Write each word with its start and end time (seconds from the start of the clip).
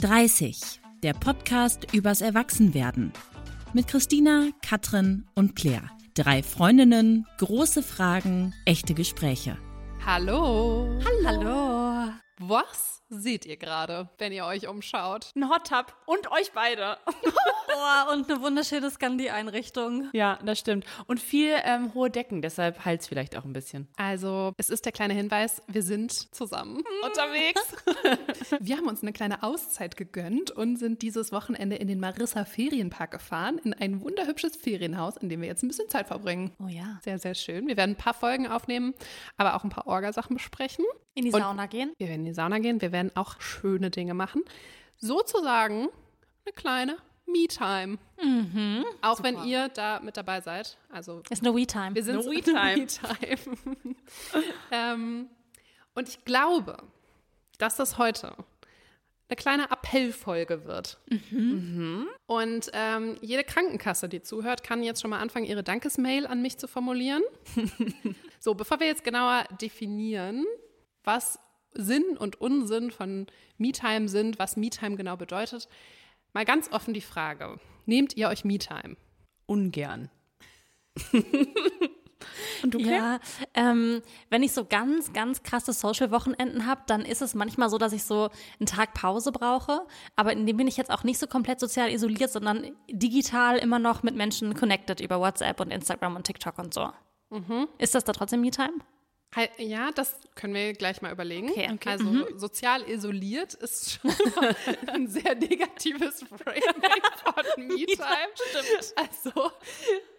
30, 0.00 0.80
der 1.02 1.12
Podcast 1.12 1.92
übers 1.92 2.22
Erwachsenwerden. 2.22 3.12
Mit 3.74 3.86
Christina, 3.86 4.48
Katrin 4.66 5.26
und 5.34 5.56
Claire. 5.56 5.90
Drei 6.14 6.42
Freundinnen, 6.42 7.26
große 7.36 7.82
Fragen, 7.82 8.54
echte 8.64 8.94
Gespräche. 8.94 9.58
Hallo. 10.06 10.88
Hallo. 11.26 12.14
Was 12.38 12.99
seht 13.10 13.44
ihr 13.44 13.56
gerade, 13.56 14.08
wenn 14.18 14.32
ihr 14.32 14.46
euch 14.46 14.68
umschaut? 14.68 15.32
Ein 15.36 15.50
Hot 15.50 15.66
Tub 15.68 15.94
und 16.06 16.30
euch 16.30 16.52
beide. 16.52 16.96
Boah, 17.66 18.12
und 18.12 18.30
eine 18.30 18.40
wunderschöne 18.40 18.90
Scandi-Einrichtung. 18.90 20.08
Ja, 20.12 20.38
das 20.44 20.58
stimmt. 20.58 20.84
Und 21.06 21.20
viel 21.20 21.54
ähm, 21.64 21.92
hohe 21.94 22.10
Decken, 22.10 22.42
deshalb 22.42 22.84
halt 22.84 23.04
vielleicht 23.04 23.36
auch 23.36 23.44
ein 23.44 23.52
bisschen. 23.52 23.88
Also, 23.96 24.52
es 24.56 24.70
ist 24.70 24.84
der 24.84 24.92
kleine 24.92 25.14
Hinweis, 25.14 25.62
wir 25.66 25.82
sind 25.82 26.34
zusammen 26.34 26.82
unterwegs. 27.04 27.60
wir 28.60 28.76
haben 28.76 28.86
uns 28.88 29.02
eine 29.02 29.12
kleine 29.12 29.42
Auszeit 29.42 29.96
gegönnt 29.96 30.50
und 30.50 30.76
sind 30.76 31.02
dieses 31.02 31.32
Wochenende 31.32 31.76
in 31.76 31.88
den 31.88 32.00
Marissa 32.00 32.44
Ferienpark 32.44 33.10
gefahren, 33.10 33.58
in 33.58 33.74
ein 33.74 34.00
wunderhübsches 34.00 34.56
Ferienhaus, 34.56 35.16
in 35.16 35.28
dem 35.28 35.40
wir 35.40 35.48
jetzt 35.48 35.62
ein 35.62 35.68
bisschen 35.68 35.88
Zeit 35.88 36.06
verbringen. 36.08 36.52
Oh 36.62 36.68
ja. 36.68 36.98
Sehr, 37.02 37.18
sehr 37.18 37.34
schön. 37.34 37.66
Wir 37.66 37.76
werden 37.76 37.92
ein 37.92 37.96
paar 37.96 38.14
Folgen 38.14 38.46
aufnehmen, 38.46 38.94
aber 39.36 39.54
auch 39.56 39.64
ein 39.64 39.70
paar 39.70 39.86
Orgasachen 39.86 40.36
besprechen. 40.36 40.84
In 41.14 41.24
die 41.24 41.32
Und- 41.32 41.40
Sauna 41.40 41.66
gehen. 41.66 41.92
Wir 41.98 42.06
werden 42.08 42.20
in 42.20 42.26
die 42.26 42.34
Sauna 42.34 42.58
gehen, 42.60 42.80
wir 42.80 42.92
werden 42.92 42.99
auch 43.14 43.40
schöne 43.40 43.90
Dinge 43.90 44.14
machen. 44.14 44.42
Sozusagen 44.98 45.88
eine 46.44 46.52
kleine 46.54 46.96
Me-Time. 47.26 47.98
auch 49.02 49.22
wenn 49.22 49.44
ihr 49.44 49.68
da 49.68 50.00
mit 50.00 50.16
dabei 50.16 50.40
seid. 50.40 50.76
Also 50.90 51.22
Ist 51.30 51.44
eine 51.46 51.54
We-Time. 51.56 51.94
wir 51.94 52.02
sind 52.04 52.22
so- 52.22 52.30
We-Time. 52.30 52.76
Me-Time. 52.76 53.56
ähm, 54.70 55.28
und 55.94 56.08
ich 56.08 56.24
glaube, 56.24 56.76
dass 57.58 57.76
das 57.76 57.98
heute 57.98 58.34
eine 59.28 59.36
kleine 59.36 59.70
Appellfolge 59.70 60.64
wird. 60.64 60.98
Mhm. 61.30 62.08
Und 62.26 62.70
ähm, 62.72 63.16
jede 63.20 63.44
Krankenkasse, 63.44 64.08
die 64.08 64.22
zuhört, 64.22 64.64
kann 64.64 64.82
jetzt 64.82 65.00
schon 65.00 65.10
mal 65.10 65.20
anfangen, 65.20 65.46
ihre 65.46 65.62
Dankesmail 65.62 66.26
an 66.26 66.42
mich 66.42 66.58
zu 66.58 66.66
formulieren. 66.66 67.22
so, 68.40 68.54
bevor 68.54 68.80
wir 68.80 68.88
jetzt 68.88 69.04
genauer 69.04 69.44
definieren, 69.60 70.44
was 71.04 71.38
Sinn 71.72 72.16
und 72.18 72.40
Unsinn 72.40 72.90
von 72.90 73.26
Me-Time 73.58 74.08
sind, 74.08 74.38
was 74.38 74.56
Me-Time 74.56 74.96
genau 74.96 75.16
bedeutet, 75.16 75.68
mal 76.32 76.44
ganz 76.44 76.70
offen 76.72 76.94
die 76.94 77.00
Frage: 77.00 77.58
Nehmt 77.86 78.16
ihr 78.16 78.28
euch 78.28 78.44
Me-Time? 78.44 78.96
Ungern. 79.46 80.10
und 82.62 82.74
du, 82.74 82.78
Claire? 82.78 82.92
Ja, 82.94 83.20
ähm, 83.54 84.02
wenn 84.28 84.42
ich 84.42 84.52
so 84.52 84.64
ganz, 84.64 85.12
ganz 85.12 85.42
krasse 85.42 85.72
Social-Wochenenden 85.72 86.66
habe, 86.66 86.82
dann 86.86 87.02
ist 87.04 87.22
es 87.22 87.34
manchmal 87.34 87.70
so, 87.70 87.78
dass 87.78 87.92
ich 87.92 88.04
so 88.04 88.30
einen 88.58 88.66
Tag 88.66 88.94
Pause 88.94 89.32
brauche. 89.32 89.86
Aber 90.16 90.32
in 90.32 90.46
dem 90.46 90.56
bin 90.56 90.68
ich 90.68 90.76
jetzt 90.76 90.90
auch 90.90 91.04
nicht 91.04 91.18
so 91.18 91.26
komplett 91.26 91.60
sozial 91.60 91.90
isoliert, 91.90 92.30
sondern 92.30 92.70
digital 92.90 93.58
immer 93.58 93.78
noch 93.78 94.02
mit 94.02 94.16
Menschen 94.16 94.54
connected 94.54 95.00
über 95.00 95.20
WhatsApp 95.20 95.60
und 95.60 95.70
Instagram 95.70 96.16
und 96.16 96.24
TikTok 96.24 96.58
und 96.58 96.74
so. 96.74 96.90
Ist 97.78 97.94
das 97.94 98.04
da 98.04 98.12
trotzdem 98.12 98.40
Me-Time? 98.40 98.74
Ja, 99.58 99.92
das 99.92 100.16
können 100.34 100.54
wir 100.54 100.72
gleich 100.72 101.02
mal 101.02 101.12
überlegen. 101.12 101.50
Okay, 101.50 101.70
okay. 101.72 101.88
Also 101.88 102.36
sozial 102.36 102.82
isoliert 102.88 103.54
ist 103.54 104.00
schon 104.00 104.10
ein 104.88 105.06
sehr 105.06 105.36
negatives 105.36 106.24
Framing 106.24 106.62
von 107.24 107.66
Me-Time. 107.66 108.32
Stimmt. 108.34 108.94
Also 108.96 109.52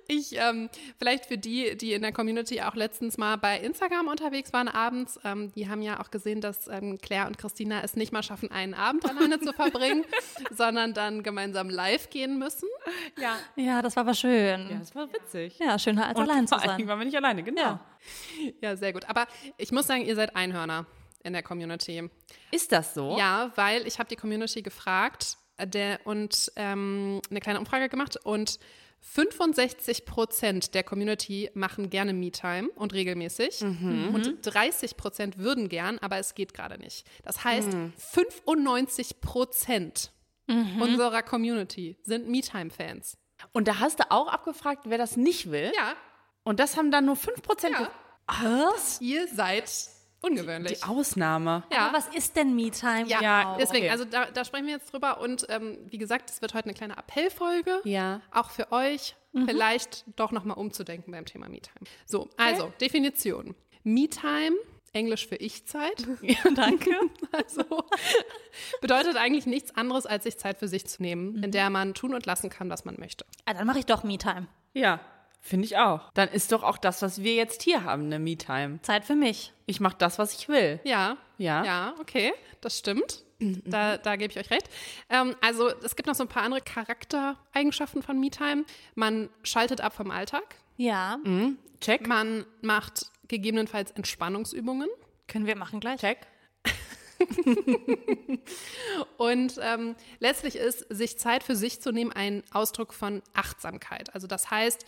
ich, 0.08 0.38
ähm, 0.38 0.70
vielleicht 0.98 1.26
für 1.26 1.38
die, 1.38 1.78
die 1.78 1.94
in 1.94 2.02
der 2.02 2.12
Community 2.12 2.62
auch 2.62 2.76
letztens 2.76 3.18
mal 3.18 3.38
bei 3.38 3.60
Instagram 3.60 4.08
unterwegs 4.08 4.52
waren 4.54 4.68
abends, 4.68 5.20
ähm, 5.24 5.52
die 5.54 5.70
haben 5.70 5.82
ja 5.82 6.00
auch 6.00 6.12
gesehen, 6.12 6.42
dass 6.42 6.68
ähm, 6.68 6.98
Claire 7.02 7.28
und 7.28 7.38
Christina 7.38 7.82
es 7.84 7.96
nicht 7.96 8.12
mal 8.12 8.24
schaffen, 8.24 8.52
einen 8.52 8.74
Abend 8.74 9.08
alleine 9.10 9.40
zu 9.40 9.54
verbringen, 9.54 10.04
sondern 10.52 10.94
dann 10.94 11.24
gemeinsam 11.24 11.70
live 11.70 12.10
gehen 12.10 12.38
müssen. 12.40 12.68
Ja. 13.20 13.38
Ja, 13.56 13.82
das 13.82 13.96
war 13.96 14.02
aber 14.04 14.14
schön. 14.14 14.32
Ja, 14.68 14.70
Ja, 14.72 14.80
das 14.80 14.96
war 14.96 15.08
witzig. 15.14 15.58
schöner 15.78 16.08
als 16.08 16.18
Und 16.18 16.30
allein 16.30 16.48
zu 16.48 16.56
vor 16.56 16.64
allen 16.64 16.78
Dingen 16.78 16.88
sein. 16.88 16.88
waren 16.88 17.00
wir 17.00 17.06
nicht 17.06 17.18
alleine, 17.18 17.44
genau. 17.44 17.62
Ja. 17.62 17.80
Ja, 18.62 18.75
sehr 18.75 18.94
gut. 18.94 19.08
Aber 19.09 19.28
ich 19.58 19.72
muss 19.72 19.88
sagen, 19.88 20.06
ihr 20.06 20.16
seid 20.16 20.36
Einhörner 20.36 20.86
in 21.24 21.34
der 21.34 21.44
Community. 21.44 22.09
Ist 22.52 22.72
das 22.72 22.94
so? 22.94 23.16
Ja, 23.18 23.52
weil 23.56 23.86
ich 23.86 24.00
habe 24.00 24.09
die 24.09 24.16
Community 24.16 24.62
gefragt 24.62 25.38
äh, 25.58 25.68
der, 25.68 26.00
und 26.06 26.52
ähm, 26.56 27.22
eine 27.30 27.40
kleine 27.40 27.59
Umfrage 27.59 27.90
gemacht 27.90 28.18
und 28.24 28.59
65 29.01 30.06
Prozent 30.06 30.73
der 30.75 30.84
Community 30.84 31.50
machen 31.53 31.89
gerne 31.89 32.13
Me-Time 32.13 32.69
und 32.75 32.94
regelmäßig 32.94 33.62
und 33.62 34.38
30 34.44 34.95
Prozent 34.95 35.38
würden 35.39 35.69
gern, 35.69 35.97
aber 36.00 36.17
es 36.17 36.35
geht 36.35 36.53
gerade 36.53 36.78
nicht. 36.78 37.06
Das 37.23 37.44
heißt, 37.44 37.69
95 37.97 39.19
Prozent 39.22 40.12
unserer 40.79 41.23
Community 41.23 41.97
sind 42.03 42.28
Me-Time-Fans. 42.29 43.17
Und 43.53 43.67
da 43.67 43.79
hast 43.79 44.00
du 44.00 44.12
auch 44.12 44.28
abgefragt, 44.28 44.84
wer 44.85 44.97
das 44.97 45.18
nicht 45.18 45.50
will. 45.51 45.72
Ja, 45.75 45.95
Und 46.44 46.59
das 46.59 46.78
haben 46.78 46.91
dann 46.91 47.06
nur 47.06 47.16
5% 47.16 47.69
ja. 47.72 47.78
ge- 47.79 47.88
Ihr 49.01 49.28
seid 49.28 49.72
ungewöhnlich. 50.22 50.80
Die 50.80 50.84
Ausnahme. 50.88 51.64
Ja. 51.72 51.88
Aber 51.88 51.98
was 51.98 52.08
ist 52.09 52.36
denn 52.36 52.56
Me-Time? 52.56 53.06
Ja, 53.08 53.22
Ja, 53.22 53.58
deswegen, 53.59 53.86
okay. 53.86 53.90
also 53.92 54.06
da, 54.06 54.26
da 54.26 54.46
sprechen 54.46 54.66
wir 54.68 54.74
jetzt 54.74 54.92
drüber 54.94 55.20
und 55.22 55.46
ähm, 55.50 55.78
wie 55.90 55.98
gesagt, 55.98 56.30
es 56.30 56.42
wird 56.42 56.54
heute 56.54 56.66
eine 56.66 56.74
kleine 56.74 56.98
Appellfolge. 56.98 57.80
Ja. 57.84 58.22
Auch 58.31 58.50
für 58.50 58.72
euch, 58.72 59.16
Mhm. 59.34 59.48
vielleicht 59.48 60.04
doch 60.18 60.31
nochmal 60.34 60.58
umzudenken 60.58 61.12
beim 61.14 61.26
Thema 61.26 61.48
Me-Time. 61.48 61.86
So, 62.06 62.30
also, 62.38 62.74
Definition. 62.81 63.56
Me-Time, 63.84 64.58
Englisch 64.94 65.26
für 65.28 65.38
Ich-Zeit. 65.38 66.06
Ja, 66.22 66.36
danke. 66.54 66.92
Also, 67.31 67.64
bedeutet 68.81 69.16
eigentlich 69.16 69.46
nichts 69.46 69.76
anderes, 69.76 70.06
als 70.06 70.26
sich 70.26 70.38
Zeit 70.38 70.58
für 70.58 70.68
sich 70.68 70.86
zu 70.86 71.02
nehmen, 71.02 71.34
Mhm. 71.38 71.44
in 71.46 71.52
der 71.52 71.70
man 71.70 71.94
tun 71.94 72.14
und 72.14 72.26
lassen 72.26 72.50
kann, 72.50 72.70
was 72.70 72.84
man 72.86 72.96
möchte. 73.00 73.26
Ah, 73.46 73.54
dann 73.54 73.66
mache 73.66 73.80
ich 73.80 73.86
doch 73.86 74.04
Me-Time. 74.04 74.48
Ja, 74.74 75.00
finde 75.41 75.66
ich 75.66 75.78
auch. 75.78 76.12
Dann 76.13 76.29
ist 76.29 76.52
doch 76.52 76.63
auch 76.63 76.78
das, 76.78 77.02
was 77.02 77.22
wir 77.22 77.34
jetzt 77.34 77.63
hier 77.63 77.84
haben, 77.84 78.06
eine 78.06 78.19
Me-Time. 78.19 78.79
Zeit 78.84 79.03
für 79.06 79.16
mich. 79.16 79.52
Ich 79.66 79.79
mache 79.79 79.96
das, 79.97 80.19
was 80.19 80.34
ich 80.34 80.47
will. 80.47 80.79
Ja. 80.84 81.18
Ja. 81.38 81.63
Ja, 81.66 81.96
okay, 82.00 82.34
das 82.62 82.78
stimmt. 82.78 83.24
Da, 83.66 83.97
da 83.97 84.18
gebe 84.18 84.31
ich 84.31 84.38
euch 84.38 84.51
recht. 84.51 84.69
Ähm, 85.09 85.35
also 85.41 85.69
es 85.84 85.96
gibt 85.96 86.06
noch 86.06 86.13
so 86.13 86.24
ein 86.24 86.28
paar 86.28 86.44
andere 86.44 86.62
Charaktereigenschaften 86.62 88.03
von 88.03 88.19
MeTime. 88.19 88.66
Man 88.94 89.30
schaltet 89.41 89.81
ab 89.81 89.96
vom 89.96 90.12
Alltag. 90.12 90.44
Ja, 90.78 91.18
Check. 91.80 92.06
Man 92.06 92.46
macht 92.62 93.07
gegebenenfalls 93.28 93.90
Entspannungsübungen. 93.91 94.88
können 95.28 95.47
wir 95.47 95.56
machen 95.56 95.80
gleich. 95.80 96.00
Check. 96.00 96.19
Und 99.18 99.59
ähm, 99.62 99.96
letztlich 100.19 100.56
ist, 100.56 100.85
sich 100.90 101.18
Zeit 101.19 101.44
für 101.44 101.56
sich 101.56 101.81
zu 101.81 101.91
nehmen, 101.91 102.12
ein 102.12 102.44
Ausdruck 102.51 102.94
von 102.94 103.22
Achtsamkeit. 103.34 104.13
Also 104.13 104.28
das 104.28 104.51
heißt, 104.51 104.85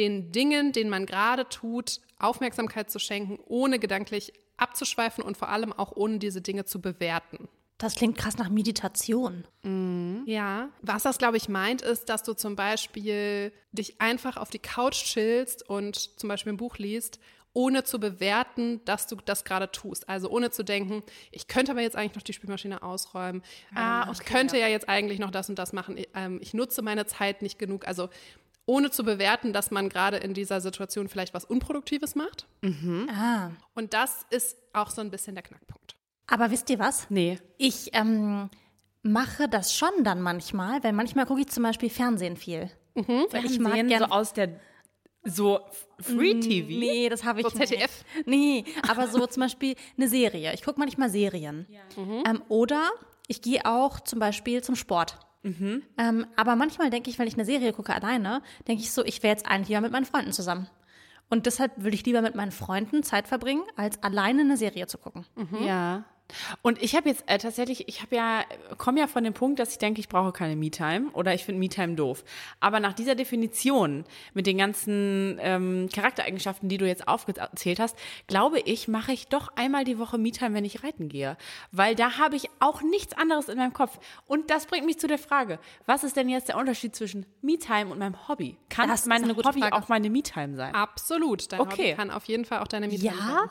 den 0.00 0.32
Dingen, 0.32 0.72
denen 0.72 0.88
man 0.88 1.04
gerade 1.04 1.46
tut, 1.48 2.00
Aufmerksamkeit 2.18 2.90
zu 2.90 2.98
schenken, 2.98 3.38
ohne 3.46 3.78
gedanklich 3.78 4.32
abzuschweifen 4.56 5.22
und 5.22 5.36
vor 5.36 5.50
allem 5.50 5.74
auch 5.74 5.92
ohne 5.94 6.18
diese 6.18 6.40
Dinge 6.40 6.64
zu 6.64 6.80
bewerten. 6.80 7.48
Das 7.76 7.94
klingt 7.94 8.16
krass 8.16 8.36
nach 8.36 8.50
Meditation. 8.50 9.46
Ja, 10.26 10.68
was 10.82 11.02
das, 11.02 11.18
glaube 11.18 11.36
ich, 11.36 11.48
meint, 11.48 11.82
ist, 11.82 12.08
dass 12.08 12.22
du 12.22 12.34
zum 12.34 12.56
Beispiel 12.56 13.52
dich 13.72 14.00
einfach 14.00 14.36
auf 14.36 14.50
die 14.50 14.58
Couch 14.58 15.04
chillst 15.04 15.68
und 15.68 16.18
zum 16.18 16.28
Beispiel 16.28 16.52
ein 16.52 16.58
Buch 16.58 16.76
liest, 16.78 17.20
ohne 17.52 17.84
zu 17.84 17.98
bewerten, 17.98 18.80
dass 18.84 19.06
du 19.06 19.16
das 19.16 19.44
gerade 19.44 19.70
tust. 19.70 20.08
Also 20.08 20.30
ohne 20.30 20.50
zu 20.50 20.62
denken, 20.62 21.02
ich 21.30 21.46
könnte 21.48 21.72
aber 21.72 21.80
jetzt 21.80 21.96
eigentlich 21.96 22.14
noch 22.14 22.22
die 22.22 22.32
Spülmaschine 22.32 22.82
ausräumen. 22.82 23.42
Ah, 23.74 24.10
ich 24.12 24.20
könnte 24.20 24.58
ja. 24.58 24.68
jetzt 24.68 24.88
eigentlich 24.88 25.18
noch 25.18 25.30
das 25.30 25.48
und 25.48 25.58
das 25.58 25.72
machen. 25.72 25.96
Ich, 25.96 26.08
ähm, 26.14 26.38
ich 26.42 26.54
nutze 26.54 26.82
meine 26.82 27.06
Zeit 27.06 27.42
nicht 27.42 27.58
genug. 27.58 27.88
Also 27.88 28.08
ohne 28.70 28.90
zu 28.92 29.02
bewerten, 29.02 29.52
dass 29.52 29.72
man 29.72 29.88
gerade 29.88 30.18
in 30.18 30.32
dieser 30.32 30.60
Situation 30.60 31.08
vielleicht 31.08 31.34
was 31.34 31.44
Unproduktives 31.44 32.14
macht. 32.14 32.46
Ah. 33.08 33.50
Und 33.74 33.92
das 33.94 34.24
ist 34.30 34.56
auch 34.72 34.90
so 34.90 35.00
ein 35.00 35.10
bisschen 35.10 35.34
der 35.34 35.42
Knackpunkt. 35.42 35.96
Aber 36.28 36.52
wisst 36.52 36.70
ihr 36.70 36.78
was? 36.78 37.10
Nee. 37.10 37.40
Ich 37.58 37.90
ähm, 37.94 38.48
mache 39.02 39.48
das 39.48 39.74
schon 39.74 39.90
dann 40.04 40.22
manchmal, 40.22 40.84
weil 40.84 40.92
manchmal 40.92 41.26
gucke 41.26 41.40
ich 41.40 41.48
zum 41.48 41.64
Beispiel 41.64 41.90
Fernsehen 41.90 42.36
viel. 42.36 42.70
Weil 42.94 43.44
ich 43.44 43.58
mag 43.58 43.72
Fernsehen 43.72 43.88
gern, 43.88 44.04
so 44.04 44.14
aus 44.14 44.32
der 44.34 44.60
so 45.24 45.60
Free 46.00 46.38
TV. 46.38 46.68
Nee, 46.68 47.08
das 47.08 47.24
habe 47.24 47.40
ich 47.40 47.46
So 47.48 47.50
ZDF? 47.58 48.04
nicht. 48.14 48.26
Nee, 48.28 48.64
aber 48.88 49.08
so 49.08 49.26
zum 49.26 49.40
Beispiel 49.42 49.74
eine 49.96 50.08
Serie. 50.08 50.54
Ich 50.54 50.62
gucke 50.62 50.78
manchmal 50.78 51.10
Serien. 51.10 51.66
Ähm, 51.96 52.42
oder 52.48 52.88
ich 53.26 53.42
gehe 53.42 53.64
auch 53.64 53.98
zum 54.00 54.20
Beispiel 54.20 54.62
zum 54.62 54.76
Sport. 54.76 55.18
Ähm, 55.98 56.26
aber 56.36 56.56
manchmal 56.56 56.90
denke 56.90 57.10
ich, 57.10 57.18
wenn 57.18 57.26
ich 57.28 57.34
eine 57.34 57.44
Serie 57.44 57.72
gucke 57.72 57.94
alleine, 57.94 58.42
denke 58.68 58.82
ich 58.82 58.92
so, 58.92 59.04
ich 59.04 59.22
wäre 59.22 59.34
jetzt 59.34 59.46
eigentlich 59.46 59.68
lieber 59.68 59.80
mit 59.80 59.92
meinen 59.92 60.04
Freunden 60.04 60.32
zusammen. 60.32 60.68
Und 61.28 61.46
deshalb 61.46 61.72
würde 61.76 61.94
ich 61.94 62.04
lieber 62.04 62.22
mit 62.22 62.34
meinen 62.34 62.50
Freunden 62.52 63.02
Zeit 63.02 63.28
verbringen, 63.28 63.62
als 63.76 64.02
alleine 64.02 64.42
eine 64.42 64.56
Serie 64.56 64.86
zu 64.86 64.98
gucken. 64.98 65.24
Ja. 65.64 66.04
Und 66.62 66.82
ich 66.82 66.94
habe 66.96 67.08
jetzt 67.08 67.24
äh, 67.26 67.38
tatsächlich, 67.38 67.88
ich 67.88 68.02
habe 68.02 68.16
ja, 68.16 68.44
komme 68.78 69.00
ja 69.00 69.06
von 69.06 69.24
dem 69.24 69.34
Punkt, 69.34 69.58
dass 69.58 69.72
ich 69.72 69.78
denke, 69.78 70.00
ich 70.00 70.08
brauche 70.08 70.32
keine 70.32 70.56
Me-Time 70.56 71.10
oder 71.12 71.34
ich 71.34 71.44
finde 71.44 71.58
Me-Time 71.60 71.94
doof. 71.94 72.24
Aber 72.60 72.80
nach 72.80 72.92
dieser 72.92 73.14
Definition 73.14 74.04
mit 74.34 74.46
den 74.46 74.58
ganzen 74.58 75.38
ähm, 75.40 75.88
Charaktereigenschaften, 75.92 76.68
die 76.68 76.78
du 76.78 76.86
jetzt 76.86 77.08
aufgezählt 77.08 77.80
hast, 77.80 77.96
glaube 78.26 78.60
ich, 78.60 78.88
mache 78.88 79.12
ich 79.12 79.28
doch 79.28 79.48
einmal 79.56 79.84
die 79.84 79.98
Woche 79.98 80.18
Me-Time, 80.18 80.54
wenn 80.54 80.64
ich 80.64 80.82
reiten 80.84 81.08
gehe. 81.08 81.36
Weil 81.72 81.94
da 81.94 82.18
habe 82.18 82.36
ich 82.36 82.48
auch 82.60 82.82
nichts 82.82 83.14
anderes 83.16 83.48
in 83.48 83.58
meinem 83.58 83.72
Kopf. 83.72 83.98
Und 84.26 84.50
das 84.50 84.66
bringt 84.66 84.86
mich 84.86 84.98
zu 84.98 85.06
der 85.06 85.18
Frage, 85.18 85.58
was 85.86 86.04
ist 86.04 86.16
denn 86.16 86.28
jetzt 86.28 86.48
der 86.48 86.56
Unterschied 86.56 86.94
zwischen 86.96 87.26
Me-Time 87.42 87.90
und 87.90 87.98
meinem 87.98 88.28
Hobby? 88.28 88.56
Kann 88.68 88.88
Das 88.88 89.06
mein 89.06 89.28
Hobby 89.36 89.60
Frage. 89.60 89.72
auch 89.76 89.88
meine 89.88 90.10
Me-Time 90.10 90.56
sein? 90.56 90.74
Absolut. 90.74 91.50
Dein 91.52 91.60
Okay. 91.60 91.70
Hobby 91.90 91.94
kann 91.96 92.10
auf 92.10 92.24
jeden 92.24 92.44
Fall 92.44 92.60
auch 92.60 92.68
deine 92.68 92.88
Miete 92.88 93.04
Ja? 93.06 93.12
sein. 93.12 93.20
Ja. 93.28 93.44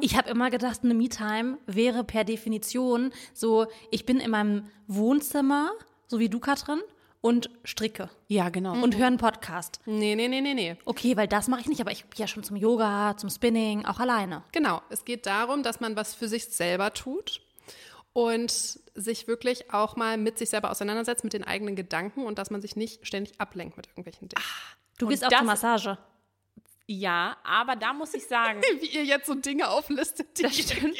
Ich 0.00 0.16
habe 0.16 0.28
immer 0.28 0.50
gedacht, 0.50 0.80
eine 0.82 0.94
Me-Time 0.94 1.58
wäre 1.66 2.04
per 2.04 2.24
Definition 2.24 3.12
so, 3.32 3.66
ich 3.90 4.04
bin 4.04 4.18
in 4.18 4.30
meinem 4.30 4.66
Wohnzimmer, 4.88 5.70
so 6.08 6.18
wie 6.18 6.28
du, 6.28 6.40
Katrin, 6.40 6.80
und 7.20 7.50
stricke 7.64 8.08
Ja, 8.28 8.48
genau. 8.48 8.82
und 8.82 8.96
höre 8.96 9.06
einen 9.06 9.18
Podcast. 9.18 9.80
Nee, 9.84 10.14
nee, 10.16 10.26
nee, 10.28 10.40
nee, 10.40 10.54
nee. 10.54 10.76
Okay, 10.86 11.16
weil 11.16 11.28
das 11.28 11.48
mache 11.48 11.60
ich 11.60 11.68
nicht, 11.68 11.80
aber 11.80 11.92
ich 11.92 12.08
gehe 12.10 12.24
ja 12.24 12.26
schon 12.26 12.42
zum 12.42 12.56
Yoga, 12.56 13.16
zum 13.16 13.30
Spinning, 13.30 13.84
auch 13.84 14.00
alleine. 14.00 14.42
Genau. 14.52 14.80
Es 14.88 15.04
geht 15.04 15.26
darum, 15.26 15.62
dass 15.62 15.80
man 15.80 15.96
was 15.96 16.14
für 16.14 16.28
sich 16.28 16.46
selber 16.46 16.92
tut 16.94 17.42
und 18.12 18.50
sich 18.50 19.28
wirklich 19.28 19.72
auch 19.72 19.96
mal 19.96 20.16
mit 20.16 20.38
sich 20.38 20.50
selber 20.50 20.70
auseinandersetzt, 20.70 21.22
mit 21.22 21.32
den 21.32 21.44
eigenen 21.44 21.76
Gedanken 21.76 22.24
und 22.24 22.38
dass 22.38 22.50
man 22.50 22.60
sich 22.60 22.74
nicht 22.74 23.06
ständig 23.06 23.40
ablenkt 23.40 23.76
mit 23.76 23.86
irgendwelchen 23.88 24.28
Dingen. 24.28 24.42
Du 24.98 25.06
Und 25.06 25.10
gehst 25.10 25.24
auch 25.24 25.28
zur 25.30 25.42
Massage. 25.42 25.98
Ja, 26.92 27.36
aber 27.44 27.76
da 27.76 27.92
muss 27.92 28.14
ich 28.14 28.26
sagen, 28.26 28.60
Wie 28.80 28.86
ihr 28.86 29.04
jetzt 29.04 29.26
so 29.26 29.34
Dinge 29.34 29.68
auflistet, 29.68 30.36
die 30.38 30.42
Das 30.42 30.56
stimmt. 30.58 30.96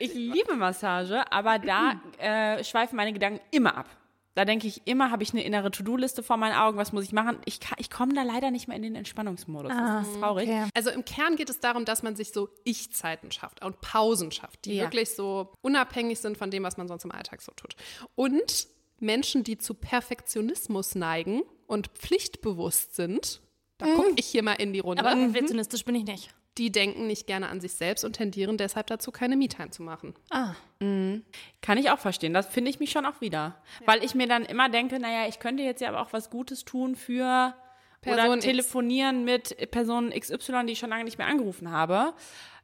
Ich 0.00 0.12
liebe 0.14 0.56
Massage, 0.56 1.30
aber 1.30 1.58
da 1.60 2.00
äh, 2.18 2.64
schweifen 2.64 2.96
meine 2.96 3.12
Gedanken 3.12 3.40
immer 3.52 3.76
ab. 3.76 3.86
Da 4.34 4.44
denke 4.44 4.66
ich 4.68 4.82
immer, 4.86 5.10
habe 5.10 5.22
ich 5.24 5.32
eine 5.32 5.42
innere 5.44 5.70
To-Do-Liste 5.72 6.22
vor 6.22 6.36
meinen 6.36 6.54
Augen, 6.56 6.76
was 6.78 6.92
muss 6.92 7.04
ich 7.04 7.12
machen? 7.12 7.38
Ich, 7.44 7.58
kann- 7.60 7.78
ich 7.80 7.90
komme 7.90 8.14
da 8.14 8.22
leider 8.22 8.50
nicht 8.52 8.68
mehr 8.68 8.76
in 8.76 8.82
den 8.82 8.94
Entspannungsmodus. 8.94 9.72
das 9.72 10.06
ist 10.08 10.18
traurig. 10.20 10.48
Okay. 10.48 10.64
Also 10.74 10.90
im 10.90 11.04
Kern 11.04 11.34
geht 11.36 11.50
es 11.50 11.58
darum, 11.60 11.84
dass 11.84 12.02
man 12.04 12.14
sich 12.16 12.32
so 12.32 12.48
Ich-Zeiten 12.64 13.30
schafft 13.32 13.64
und 13.64 13.80
Pausen 13.80 14.30
schafft, 14.30 14.64
die 14.64 14.74
Ja. 14.74 14.84
wirklich 14.84 15.10
so 15.10 15.52
unabhängig 15.60 16.18
sind 16.20 16.36
von 16.38 16.50
dem, 16.52 16.62
was 16.64 16.76
man 16.76 16.86
sonst 16.88 17.04
im 17.04 17.10
Alltag 17.12 17.42
so 17.42 17.50
tut. 17.52 17.74
Und 18.14 18.68
Menschen, 19.00 19.42
die 19.44 19.58
zu 19.58 19.74
Perfektionismus 19.74 20.94
neigen 20.94 21.42
und 21.66 21.88
pflichtbewusst 21.88 22.94
sind, 22.94 23.40
da 23.78 23.86
gucke 23.94 24.12
ich 24.16 24.26
hier 24.26 24.42
mal 24.42 24.54
in 24.54 24.72
die 24.72 24.80
Runde, 24.80 25.04
Aber 25.04 25.14
perfektionistisch 25.16 25.84
bin 25.84 25.94
ich 25.94 26.04
nicht. 26.04 26.30
die 26.58 26.70
denken 26.72 27.06
nicht 27.06 27.26
gerne 27.26 27.48
an 27.48 27.60
sich 27.60 27.74
selbst 27.74 28.04
und 28.04 28.14
tendieren 28.14 28.56
deshalb 28.58 28.88
dazu, 28.88 29.12
keine 29.12 29.36
Me-Time 29.36 29.70
zu 29.70 29.82
machen. 29.82 30.14
Ah, 30.30 30.54
Kann 30.80 31.78
ich 31.78 31.90
auch 31.90 31.98
verstehen. 31.98 32.34
Das 32.34 32.46
finde 32.48 32.70
ich 32.70 32.80
mich 32.80 32.90
schon 32.90 33.06
auch 33.06 33.20
wieder. 33.20 33.56
Weil 33.84 34.02
ich 34.04 34.14
mir 34.14 34.26
dann 34.26 34.44
immer 34.44 34.68
denke, 34.68 34.98
naja, 34.98 35.28
ich 35.28 35.38
könnte 35.38 35.62
jetzt 35.62 35.80
ja 35.80 35.88
aber 35.88 36.00
auch 36.02 36.12
was 36.12 36.30
Gutes 36.30 36.64
tun 36.64 36.96
für 36.96 37.54
Person 38.00 38.24
oder 38.26 38.34
X. 38.36 38.44
telefonieren 38.44 39.24
mit 39.24 39.70
Person 39.70 40.10
XY, 40.10 40.66
die 40.66 40.72
ich 40.72 40.78
schon 40.78 40.90
lange 40.90 41.04
nicht 41.04 41.18
mehr 41.18 41.26
angerufen 41.28 41.70
habe. 41.70 42.12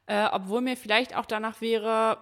Äh, 0.07 0.27
obwohl 0.31 0.61
mir 0.61 0.77
vielleicht 0.77 1.15
auch 1.15 1.25
danach 1.25 1.61
wäre, 1.61 2.17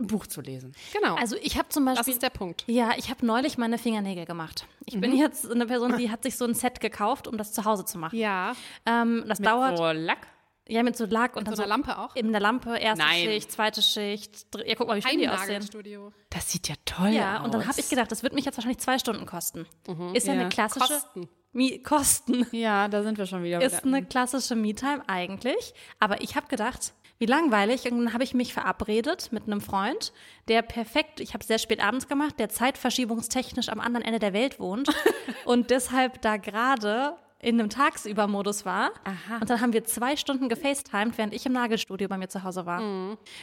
ein 0.00 0.06
Buch 0.06 0.26
zu 0.26 0.40
lesen. 0.40 0.72
Genau. 0.92 1.14
also 1.16 1.36
ich 1.42 1.56
habe 1.58 1.68
zum 1.68 1.86
das 1.86 1.96
Beispiel. 1.96 2.14
ist 2.14 2.22
der 2.22 2.30
Punkt. 2.30 2.64
Ja, 2.66 2.90
ich 2.96 3.10
habe 3.10 3.24
neulich 3.24 3.58
meine 3.58 3.78
Fingernägel 3.78 4.24
gemacht. 4.26 4.66
Ich 4.86 5.00
bin 5.00 5.16
jetzt 5.16 5.50
eine 5.50 5.66
Person, 5.66 5.96
die 5.98 6.10
hat 6.10 6.22
sich 6.22 6.36
so 6.36 6.44
ein 6.44 6.54
Set 6.54 6.80
gekauft, 6.80 7.26
um 7.28 7.36
das 7.38 7.52
zu 7.52 7.64
Hause 7.64 7.84
zu 7.84 7.98
machen. 7.98 8.16
Ja. 8.18 8.54
Ähm, 8.86 9.24
das 9.28 9.38
dauert 9.38 9.76
So 9.78 9.84
Lack. 9.92 10.26
ja 10.68 10.82
mit 10.82 10.96
so 10.96 11.04
Lack 11.06 11.36
und 11.36 11.42
So 11.46 11.52
dann 11.52 11.54
eine 11.54 11.62
so 11.64 11.68
Lampe 11.68 11.98
auch. 11.98 12.16
in 12.16 12.32
der 12.32 12.40
Lampe 12.40 12.76
erste 12.78 13.04
Nein. 13.04 13.24
Schicht, 13.24 13.52
zweite 13.52 13.82
Schicht. 13.82 14.46
Ja, 14.66 14.74
guck 14.74 14.88
mal, 14.88 14.96
wie 14.96 15.02
schön 15.02 15.18
die 15.18 15.28
aussehen. 15.28 15.42
Einnagelstudio. 15.42 16.12
Das 16.30 16.50
sieht 16.50 16.68
ja 16.68 16.74
toll 16.84 17.08
Ja, 17.10 17.38
aus. 17.40 17.44
und 17.44 17.54
dann 17.54 17.66
habe 17.66 17.78
ich 17.80 17.88
gedacht, 17.88 18.10
das 18.10 18.22
wird 18.22 18.32
mich 18.34 18.44
jetzt 18.44 18.56
wahrscheinlich 18.56 18.78
zwei 18.78 18.98
Stunden 18.98 19.26
kosten. 19.26 19.66
Ist 20.14 20.26
ja, 20.26 20.34
Ja. 20.34 20.40
eine 20.40 20.48
klassische 20.48 20.86
Kosten. 20.94 21.28
Mi 21.52 21.82
Kosten. 21.82 22.46
Ja, 22.52 22.86
da 22.86 23.02
sind 23.02 23.18
wir 23.18 23.26
schon 23.26 23.42
wieder. 23.42 23.58
bei 23.58 23.64
Ist 23.64 23.84
eine 23.84 24.04
klassische 24.04 24.54
Me-Time 24.54 25.02
eigentlich. 25.08 25.74
Aber 25.98 26.20
ich 26.22 26.36
habe 26.36 26.46
gedacht, 26.46 26.92
wie 27.20 27.26
langweilig. 27.26 27.84
Und 27.84 27.98
dann 27.98 28.12
habe 28.12 28.24
ich 28.24 28.34
mich 28.34 28.52
verabredet 28.52 29.30
mit 29.30 29.44
einem 29.44 29.60
Freund, 29.60 30.12
der 30.48 30.62
perfekt, 30.62 31.20
ich 31.20 31.34
habe 31.34 31.44
sehr 31.44 31.58
spät 31.58 31.80
abends 31.80 32.08
gemacht, 32.08 32.40
der 32.40 32.48
zeitverschiebungstechnisch 32.48 33.68
am 33.68 33.78
anderen 33.78 34.04
Ende 34.04 34.18
der 34.18 34.32
Welt 34.32 34.58
wohnt 34.58 34.88
und 35.44 35.70
deshalb 35.70 36.20
da 36.22 36.38
gerade 36.38 37.14
in 37.38 37.60
einem 37.60 37.70
Tagsübermodus 37.70 38.64
war. 38.64 38.90
Und 39.40 39.48
dann 39.48 39.60
haben 39.60 39.72
wir 39.72 39.84
zwei 39.84 40.16
Stunden 40.16 40.48
gefacetimed, 40.48 41.16
während 41.16 41.34
ich 41.34 41.46
im 41.46 41.52
Nagelstudio 41.52 42.08
bei 42.08 42.18
mir 42.18 42.28
zu 42.28 42.42
Hause 42.42 42.66
war. 42.66 42.80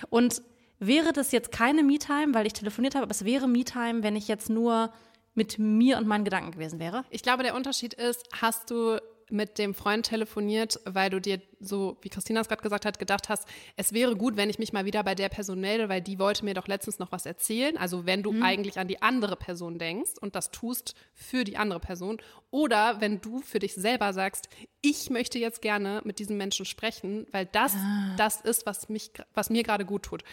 Und 0.10 0.42
wäre 0.80 1.14
das 1.14 1.32
jetzt 1.32 1.52
keine 1.52 1.84
Me-Time, 1.84 2.34
weil 2.34 2.46
ich 2.46 2.54
telefoniert 2.54 2.96
habe, 2.96 3.04
aber 3.04 3.12
es 3.12 3.26
wäre 3.26 3.48
Me-Time, 3.48 4.04
wenn 4.04 4.16
ich 4.16 4.28
jetzt 4.28 4.50
nur 4.50 4.92
mit 5.34 5.60
mir 5.60 5.98
und 5.98 6.08
meinen 6.08 6.26
Gedanken 6.26 6.52
gewesen 6.52 6.80
wäre. 6.80 7.06
Ich 7.10 7.22
glaube, 7.22 7.44
der 7.44 7.56
Unterschied 7.56 7.94
ist, 7.94 8.28
hast 8.42 8.72
du 8.72 9.00
mit 9.30 9.58
dem 9.58 9.74
Freund 9.74 10.06
telefoniert, 10.06 10.80
weil 10.86 11.10
du 11.10 11.20
dir 11.20 11.42
so, 11.60 11.98
wie 12.02 12.10
Christina 12.10 12.42
es 12.42 12.48
gerade 12.48 12.62
gesagt 12.62 12.86
hat, 12.86 13.00
gedacht 13.00 13.30
hast, 13.30 13.48
es 13.76 13.94
wäre 13.94 14.16
gut, 14.16 14.38
wenn 14.38 14.50
ich 14.50 14.60
mich 14.60 14.74
mal 14.74 14.86
wieder 14.86 15.04
bei 15.04 15.16
der 15.16 15.30
Person 15.30 15.60
melde, 15.60 15.90
weil 15.90 16.02
die 16.02 16.20
wollte 16.20 16.46
mir 16.46 16.54
doch 16.54 16.68
letztens 16.68 17.00
noch 17.00 17.12
was 17.12 17.26
erzählen. 17.26 17.78
Also 17.78 18.06
wenn 18.06 18.24
du 18.24 18.34
eigentlich 18.42 18.80
an 18.80 18.88
die 18.88 19.02
andere 19.02 19.36
Person 19.36 19.80
denkst 19.80 20.12
und 20.22 20.36
das 20.36 20.52
tust 20.52 20.96
für 21.14 21.44
die 21.44 21.58
andere 21.58 21.80
Person. 21.80 22.22
Oder 22.52 23.02
wenn 23.02 23.20
du 23.20 23.42
für 23.42 23.60
dich 23.60 23.74
selber 23.76 24.14
sagst, 24.14 24.48
ich 24.82 25.10
möchte 25.10 25.40
jetzt 25.40 25.62
gerne 25.62 26.02
mit 26.06 26.20
diesem 26.20 26.38
Menschen 26.38 26.66
sprechen, 26.66 27.28
weil 27.32 27.46
das 27.46 27.76
das 28.18 28.42
ist, 28.42 28.66
was, 28.66 28.90
mich, 28.90 29.12
was 29.34 29.50
mir 29.50 29.64
gerade 29.64 29.86
gut 29.86 30.04
tut. 30.04 30.24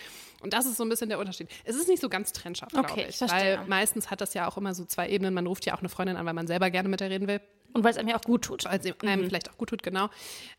Und 0.42 0.52
das 0.52 0.66
ist 0.66 0.76
so 0.76 0.84
ein 0.84 0.88
bisschen 0.88 1.08
der 1.08 1.18
Unterschied. 1.18 1.48
Es 1.64 1.74
ist 1.74 1.88
nicht 1.88 2.00
so 2.00 2.08
ganz 2.08 2.32
trennscharf, 2.32 2.70
glaube 2.70 2.90
Okay, 2.90 3.02
ich. 3.02 3.08
ich 3.10 3.16
verstehe. 3.16 3.58
Weil 3.58 3.66
meistens 3.66 4.10
hat 4.10 4.20
das 4.20 4.34
ja 4.34 4.46
auch 4.48 4.56
immer 4.56 4.74
so 4.74 4.84
zwei 4.84 5.08
Ebenen. 5.08 5.34
Man 5.34 5.46
ruft 5.46 5.66
ja 5.66 5.74
auch 5.74 5.80
eine 5.80 5.88
Freundin 5.88 6.16
an, 6.16 6.26
weil 6.26 6.34
man 6.34 6.46
selber 6.46 6.70
gerne 6.70 6.88
mit 6.88 7.00
der 7.00 7.10
reden 7.10 7.26
will 7.26 7.40
Und 7.74 7.84
weil 7.84 7.90
es 7.90 7.98
einem 7.98 8.08
ja 8.08 8.16
auch 8.16 8.22
gut 8.22 8.42
tut. 8.42 8.64
weil 8.64 8.78
es 8.80 9.00
einem 9.02 9.26
vielleicht 9.26 9.50
auch 9.50 9.58
gut 9.58 9.68
tut, 9.68 9.82
genau. 9.82 10.08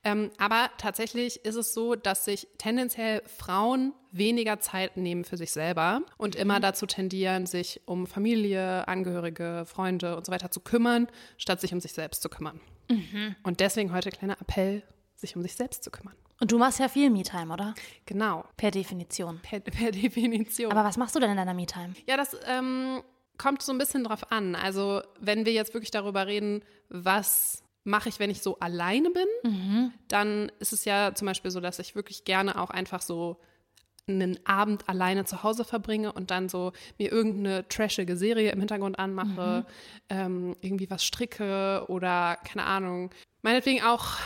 Ähm, 0.04 0.30
aber 0.38 0.70
tatsächlich 0.78 1.44
ist 1.46 1.56
es 1.56 1.74
so, 1.74 1.96
dass 1.96 2.26
sich 2.26 2.48
tendenziell 2.58 3.22
Frauen 3.26 3.94
weniger 4.12 4.60
Zeit 4.60 4.98
nehmen 4.98 5.24
für 5.24 5.38
sich 5.38 5.52
selber 5.52 6.02
und 6.18 6.36
immer 6.36 6.60
dazu 6.60 6.86
tendieren, 6.86 7.46
sich 7.46 7.82
um 7.86 8.06
Familie, 8.06 8.88
Angehörige, 8.88 9.64
Freunde 9.66 10.16
und 10.18 10.26
so 10.26 10.32
weiter 10.32 10.52
zu 10.52 10.60
kümmern, 10.60 11.08
statt 11.38 11.62
sich 11.62 11.74
um 11.74 11.80
sich 11.80 11.94
selbst 11.94 12.22
zu 12.22 12.30
kümmern. 12.30 12.60
Und 13.44 13.62
deswegen 13.62 13.92
heute 13.94 14.12
kleiner 14.12 14.40
Appell, 14.40 14.84
sich 15.16 15.36
um 15.36 15.42
sich 15.42 15.56
selbst 15.56 15.84
zu 15.84 15.90
kümmern. 15.92 16.16
Und 16.40 16.52
du 16.52 16.58
machst 16.58 16.80
ja 16.80 16.90
viel 16.90 17.10
Me-Time, 17.10 17.52
oder? 17.54 17.74
Genau, 18.06 18.44
Per 18.58 18.72
Definition. 18.72 19.40
per, 19.42 19.62
per 19.62 19.92
Definition. 19.92 20.70
Aber 20.72 20.84
was 20.84 20.98
machst 20.98 21.16
du 21.16 21.20
denn 21.20 21.32
in 21.32 21.38
deiner 21.38 21.54
Me-Time? 21.54 21.94
Ja, 22.08 22.18
das 22.18 22.36
ähm, 22.46 23.02
kommt 23.38 23.62
so 23.62 23.72
ein 23.72 23.78
bisschen 23.78 24.04
drauf 24.04 24.32
an. 24.32 24.56
Also, 24.56 25.02
wenn 25.20 25.46
wir 25.46 25.54
jetzt 25.54 25.74
wirklich 25.74 25.92
darüber 25.92 26.28
reden, 26.28 26.64
was 26.90 27.64
mache 27.84 28.10
ich, 28.10 28.20
wenn 28.20 28.30
ich 28.32 28.42
so 28.42 28.60
alleine 28.60 29.12
bin, 29.12 29.28
dann 30.08 30.52
ist 30.60 30.74
es 30.74 30.86
ja 30.86 31.14
zum 31.14 31.28
Beispiel 31.28 31.52
so, 31.52 31.60
dass 31.60 31.80
ich 31.80 31.96
wirklich 31.96 32.26
gerne 32.26 32.60
auch 32.60 32.72
einfach 32.72 33.02
so 33.02 33.40
einen 34.08 34.40
Abend 34.46 34.88
alleine 34.88 35.26
zu 35.26 35.44
Hause 35.44 35.64
verbringe 35.64 36.12
und 36.12 36.30
dann 36.30 36.48
so 36.50 36.74
mir 37.00 37.12
irgendeine 37.12 37.68
trashige 37.68 38.16
Serie 38.18 38.52
im 38.52 38.60
Hintergrund 38.60 39.00
anmache, 39.00 39.66
ähm, 40.10 40.56
irgendwie 40.62 40.90
was 40.90 41.04
stricke 41.04 41.86
oder 41.88 42.38
keine 42.44 42.66
Ahnung, 42.66 43.12
meinetwegen 43.42 43.84
auch 43.84 44.18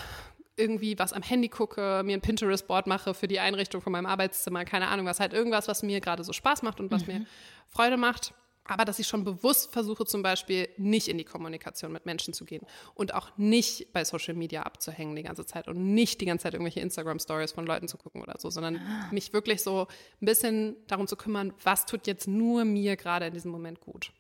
irgendwie 0.58 1.00
was 1.00 1.14
am 1.14 1.24
Handy 1.24 1.48
gucke, 1.48 2.02
mir 2.04 2.18
ein 2.18 2.22
Pinterest-Board 2.22 2.88
mache 2.88 3.14
für 3.14 3.30
die 3.30 3.40
Einrichtung 3.40 3.82
von 3.82 3.94
meinem 3.94 4.06
Arbeitszimmer, 4.06 4.66
keine 4.66 4.90
Ahnung 4.90 5.06
was, 5.06 5.22
halt 5.22 5.32
irgendwas, 5.34 5.70
was 5.70 5.82
mir 5.82 6.02
gerade 6.02 6.24
so 6.26 6.34
Spaß 6.34 6.62
macht 6.62 6.82
und 6.82 6.92
was 6.92 7.08
mir 7.08 7.26
Freude 7.70 7.96
macht. 7.96 8.34
Aber 8.70 8.86
dass 8.86 9.00
ich 9.00 9.08
schon 9.08 9.24
bewusst 9.24 9.74
versuche, 9.74 10.06
zum 10.06 10.22
Beispiel 10.22 10.70
nicht 10.78 11.08
in 11.08 11.18
die 11.18 11.24
Kommunikation 11.24 11.92
mit 11.92 12.06
Menschen 12.06 12.34
zu 12.34 12.46
gehen 12.46 12.66
und 12.94 13.14
auch 13.16 13.32
nicht 13.36 13.92
bei 13.94 14.06
Social 14.06 14.36
Media 14.36 14.62
abzuhängen 14.62 15.16
die 15.16 15.24
ganze 15.24 15.46
Zeit 15.46 15.68
und 15.68 15.94
nicht 15.94 16.22
die 16.22 16.26
ganze 16.26 16.44
Zeit 16.44 16.54
irgendwelche 16.54 16.80
Instagram-Stories 16.80 17.52
von 17.52 17.66
Leuten 17.66 17.88
zu 17.88 17.98
gucken 17.98 18.22
oder 18.22 18.36
so, 18.38 18.50
sondern 18.50 18.80
mich 19.12 19.34
wirklich 19.34 19.64
so 19.64 19.88
ein 20.22 20.26
bisschen 20.26 20.76
darum 20.88 21.08
zu 21.08 21.16
kümmern, 21.16 21.52
was 21.64 21.86
tut 21.86 22.06
jetzt 22.06 22.28
nur 22.28 22.64
mir 22.64 22.96
gerade 22.96 23.26
in 23.26 23.34
diesem 23.34 23.52
Moment 23.52 23.82
gut. 23.82 24.14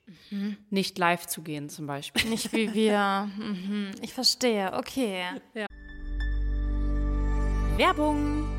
Nicht 0.69 0.97
live 0.97 1.27
zu 1.27 1.43
gehen 1.43 1.69
zum 1.69 1.85
Beispiel. 1.85 2.27
Nicht 2.29 2.51
wie 2.51 2.73
wir. 2.73 3.29
Mhm. 3.37 3.91
Ich 4.01 4.13
verstehe. 4.13 4.73
Okay. 4.73 5.23
Werbung. 7.77 8.58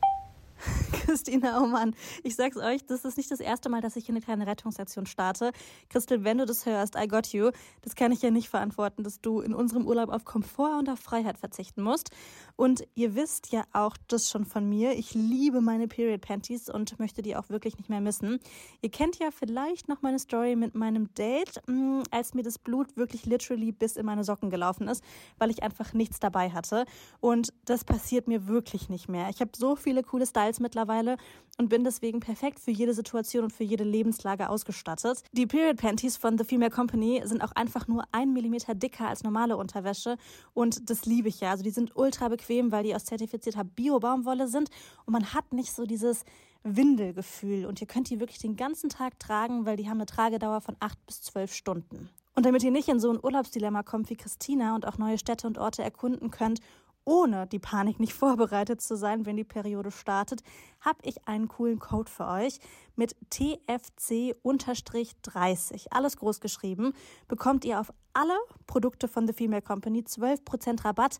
Christina, 1.05 1.61
oh 1.61 1.67
Mann, 1.67 1.95
ich 2.23 2.35
sag's 2.35 2.57
euch, 2.57 2.85
das 2.85 3.05
ist 3.05 3.17
nicht 3.17 3.31
das 3.31 3.39
erste 3.39 3.69
Mal, 3.69 3.81
dass 3.81 3.95
ich 3.95 4.05
hier 4.05 4.13
eine 4.13 4.21
kleine 4.21 4.47
Rettungsaktion 4.47 5.05
starte. 5.05 5.51
Christel, 5.89 6.23
wenn 6.23 6.37
du 6.37 6.45
das 6.45 6.65
hörst, 6.65 6.95
I 6.95 7.07
got 7.07 7.27
you. 7.27 7.51
Das 7.81 7.95
kann 7.95 8.11
ich 8.11 8.21
ja 8.21 8.31
nicht 8.31 8.49
verantworten, 8.49 9.03
dass 9.03 9.21
du 9.21 9.41
in 9.41 9.53
unserem 9.53 9.87
Urlaub 9.87 10.09
auf 10.09 10.25
Komfort 10.25 10.79
und 10.79 10.89
auf 10.89 10.99
Freiheit 10.99 11.37
verzichten 11.37 11.81
musst. 11.81 12.11
Und 12.55 12.83
ihr 12.95 13.15
wisst 13.15 13.51
ja 13.51 13.63
auch 13.73 13.97
das 14.07 14.29
schon 14.29 14.45
von 14.45 14.67
mir. 14.67 14.93
Ich 14.93 15.13
liebe 15.13 15.61
meine 15.61 15.87
Period 15.87 16.21
Panties 16.21 16.69
und 16.69 16.99
möchte 16.99 17.21
die 17.21 17.35
auch 17.35 17.49
wirklich 17.49 17.77
nicht 17.77 17.89
mehr 17.89 18.01
missen. 18.01 18.39
Ihr 18.81 18.91
kennt 18.91 19.19
ja 19.19 19.29
vielleicht 19.31 19.87
noch 19.87 20.01
meine 20.01 20.19
Story 20.19 20.55
mit 20.55 20.75
meinem 20.75 21.13
Date, 21.15 21.61
mm, 21.67 22.01
als 22.11 22.33
mir 22.33 22.43
das 22.43 22.59
Blut 22.59 22.95
wirklich 22.97 23.25
literally 23.25 23.71
bis 23.71 23.95
in 23.95 24.05
meine 24.05 24.23
Socken 24.23 24.49
gelaufen 24.49 24.87
ist, 24.87 25.03
weil 25.37 25.49
ich 25.49 25.63
einfach 25.63 25.93
nichts 25.93 26.19
dabei 26.19 26.51
hatte. 26.51 26.85
Und 27.19 27.53
das 27.65 27.83
passiert 27.83 28.27
mir 28.27 28.47
wirklich 28.47 28.89
nicht 28.89 29.09
mehr. 29.09 29.29
Ich 29.29 29.41
habe 29.41 29.51
so 29.55 29.75
viele 29.75 30.03
coole 30.03 30.25
Styles 30.25 30.50
mittlerweile 30.59 31.17
und 31.57 31.69
bin 31.69 31.83
deswegen 31.83 32.19
perfekt 32.19 32.59
für 32.59 32.71
jede 32.71 32.93
Situation 32.93 33.45
und 33.45 33.53
für 33.53 33.63
jede 33.63 33.83
Lebenslage 33.83 34.49
ausgestattet. 34.49 35.23
Die 35.31 35.47
Period 35.47 35.77
Panties 35.77 36.17
von 36.17 36.37
The 36.37 36.43
Female 36.43 36.71
Company 36.71 37.21
sind 37.25 37.43
auch 37.43 37.51
einfach 37.53 37.87
nur 37.87 38.03
ein 38.11 38.33
Millimeter 38.33 38.75
dicker 38.75 39.07
als 39.07 39.23
normale 39.23 39.57
Unterwäsche 39.57 40.17
und 40.53 40.89
das 40.89 41.05
liebe 41.05 41.29
ich 41.29 41.39
ja. 41.39 41.51
Also 41.51 41.63
die 41.63 41.71
sind 41.71 41.95
ultra 41.95 42.29
bequem, 42.29 42.71
weil 42.71 42.83
die 42.83 42.95
aus 42.95 43.05
zertifizierter 43.05 43.63
Bio-Baumwolle 43.63 44.47
sind 44.47 44.69
und 45.05 45.13
man 45.13 45.33
hat 45.33 45.53
nicht 45.53 45.73
so 45.73 45.85
dieses 45.85 46.25
Windelgefühl 46.63 47.65
und 47.65 47.81
ihr 47.81 47.87
könnt 47.87 48.09
die 48.09 48.19
wirklich 48.19 48.39
den 48.39 48.55
ganzen 48.55 48.89
Tag 48.89 49.19
tragen, 49.19 49.65
weil 49.65 49.77
die 49.77 49.89
haben 49.89 49.97
eine 49.97 50.05
Tragedauer 50.05 50.61
von 50.61 50.75
acht 50.79 51.03
bis 51.05 51.21
zwölf 51.21 51.53
Stunden. 51.53 52.09
Und 52.33 52.45
damit 52.45 52.63
ihr 52.63 52.71
nicht 52.71 52.87
in 52.87 52.99
so 52.99 53.11
ein 53.11 53.19
Urlaubsdilemma 53.21 53.83
kommt 53.83 54.09
wie 54.09 54.15
Christina 54.15 54.73
und 54.75 54.87
auch 54.87 54.97
neue 54.97 55.17
Städte 55.17 55.47
und 55.47 55.57
Orte 55.57 55.83
erkunden 55.83 56.31
könnt 56.31 56.61
ohne 57.05 57.47
die 57.47 57.59
Panik 57.59 57.99
nicht 57.99 58.13
vorbereitet 58.21 58.81
zu 58.81 58.95
sein, 58.95 59.25
wenn 59.25 59.37
die 59.37 59.43
Periode 59.43 59.89
startet, 59.91 60.43
habe 60.79 60.99
ich 61.03 61.27
einen 61.27 61.47
coolen 61.47 61.79
Code 61.79 62.11
für 62.11 62.27
euch 62.27 62.59
mit 62.95 63.15
TFC-30. 63.31 65.87
Alles 65.91 66.17
groß 66.17 66.39
geschrieben. 66.39 66.93
Bekommt 67.27 67.65
ihr 67.65 67.79
auf 67.79 67.93
alle 68.13 68.37
Produkte 68.67 69.07
von 69.07 69.25
The 69.27 69.33
Female 69.33 69.61
Company 69.61 70.01
12% 70.01 70.85
Rabatt 70.85 71.19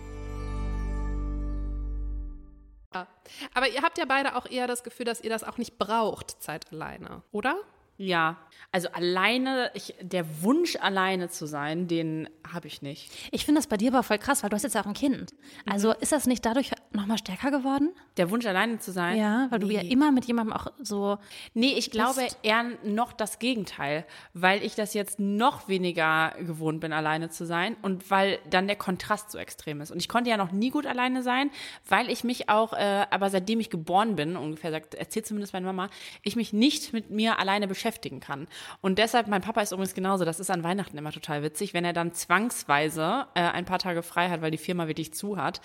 Aber 3.53 3.69
ihr 3.69 3.81
habt 3.81 3.97
ja 3.97 4.05
beide 4.05 4.35
auch 4.35 4.45
eher 4.45 4.67
das 4.67 4.83
Gefühl, 4.83 5.05
dass 5.05 5.21
ihr 5.21 5.29
das 5.29 5.43
auch 5.43 5.57
nicht 5.57 5.77
braucht, 5.77 6.41
Zeit 6.41 6.71
alleine, 6.71 7.23
oder? 7.31 7.57
Ja, 8.01 8.37
also 8.73 8.87
alleine, 8.93 9.69
ich, 9.73 9.95
der 10.01 10.43
Wunsch 10.43 10.77
alleine 10.77 11.29
zu 11.29 11.45
sein, 11.45 11.87
den 11.87 12.29
habe 12.51 12.67
ich 12.67 12.81
nicht. 12.81 13.11
Ich 13.31 13.45
finde 13.45 13.59
das 13.59 13.67
bei 13.67 13.75
dir 13.75 13.91
aber 13.91 14.01
voll 14.01 14.17
krass, 14.17 14.43
weil 14.43 14.49
du 14.49 14.55
hast 14.55 14.63
jetzt 14.63 14.75
ja 14.75 14.81
auch 14.81 14.85
ein 14.85 14.93
Kind. 14.93 15.33
Also 15.69 15.89
mhm. 15.89 15.95
ist 15.99 16.13
das 16.13 16.25
nicht 16.25 16.45
dadurch 16.45 16.71
nochmal 16.91 17.17
stärker 17.17 17.51
geworden? 17.51 17.91
Der 18.15 18.29
Wunsch 18.29 18.45
alleine 18.45 18.79
zu 18.79 18.91
sein? 18.91 19.17
Ja, 19.17 19.47
weil 19.49 19.59
nee. 19.59 19.65
du 19.65 19.73
ja 19.73 19.81
immer 19.81 20.11
mit 20.11 20.25
jemandem 20.25 20.55
auch 20.55 20.67
so. 20.79 21.17
Nee, 21.53 21.73
ich 21.77 21.91
glaube 21.91 22.25
eher 22.43 22.63
noch 22.83 23.11
das 23.11 23.39
Gegenteil, 23.39 24.05
weil 24.33 24.63
ich 24.63 24.75
das 24.75 24.93
jetzt 24.93 25.19
noch 25.19 25.67
weniger 25.67 26.33
gewohnt 26.39 26.79
bin, 26.79 26.93
alleine 26.93 27.29
zu 27.29 27.45
sein 27.45 27.75
und 27.81 28.09
weil 28.09 28.39
dann 28.49 28.67
der 28.67 28.77
Kontrast 28.77 29.31
so 29.31 29.37
extrem 29.37 29.81
ist. 29.81 29.91
Und 29.91 29.99
ich 29.99 30.07
konnte 30.07 30.29
ja 30.29 30.37
noch 30.37 30.53
nie 30.53 30.69
gut 30.69 30.85
alleine 30.85 31.23
sein, 31.23 31.51
weil 31.87 32.09
ich 32.09 32.23
mich 32.23 32.47
auch, 32.47 32.71
äh, 32.71 33.05
aber 33.09 33.29
seitdem 33.29 33.59
ich 33.59 33.69
geboren 33.69 34.15
bin, 34.15 34.37
ungefähr 34.37 34.71
sagt, 34.71 34.95
erzählt 34.95 35.27
zumindest 35.27 35.51
meine 35.51 35.65
Mama, 35.65 35.89
ich 36.23 36.37
mich 36.37 36.53
nicht 36.53 36.93
mit 36.93 37.09
mir 37.09 37.37
alleine 37.37 37.67
beschäftige 37.67 37.90
beschäftigen 37.91 38.19
kann. 38.19 38.47
Und 38.81 38.97
deshalb, 38.97 39.27
mein 39.27 39.41
Papa 39.41 39.61
ist 39.61 39.71
übrigens 39.71 39.93
genauso, 39.93 40.23
das 40.23 40.39
ist 40.39 40.49
an 40.49 40.63
Weihnachten 40.63 40.97
immer 40.97 41.11
total 41.11 41.43
witzig, 41.43 41.73
wenn 41.73 41.83
er 41.83 41.93
dann 41.93 42.13
zwangsweise 42.13 43.27
äh, 43.33 43.41
ein 43.41 43.65
paar 43.65 43.79
Tage 43.79 44.01
frei 44.01 44.29
hat, 44.29 44.41
weil 44.41 44.51
die 44.51 44.57
Firma 44.57 44.87
wirklich 44.87 45.13
zu 45.13 45.37
hat, 45.37 45.61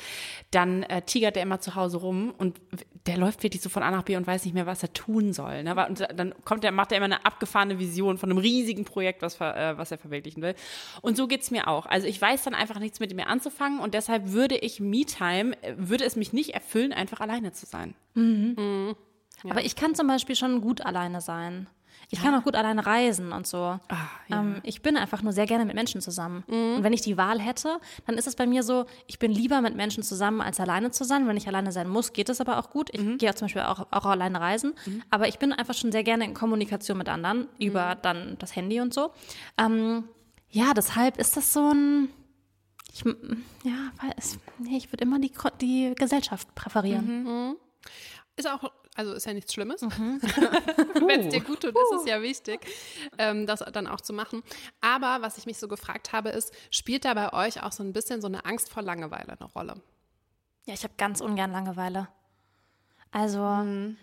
dann 0.51 0.83
äh, 0.85 1.03
tigert 1.03 1.37
er 1.37 1.43
immer 1.43 1.61
zu 1.61 1.75
Hause 1.75 1.99
rum 1.99 2.35
und 2.37 2.61
der 3.07 3.17
läuft 3.17 3.43
wirklich 3.45 3.63
so 3.63 3.69
von 3.69 3.83
A 3.83 3.91
nach 3.91 4.03
B 4.03 4.17
und 4.17 4.27
weiß 4.27 4.45
nicht 4.45 4.55
mehr, 4.55 4.67
was 4.67 4.83
er 4.83 4.93
tun 4.93 5.33
soll. 5.33 5.63
Ne? 5.63 5.87
Und 5.87 6.07
dann 6.15 6.35
kommt 6.45 6.65
er, 6.65 6.73
macht 6.73 6.91
er 6.91 6.99
immer 6.99 7.05
eine 7.05 7.25
abgefahrene 7.25 7.79
Vision 7.79 8.19
von 8.19 8.31
einem 8.31 8.39
riesigen 8.39 8.85
Projekt, 8.85 9.23
was, 9.23 9.41
äh, 9.41 9.79
was 9.79 9.93
er 9.93 9.99
verwirklichen 9.99 10.43
will. 10.43 10.55
Und 11.03 11.17
so 11.17 11.29
geht 11.29 11.43
es 11.43 11.51
mir 11.53 11.69
auch. 11.69 11.87
Also 11.87 12.09
ich 12.09 12.21
weiß 12.21 12.43
dann 12.43 12.55
einfach 12.55 12.81
nichts 12.81 12.99
mit 12.99 13.15
mir 13.15 13.29
anzufangen 13.29 13.79
und 13.79 13.95
deshalb 13.95 14.33
würde 14.33 14.57
ich 14.57 14.81
Me-Time, 14.81 15.57
äh, 15.63 15.75
würde 15.77 16.05
es 16.05 16.17
mich 16.17 16.33
nicht 16.33 16.55
erfüllen, 16.55 16.93
einfach 16.93 17.21
alleine 17.21 17.53
zu 17.53 17.67
sein. 17.67 17.95
Mhm. 18.15 18.57
Mhm. 18.59 18.97
Ja. 19.45 19.51
Aber 19.51 19.65
ich 19.65 19.77
kann 19.77 19.95
zum 19.95 20.07
Beispiel 20.07 20.35
schon 20.37 20.61
gut 20.61 20.81
alleine 20.81 21.21
sein. 21.21 21.69
Ich 22.09 22.19
ja. 22.19 22.25
kann 22.25 22.35
auch 22.35 22.45
gut 22.45 22.55
alleine 22.55 22.87
reisen 22.87 23.33
und 23.33 23.47
so. 23.47 23.59
Ah, 23.59 23.81
ja. 24.29 24.41
ähm, 24.41 24.61
ich 24.63 24.83
bin 24.83 24.97
einfach 24.97 25.23
nur 25.23 25.33
sehr 25.33 25.47
gerne 25.47 25.65
mit 25.65 25.75
Menschen 25.75 26.01
zusammen. 26.01 26.45
Mhm. 26.47 26.77
Und 26.77 26.85
wenn 26.85 26.93
ich 26.93 27.01
die 27.01 27.17
Wahl 27.17 27.41
hätte, 27.41 27.81
dann 28.07 28.17
ist 28.17 28.27
es 28.27 28.37
bei 28.37 28.47
mir 28.47 28.63
so, 28.63 28.87
ich 29.07 29.19
bin 29.19 29.33
lieber 29.33 29.61
mit 29.61 29.75
Menschen 29.75 30.03
zusammen, 30.03 30.41
als 30.41 30.61
alleine 30.61 30.91
zu 30.93 31.05
sein. 31.05 31.27
Wenn 31.27 31.37
ich 31.37 31.49
alleine 31.49 31.73
sein 31.73 31.89
muss, 31.89 32.13
geht 32.13 32.29
es 32.29 32.41
aber 32.41 32.59
auch 32.59 32.71
gut. 32.71 32.91
Ich 32.93 33.01
mhm. 33.01 33.19
gehe 33.19 33.31
auch 33.31 33.35
zum 33.35 33.47
Beispiel 33.47 33.63
auch, 33.63 33.87
auch 33.91 34.07
alleine 34.07 34.41
reisen. 34.41 34.75
Mhm. 34.87 35.03
Aber 35.11 35.27
ich 35.27 35.39
bin 35.39 35.53
einfach 35.53 35.75
schon 35.75 35.91
sehr 35.91 36.05
gerne 36.05 36.25
in 36.25 36.35
Kommunikation 36.35 36.97
mit 36.97 37.09
anderen 37.09 37.49
über 37.59 37.97
mhm. 37.97 37.99
dann 38.03 38.37
das 38.39 38.55
Handy 38.55 38.81
und 38.81 38.95
so. 38.95 39.11
Ähm, 39.59 40.05
ja, 40.51 40.75
deshalb 40.75 41.19
ist 41.19 41.37
das 41.37 41.53
so 41.53 41.73
ein. 41.73 42.09
Ich, 42.93 43.05
ja, 43.05 43.93
weil 44.01 44.13
es, 44.17 44.39
nee, 44.59 44.77
ich 44.77 44.91
würde 44.93 45.05
immer 45.05 45.19
die, 45.19 45.33
die 45.61 45.93
Gesellschaft 45.97 46.55
präferieren. 46.55 47.57
Ist 48.37 48.49
auch 48.49 48.71
also 48.97 49.13
ist 49.13 49.27
ja 49.27 49.35
nichts 49.35 49.53
Schlimmes. 49.53 49.83
Mhm. 49.83 50.21
Wenn 51.07 51.21
es 51.21 51.29
dir 51.29 51.43
gut 51.43 51.61
tut, 51.61 51.71
ist 51.71 52.01
es 52.01 52.07
ja 52.07 52.23
wichtig, 52.23 52.61
ähm, 53.19 53.47
das 53.47 53.61
dann 53.73 53.87
auch 53.87 54.01
zu 54.01 54.13
machen. 54.13 54.43
Aber 54.81 55.19
was 55.21 55.39
ich 55.39 55.47
mich 55.47 55.59
so 55.59 55.69
gefragt 55.69 56.13
habe, 56.13 56.31
ist, 56.31 56.53
spielt 56.71 57.05
da 57.05 57.15
bei 57.15 57.33
euch 57.33 57.63
auch 57.63 57.73
so 57.73 57.83
ein 57.83 57.93
bisschen 57.93 58.21
so 58.21 58.27
eine 58.27 58.45
Angst 58.47 58.71
vor 58.71 58.83
Langeweile 58.83 59.39
eine 59.39 59.51
Rolle? 59.53 59.75
Ja, 60.65 60.75
ich 60.75 60.83
habe 60.83 60.95
ganz 60.97 61.21
ungern 61.21 61.53
Langeweile. 61.53 62.09
Also 63.13 63.41
mhm. 63.41 63.99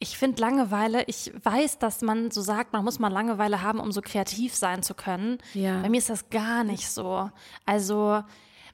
ich 0.00 0.18
finde 0.18 0.40
Langeweile, 0.40 1.04
ich 1.06 1.32
weiß, 1.42 1.78
dass 1.78 2.02
man 2.02 2.32
so 2.32 2.40
sagt, 2.40 2.72
man 2.72 2.84
muss 2.84 2.98
mal 2.98 3.12
Langeweile 3.12 3.62
haben, 3.62 3.78
um 3.78 3.92
so 3.92 4.02
kreativ 4.02 4.54
sein 4.54 4.82
zu 4.82 4.94
können. 4.94 5.38
Ja. 5.54 5.80
Bei 5.80 5.88
mir 5.88 5.98
ist 5.98 6.10
das 6.10 6.28
gar 6.28 6.64
nicht 6.64 6.90
so. 6.90 7.30
Also, 7.66 8.22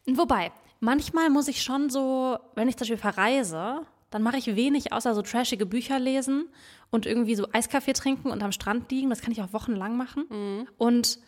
wobei, 0.07 0.53
manchmal 0.81 1.29
muss 1.29 1.49
ich 1.49 1.63
schon 1.63 1.91
so, 1.91 2.39
wenn 2.55 2.69
ich 2.69 2.77
zum 2.77 2.85
Beispiel 2.85 2.97
verreise, 2.97 3.87
dann 4.11 4.23
mache 4.23 4.39
ich 4.39 4.57
wenig 4.57 4.93
außer 4.93 5.15
so 5.15 5.23
trashige 5.23 5.67
Bücher 5.67 5.99
lesen 5.99 6.49
und 6.91 7.07
irgendwie 7.07 7.35
so 7.35 7.47
Eiskaffee 7.53 7.93
trinken 7.93 8.31
und 8.31 8.43
am 8.43 8.53
Strand 8.53 8.91
liegen. 8.91 9.11
Das 9.11 9.21
kann 9.21 9.33
ich 9.33 9.43
auch 9.43 9.53
wochenlang 9.53 9.97
machen. 9.97 10.25
Mhm. 10.31 10.69
Und 10.79 11.19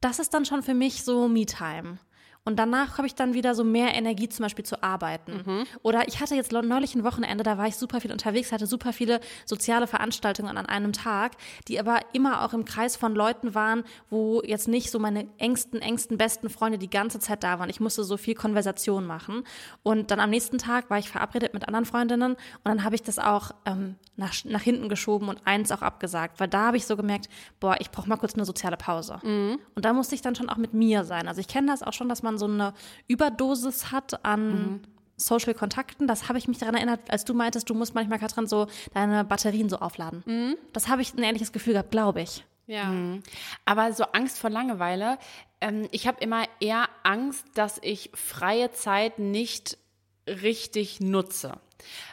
das 0.00 0.18
ist 0.18 0.32
dann 0.34 0.44
schon 0.44 0.62
für 0.62 0.74
mich 0.74 1.04
so 1.04 1.28
Me-Time. 1.28 1.98
Und 2.46 2.60
danach 2.60 2.96
habe 2.96 3.08
ich 3.08 3.16
dann 3.16 3.34
wieder 3.34 3.56
so 3.56 3.64
mehr 3.64 3.94
Energie, 3.94 4.28
zum 4.28 4.44
Beispiel 4.44 4.64
zu 4.64 4.80
arbeiten. 4.80 5.42
Mhm. 5.44 5.64
Oder 5.82 6.06
ich 6.06 6.20
hatte 6.20 6.36
jetzt 6.36 6.52
neulich 6.52 6.94
ein 6.94 7.02
Wochenende, 7.02 7.42
da 7.42 7.58
war 7.58 7.66
ich 7.66 7.76
super 7.76 8.00
viel 8.00 8.12
unterwegs, 8.12 8.52
hatte 8.52 8.68
super 8.68 8.92
viele 8.92 9.18
soziale 9.44 9.88
Veranstaltungen 9.88 10.56
an 10.56 10.66
einem 10.66 10.92
Tag, 10.92 11.32
die 11.66 11.80
aber 11.80 11.98
immer 12.12 12.44
auch 12.44 12.54
im 12.54 12.64
Kreis 12.64 12.94
von 12.94 13.16
Leuten 13.16 13.56
waren, 13.56 13.82
wo 14.10 14.42
jetzt 14.44 14.68
nicht 14.68 14.92
so 14.92 15.00
meine 15.00 15.26
engsten, 15.38 15.82
engsten, 15.82 16.18
besten 16.18 16.48
Freunde 16.48 16.78
die 16.78 16.88
ganze 16.88 17.18
Zeit 17.18 17.42
da 17.42 17.58
waren. 17.58 17.68
Ich 17.68 17.80
musste 17.80 18.04
so 18.04 18.16
viel 18.16 18.36
Konversation 18.36 19.06
machen. 19.06 19.42
Und 19.82 20.12
dann 20.12 20.20
am 20.20 20.30
nächsten 20.30 20.58
Tag 20.58 20.88
war 20.88 20.98
ich 20.98 21.10
verabredet 21.10 21.52
mit 21.52 21.66
anderen 21.66 21.84
Freundinnen 21.84 22.32
und 22.34 22.38
dann 22.64 22.84
habe 22.84 22.94
ich 22.94 23.02
das 23.02 23.18
auch 23.18 23.50
ähm, 23.64 23.96
nach, 24.16 24.32
nach 24.44 24.62
hinten 24.62 24.88
geschoben 24.88 25.28
und 25.28 25.46
eins 25.46 25.70
auch 25.72 25.82
abgesagt, 25.82 26.40
weil 26.40 26.48
da 26.48 26.66
habe 26.66 26.76
ich 26.76 26.86
so 26.86 26.96
gemerkt, 26.96 27.28
boah, 27.60 27.76
ich 27.80 27.90
brauche 27.90 28.08
mal 28.08 28.16
kurz 28.16 28.34
eine 28.34 28.44
soziale 28.44 28.76
Pause. 28.76 29.20
Mhm. 29.22 29.58
Und 29.74 29.84
da 29.84 29.92
musste 29.92 30.14
ich 30.14 30.22
dann 30.22 30.34
schon 30.34 30.48
auch 30.48 30.56
mit 30.56 30.74
mir 30.74 31.04
sein. 31.04 31.28
Also 31.28 31.40
ich 31.40 31.48
kenne 31.48 31.68
das 31.68 31.82
auch 31.82 31.92
schon, 31.92 32.08
dass 32.08 32.22
man 32.22 32.38
so 32.38 32.46
eine 32.46 32.72
Überdosis 33.08 33.92
hat 33.92 34.24
an 34.24 34.48
mhm. 34.48 34.80
Social 35.16 35.54
Kontakten. 35.54 36.06
Das 36.06 36.28
habe 36.28 36.38
ich 36.38 36.48
mich 36.48 36.58
daran 36.58 36.74
erinnert, 36.74 37.00
als 37.10 37.24
du 37.24 37.34
meintest, 37.34 37.68
du 37.68 37.74
musst 37.74 37.94
manchmal, 37.94 38.18
Katrin, 38.18 38.46
so 38.46 38.66
deine 38.94 39.24
Batterien 39.24 39.68
so 39.68 39.78
aufladen. 39.78 40.22
Mhm. 40.26 40.56
Das 40.72 40.88
habe 40.88 41.02
ich 41.02 41.14
ein 41.14 41.22
ähnliches 41.22 41.52
Gefühl 41.52 41.74
gehabt, 41.74 41.90
glaube 41.90 42.22
ich. 42.22 42.44
Ja. 42.66 42.84
Mhm. 42.84 43.22
Aber 43.64 43.92
so 43.92 44.04
Angst 44.04 44.38
vor 44.38 44.50
Langeweile, 44.50 45.18
ähm, 45.60 45.88
ich 45.90 46.06
habe 46.06 46.20
immer 46.20 46.44
eher 46.60 46.88
Angst, 47.02 47.46
dass 47.54 47.78
ich 47.82 48.10
freie 48.14 48.72
Zeit 48.72 49.18
nicht 49.18 49.78
richtig 50.26 51.00
nutze. 51.00 51.58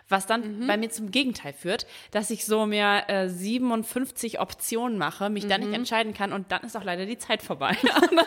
Was 0.10 0.27
dann 0.27 0.60
mhm. 0.60 0.67
bei 0.67 0.77
mir 0.77 0.89
zum 0.89 1.12
Gegenteil 1.12 1.53
führt, 1.53 1.88
dass 2.12 2.29
ich 2.29 2.46
so 2.46 2.65
mir 2.65 3.03
äh, 3.08 3.29
57 3.29 4.39
Optionen 4.39 4.98
mache, 4.98 5.29
mich 5.29 5.46
mhm. 5.46 5.50
dann 5.50 5.62
nicht 5.62 5.70
mhm. 5.70 5.75
entscheiden 5.75 6.13
kann 6.13 6.34
und 6.34 6.51
dann 6.51 6.63
ist 6.63 6.75
auch 6.75 6.84
leider 6.84 7.05
die 7.05 7.17
Zeit 7.17 7.41
vorbei. 7.41 7.77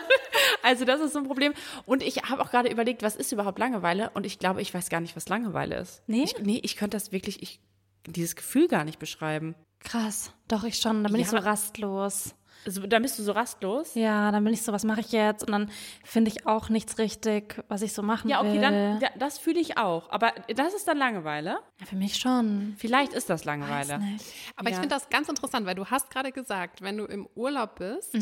also 0.63 0.85
das 0.85 1.01
ist 1.01 1.13
so 1.13 1.19
ein 1.19 1.27
Problem. 1.27 1.55
Und 1.85 2.03
ich 2.03 2.23
habe 2.25 2.43
auch 2.43 2.51
gerade 2.51 2.71
überlegt, 2.71 3.03
was 3.03 3.17
ist 3.17 3.33
überhaupt 3.33 3.59
Langeweile? 3.59 4.11
Und 4.11 4.27
ich 4.27 4.39
glaube, 4.39 4.63
ich 4.63 4.73
weiß 4.73 4.89
gar 4.89 5.01
nicht, 5.01 5.17
was 5.17 5.29
Langeweile 5.29 5.77
ist. 5.77 6.03
Nee? 6.07 6.25
Ich, 6.25 6.39
nee, 6.39 6.61
ich 6.63 6.77
könnte 6.77 6.97
das 6.97 7.13
wirklich, 7.13 7.43
ich, 7.43 7.61
dieses 8.07 8.37
Gefühl 8.37 8.69
gar 8.69 8.85
nicht 8.85 8.99
beschreiben. 8.99 9.55
Krass. 9.81 10.33
Doch, 10.49 10.65
ich 10.65 10.79
schon. 10.79 11.03
Da 11.05 11.09
bin 11.09 11.21
ja. 11.21 11.23
ich 11.23 11.31
so 11.31 11.37
rastlos. 11.37 12.35
Also, 12.67 12.87
dann 12.87 13.03
bist 13.03 13.19
du 13.19 13.23
so 13.23 13.33
rastlos. 13.33 13.95
Ja, 13.95 14.31
dann 14.33 14.43
bin 14.45 14.53
ich 14.53 14.63
so, 14.63 14.73
was 14.73 14.83
mache 14.85 15.01
ich 15.01 15.13
jetzt? 15.13 15.45
Und 15.45 15.53
dann 15.53 15.71
finde 16.05 16.31
ich 16.31 16.47
auch 16.47 16.69
nichts 16.69 16.99
richtig, 16.99 17.63
was 17.69 17.81
ich 17.83 17.93
so 17.93 18.03
machen 18.03 18.29
Ja, 18.29 18.41
okay, 18.41 18.55
will. 18.55 18.61
dann, 18.61 19.01
ja, 19.01 19.09
das 19.19 19.39
fühle 19.39 19.61
ich 19.61 19.79
auch. 19.79 20.11
Aber 20.11 20.33
das 20.55 20.75
ist 20.75 20.89
dann 20.89 20.99
Langeweile? 20.99 21.59
Ja, 21.81 21.87
für 21.87 21.97
mich 21.97 22.17
schon. 22.17 22.75
Vielleicht 22.77 23.13
ist 23.13 23.31
das 23.31 23.43
Weiß 23.43 23.47
Langeweile. 23.47 23.99
nicht. 24.01 24.25
Aber 24.57 24.69
ich 24.69 24.75
Ja. 24.75 24.81
finde 24.81 24.95
das 24.97 25.09
ganz 25.11 25.29
interessant, 25.29 25.65
weil 25.67 25.75
du 25.77 25.87
hast 25.87 26.11
gerade 26.11 26.33
gesagt, 26.33 26.83
wenn 26.83 26.97
du 26.97 27.05
im 27.05 27.29
Urlaub 27.37 27.77
bist, 27.77 28.17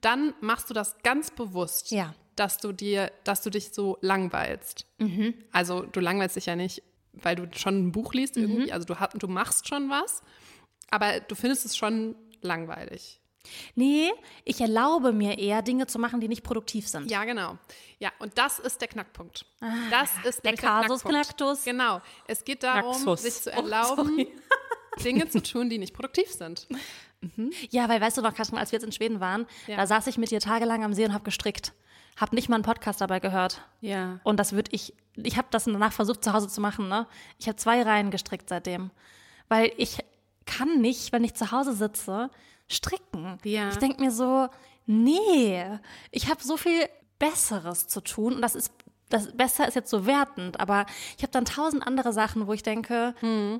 dann 0.00 0.34
machst 0.40 0.70
du 0.70 0.74
das 0.74 0.96
ganz 1.02 1.30
bewusst, 1.32 1.90
Ja. 1.90 2.14
dass 2.36 2.58
du 2.58 2.72
dir, 2.72 3.10
dass 3.24 3.42
du 3.42 3.50
dich 3.50 3.70
so 3.72 3.98
langweilst. 4.00 4.86
Also 5.52 5.82
du 5.82 5.98
langweilst 6.00 6.36
dich 6.36 6.46
ja 6.46 6.54
nicht, 6.56 6.82
weil 7.12 7.36
du 7.36 7.46
schon 7.58 7.86
ein 7.88 7.92
Buch 7.92 8.14
liest 8.14 8.36
irgendwie, 8.36 8.72
also 8.72 8.86
du, 8.86 8.94
du 9.18 9.28
machst 9.28 9.68
schon 9.68 9.90
was, 9.90 10.22
aber 10.90 11.20
du 11.20 11.34
findest 11.34 11.64
es 11.66 11.76
schon 11.76 12.14
langweilig. 12.40 13.20
Nee, 13.74 14.10
ich 14.44 14.60
erlaube 14.60 15.12
mir 15.12 15.38
eher, 15.38 15.62
Dinge 15.62 15.86
zu 15.86 15.98
machen, 15.98 16.20
die 16.20 16.28
nicht 16.28 16.42
produktiv 16.42 16.88
sind. 16.88 17.10
Ja, 17.10 17.24
genau. 17.24 17.58
Ja, 17.98 18.10
und 18.18 18.36
das 18.38 18.58
ist 18.58 18.80
der 18.80 18.88
Knackpunkt. 18.88 19.44
Das 19.90 20.10
ist 20.24 20.38
Ah, 20.38 20.42
der 20.42 20.52
nämlich 20.52 20.60
Kasus 20.60 21.02
Knackpunkt. 21.02 21.08
Knacktus. 21.08 21.64
Genau. 21.64 22.00
Es 22.26 22.44
geht 22.44 22.62
darum, 22.62 22.92
Knacksus. 22.92 23.22
sich 23.22 23.34
zu 23.34 23.50
Oh, 23.50 23.56
erlauben, 23.62 24.08
sorry. 24.08 24.28
Dinge 25.04 25.28
zu 25.28 25.42
tun, 25.42 25.68
die 25.68 25.78
nicht 25.78 25.94
produktiv 25.94 26.30
sind. 26.30 26.66
Ja, 27.70 27.88
weil 27.88 28.00
weißt 28.00 28.18
du 28.18 28.22
noch, 28.22 28.34
Katrin, 28.34 28.58
als 28.58 28.70
wir 28.72 28.76
jetzt 28.78 28.84
in 28.86 28.92
Schweden 28.92 29.18
waren, 29.20 29.46
Ja. 29.66 29.76
da 29.76 29.86
saß 29.86 30.06
ich 30.08 30.18
mit 30.18 30.30
dir 30.30 30.40
tagelang 30.40 30.84
am 30.84 30.92
See 30.92 31.04
und 31.04 31.14
habe 31.14 31.24
gestrickt. 31.24 31.72
Hab 32.20 32.32
nicht 32.32 32.48
mal 32.48 32.56
einen 32.56 32.64
Podcast 32.64 33.00
dabei 33.00 33.18
gehört. 33.18 33.62
Ja. 33.80 34.20
Und 34.24 34.38
das 34.38 34.52
würde 34.52 34.70
ich, 34.72 34.94
ich 35.16 35.36
habe 35.36 35.48
das 35.50 35.64
danach 35.64 35.92
versucht 35.92 36.22
zu 36.22 36.32
Hause 36.32 36.48
zu 36.48 36.60
machen, 36.60 36.88
ne? 36.88 37.08
Ich 37.38 37.48
habe 37.48 37.56
zwei 37.56 37.82
Reihen 37.82 38.10
gestrickt 38.12 38.48
seitdem. 38.48 38.90
Weil 39.48 39.72
ich 39.78 39.98
kann 40.46 40.80
nicht, 40.80 41.10
wenn 41.12 41.24
ich 41.24 41.34
zu 41.34 41.50
Hause 41.50 41.72
sitze, 41.72 42.30
stricken. 42.68 43.38
Ja. 43.44 43.68
Ich 43.70 43.76
denke 43.76 44.00
mir 44.02 44.10
so, 44.10 44.48
nee, 44.86 45.64
ich 46.10 46.28
habe 46.28 46.42
so 46.42 46.56
viel 46.56 46.88
Besseres 47.18 47.88
zu 47.88 48.00
tun 48.00 48.34
und 48.34 48.42
das 48.42 48.54
ist 48.54 48.72
das 49.10 49.30
besser 49.32 49.68
ist 49.68 49.74
jetzt 49.74 49.90
so 49.90 50.06
wertend, 50.06 50.58
aber 50.58 50.86
ich 51.16 51.22
habe 51.22 51.30
dann 51.30 51.44
tausend 51.44 51.86
andere 51.86 52.12
Sachen, 52.12 52.46
wo 52.46 52.52
ich 52.52 52.62
denke, 52.62 53.14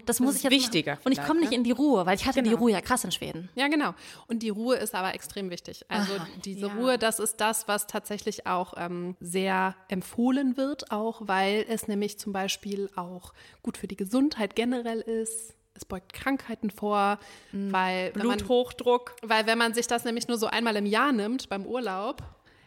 das 0.04 0.18
muss 0.18 0.30
ist 0.30 0.37
ich 0.38 0.42
jetzt 0.44 0.52
wichtiger. 0.52 0.99
Und 1.04 1.12
ich 1.12 1.23
komme 1.23 1.40
nicht 1.40 1.50
ne? 1.50 1.56
in 1.56 1.64
die 1.64 1.70
Ruhe, 1.70 2.06
weil 2.06 2.16
ich 2.16 2.26
hatte 2.26 2.42
die 2.42 2.50
Genau. 2.50 2.62
Ruhe 2.62 2.73
ja 2.73 2.80
krass 2.80 3.04
in 3.04 3.12
Schweden. 3.12 3.50
Ja, 3.54 3.68
genau. 3.68 3.94
Und 4.26 4.42
die 4.42 4.49
Ruhe 4.49 4.76
ist 4.76 4.94
aber 4.94 5.14
extrem 5.14 5.50
wichtig. 5.50 5.84
Also 5.88 6.12
diese 6.44 6.66
Ruhe, 6.75 6.99
das 6.99 7.18
ist 7.18 7.40
das, 7.40 7.68
was 7.68 7.87
tatsächlich 7.87 8.46
auch 8.46 8.75
ähm, 8.76 9.16
sehr 9.20 9.76
empfohlen 9.88 10.56
wird, 10.56 10.90
auch 10.90 11.23
weil 11.25 11.64
es 11.68 11.88
nämlich 11.88 12.18
zum 12.18 12.32
Beispiel 12.32 12.90
auch 12.96 13.32
gut 13.62 13.76
für 13.76 13.87
die 13.87 13.96
Gesundheit 13.96 14.56
generell 14.56 15.00
ist. 15.00 15.54
Es 15.75 15.85
beugt 15.85 16.12
Krankheiten 16.12 16.71
vor, 16.71 17.19
weil, 17.52 18.14
wenn 18.14 18.26
man, 18.26 18.38
Bluthochdruck. 18.38 19.16
weil 19.23 19.47
wenn 19.47 19.59
man 19.59 19.75
sich 19.75 19.87
das 19.87 20.04
nämlich 20.04 20.28
nur 20.28 20.38
so 20.38 20.47
einmal 20.47 20.76
im 20.76 20.87
Jahr 20.87 21.12
nimmt 21.12 21.49
beim 21.49 21.66
Urlaub, 21.66 22.23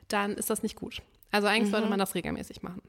dann 0.10 0.34
ist 0.34 0.50
das 0.50 0.62
nicht 0.62 0.76
gut. 0.76 1.02
Also 1.32 1.48
eigentlich 1.48 1.72
sollte 1.72 1.88
man 1.88 2.00
das 2.00 2.16
regelmäßig 2.16 2.64
machen. 2.64 2.82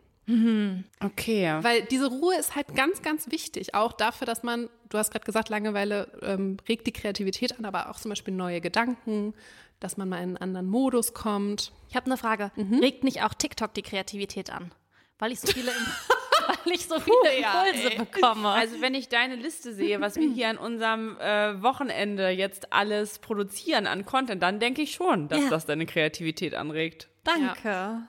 Okay. 1.01 1.59
Weil 1.63 1.83
diese 1.83 2.07
Ruhe 2.09 2.37
ist 2.37 2.55
halt 2.55 2.75
ganz, 2.75 3.01
ganz 3.01 3.31
wichtig. 3.31 3.75
Auch 3.75 3.93
dafür, 3.93 4.27
dass 4.27 4.43
man, 4.43 4.69
du 4.91 4.99
hast 4.99 5.11
gerade 5.11 5.25
gesagt, 5.25 5.49
Langeweile 5.49 6.13
ähm, 6.23 6.59
regt 6.69 6.87
die 6.87 6.93
Kreativität 6.93 7.59
an, 7.59 7.65
aber 7.65 7.89
auch 7.89 7.99
zum 7.99 8.11
Beispiel 8.11 8.35
neue 8.35 8.61
Gedanken, 8.61 9.33
dass 9.81 9.97
man 9.97 10.09
mal 10.09 10.19
in 10.19 10.23
einen 10.23 10.37
anderen 10.37 10.67
Modus 10.69 11.15
kommt. 11.15 11.73
Ich 11.89 11.97
habe 11.97 12.07
eine 12.07 12.19
Frage. 12.19 12.51
Mhm. 12.57 12.81
Regt 12.81 13.05
nicht 13.05 13.23
auch 13.23 13.33
TikTok 13.33 13.73
die 13.73 13.83
Kreativität 13.83 14.51
an? 14.51 14.71
Weil 15.19 15.33
ich 15.33 15.41
so 15.41 15.47
viele, 15.51 15.73
weil 16.49 16.73
ich 16.75 16.87
so 16.87 16.99
viele 16.99 17.41
ja, 17.41 17.65
Impulse 17.65 17.91
ey. 17.93 17.99
bekomme. 17.99 18.49
Also 18.49 18.81
wenn 18.81 18.95
ich 18.95 19.09
deine 19.09 19.37
Liste 19.37 19.73
sehe, 19.75 20.01
was 20.01 20.17
wir 20.17 20.29
hier 20.33 20.49
an 20.49 20.59
unserem 20.59 21.17
äh, 21.21 21.63
Wochenende 21.63 22.29
jetzt 22.31 22.73
alles 22.73 23.19
produzieren 23.19 23.87
an 23.87 24.05
Content, 24.05 24.43
dann 24.43 24.59
denke 24.61 24.83
ich 24.83 24.93
schon, 24.93 25.29
dass 25.29 25.41
Ja. 25.43 25.51
das 25.51 25.67
deine 25.67 25.87
Kreativität 25.87 26.55
anregt. 26.55 27.09
Danke. 27.25 28.03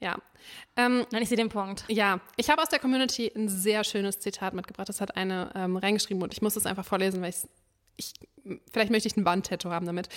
Ja. 0.00 0.16
Ähm, 0.76 1.04
Nein, 1.10 1.22
ich 1.22 1.28
sehe 1.28 1.36
den 1.36 1.48
Punkt. 1.48 1.84
ja, 1.88 2.20
ich 2.36 2.48
habe 2.48 2.62
aus 2.62 2.68
der 2.68 2.78
Community 2.78 3.30
ein 3.34 3.48
sehr 3.48 3.84
schönes 3.84 4.20
Zitat 4.20 4.54
mitgebracht. 4.54 4.88
Das 4.88 5.00
hat 5.00 5.16
eine 5.16 5.50
ähm, 5.54 5.76
reingeschrieben 5.76 6.22
und 6.22 6.32
ich 6.32 6.40
muss 6.40 6.56
es 6.56 6.66
einfach 6.66 6.84
vorlesen, 6.84 7.20
weil 7.22 7.34
ich, 7.96 8.14
vielleicht 8.72 8.90
möchte 8.90 9.08
ich 9.08 9.16
ein 9.16 9.24
Wandtattoo 9.24 9.70
haben 9.70 9.86
damit. 9.86 10.08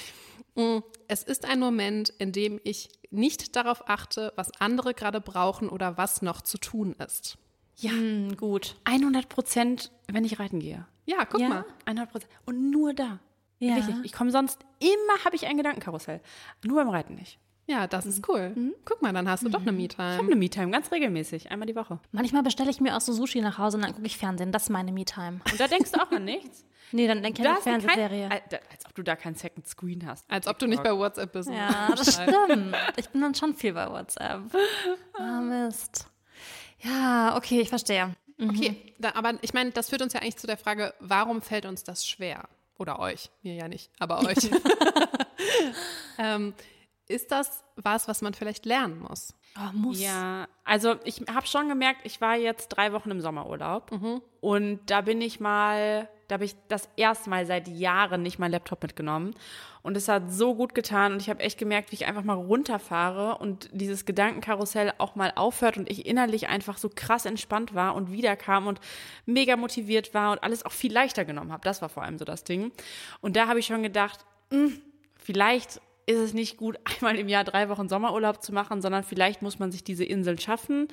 Mm, 0.55 0.77
Es 1.07 1.23
ist 1.23 1.45
ein 1.45 1.59
Moment, 1.59 2.09
in 2.19 2.31
dem 2.31 2.61
ich 2.63 2.89
nicht 3.09 3.55
darauf 3.55 3.89
achte, 3.89 4.31
was 4.35 4.51
andere 4.59 4.93
gerade 4.93 5.19
brauchen 5.19 5.67
oder 5.69 5.97
was 5.97 6.21
noch 6.21 6.41
zu 6.41 6.57
tun 6.57 6.95
ist. 7.05 7.37
Ja, 7.77 7.91
Hm, 7.91 8.37
gut. 8.37 8.75
100 8.85 9.29
Prozent, 9.29 9.91
wenn 10.07 10.23
ich 10.25 10.39
reiten 10.39 10.59
gehe. 10.59 10.85
Ja, 11.05 11.25
guck 11.25 11.41
Ja. 11.41 11.49
mal. 11.49 11.65
100 11.86 12.12
Prozent. 12.12 12.31
Und 12.45 12.69
nur 12.71 12.93
da. 12.93 13.19
Ja. 13.59 13.75
Wirklich. 13.77 13.95
Ich 14.03 14.13
komme 14.13 14.31
sonst 14.31 14.59
immer, 14.79 15.23
habe 15.25 15.36
ich 15.36 15.45
ein 15.47 15.57
Gedankenkarussell. 15.57 16.21
Nur 16.65 16.75
beim 16.77 16.89
Reiten 16.89 17.15
nicht. 17.15 17.39
Ja, 17.65 17.88
das 17.88 18.05
ist 18.05 18.27
cool. 18.27 18.53
Guck 18.83 19.01
mal, 19.01 19.13
dann 19.13 19.29
hast 19.29 19.43
du 19.43 19.49
doch 19.49 19.62
eine 19.65 19.71
Ich 19.71 19.97
habe 19.97 20.03
Me-Time. 20.17 20.27
eine 20.27 20.36
Me-Time, 20.36 20.69
ganz 20.71 20.91
regelmäßig, 20.91 21.49
einmal 21.49 21.65
die 21.65 21.75
Woche. 21.77 21.97
Manchmal 22.12 22.43
bestelle 22.43 22.69
ich 22.69 22.81
mir 22.81 22.95
auch 22.97 22.99
so 22.99 23.13
Sushi 23.13 23.39
nach 23.39 23.57
Hause 23.57 23.77
und 23.77 23.83
dann 23.86 23.93
gucke 23.93 24.05
ich 24.05 24.17
Fernsehen. 24.17 24.51
Das 24.51 24.63
ist 24.63 24.69
meine 24.69 24.91
Me-Time. 24.91 25.39
Und 25.49 25.59
da 25.59 25.67
denkst 25.69 25.91
du 25.93 26.01
auch 26.01 26.12
an 26.12 26.25
nichts. 26.25 26.65
Nee, 26.95 27.07
dann 27.07 27.23
denke 27.23 27.41
ich 27.41 27.47
an 27.47 27.55
kein- 27.55 27.81
Fernsehserie. 27.81 28.29
Al- 28.29 28.41
als 28.71 28.86
ob 28.86 28.93
du 28.93 29.01
da 29.01 29.15
kein 29.15 29.33
Second 29.33 29.65
Screen 29.67 30.05
hast. 30.05 30.29
Als 30.29 30.45
ob 30.45 30.59
du 30.59 30.67
nicht 30.67 30.83
bei 30.83 30.95
WhatsApp 30.95 31.31
bist. 31.33 31.49
Ja, 31.49 31.88
das 31.95 32.13
stimmt. 32.21 32.75
Ich 32.97 33.09
bin 33.09 33.21
dann 33.21 33.33
schon 33.33 33.55
viel 33.55 33.73
bei 33.73 33.89
WhatsApp. 33.89 34.41
Ah, 35.17 35.41
Mist. 35.41 36.05
Ja, 36.84 37.36
okay, 37.38 37.62
ich 37.62 37.69
verstehe. 37.69 38.15
Okay, 38.41 38.93
da, 39.00 39.12
aber 39.15 39.36
ich 39.41 39.54
meine, 39.54 39.72
das 39.72 39.89
führt 39.89 40.02
uns 40.02 40.13
ja 40.13 40.22
eigentlich 40.22 40.38
zu 40.38 40.48
der 40.48 40.58
Frage, 40.58 40.93
warum 41.00 41.41
fällt 41.41 41.65
uns 41.65 41.84
das 41.84 42.08
schwer? 42.08 42.50
Oder 42.78 43.00
euch, 43.00 43.30
mir 43.43 43.54
ja 43.54 43.67
nicht, 43.67 43.89
aber 44.00 44.19
euch. 44.19 44.38
ähm, 46.17 46.54
ist 47.07 47.31
das 47.31 47.63
was, 47.75 48.07
was 48.07 48.21
man 48.21 48.33
vielleicht 48.33 48.65
lernen 48.65 48.99
muss? 48.99 49.33
Oh, 49.57 49.75
muss. 49.75 49.99
Ja, 49.99 50.47
also 50.63 50.95
ich 51.03 51.23
habe 51.33 51.47
schon 51.47 51.69
gemerkt, 51.69 52.01
ich 52.03 52.21
war 52.21 52.35
jetzt 52.35 52.69
drei 52.69 52.93
Wochen 52.93 53.11
im 53.11 53.21
Sommerurlaub 53.21 53.91
und 54.41 54.79
da 54.87 55.01
bin 55.01 55.21
ich 55.21 55.39
mal, 55.39 56.09
da 56.27 56.35
habe 56.35 56.45
ich 56.45 56.55
das 56.67 56.89
erste 56.97 57.29
Mal 57.29 57.45
seit 57.45 57.67
Jahren 57.67 58.21
nicht 58.23 58.39
meinen 58.39 58.51
Laptop 58.51 58.81
mitgenommen 58.81 59.35
und 59.83 59.97
es 59.97 60.07
hat 60.07 60.31
so 60.31 60.55
gut 60.55 60.73
getan 60.73 61.13
und 61.13 61.21
ich 61.21 61.29
habe 61.29 61.41
echt 61.41 61.59
gemerkt, 61.59 61.91
wie 61.91 61.95
ich 61.95 62.05
einfach 62.05 62.23
mal 62.23 62.35
runterfahre 62.35 63.37
und 63.37 63.69
dieses 63.71 64.05
Gedankenkarussell 64.05 64.93
auch 64.97 65.15
mal 65.15 65.33
aufhört 65.35 65.77
und 65.77 65.89
ich 65.89 66.05
innerlich 66.05 66.47
einfach 66.47 66.77
so 66.77 66.89
krass 66.93 67.25
entspannt 67.25 67.75
war 67.75 67.95
und 67.95 68.11
wiederkam 68.11 68.67
und 68.67 68.79
mega 69.25 69.55
motiviert 69.55 70.13
war 70.13 70.31
und 70.31 70.43
alles 70.43 70.65
auch 70.65 70.71
viel 70.71 70.93
leichter 70.93 71.25
genommen 71.25 71.51
habe. 71.51 71.63
Das 71.63 71.81
war 71.81 71.89
vor 71.89 72.03
allem 72.03 72.17
so 72.17 72.25
das 72.25 72.43
Ding. 72.43 72.71
Und 73.21 73.35
da 73.35 73.47
habe 73.47 73.59
ich 73.59 73.65
schon 73.65 73.83
gedacht, 73.83 74.25
vielleicht 75.17 75.81
ist 76.05 76.19
es 76.19 76.33
nicht 76.33 76.57
gut, 76.57 76.77
einmal 76.95 77.17
im 77.17 77.27
Jahr 77.27 77.43
drei 77.43 77.69
Wochen 77.69 77.87
Sommerurlaub 77.89 78.41
zu 78.41 78.53
machen, 78.53 78.81
sondern 78.81 79.03
vielleicht 79.03 79.41
muss 79.41 79.59
man 79.59 79.71
sich 79.71 79.83
diese 79.83 80.03
Inseln 80.03 80.37
schaffen. 80.37 80.87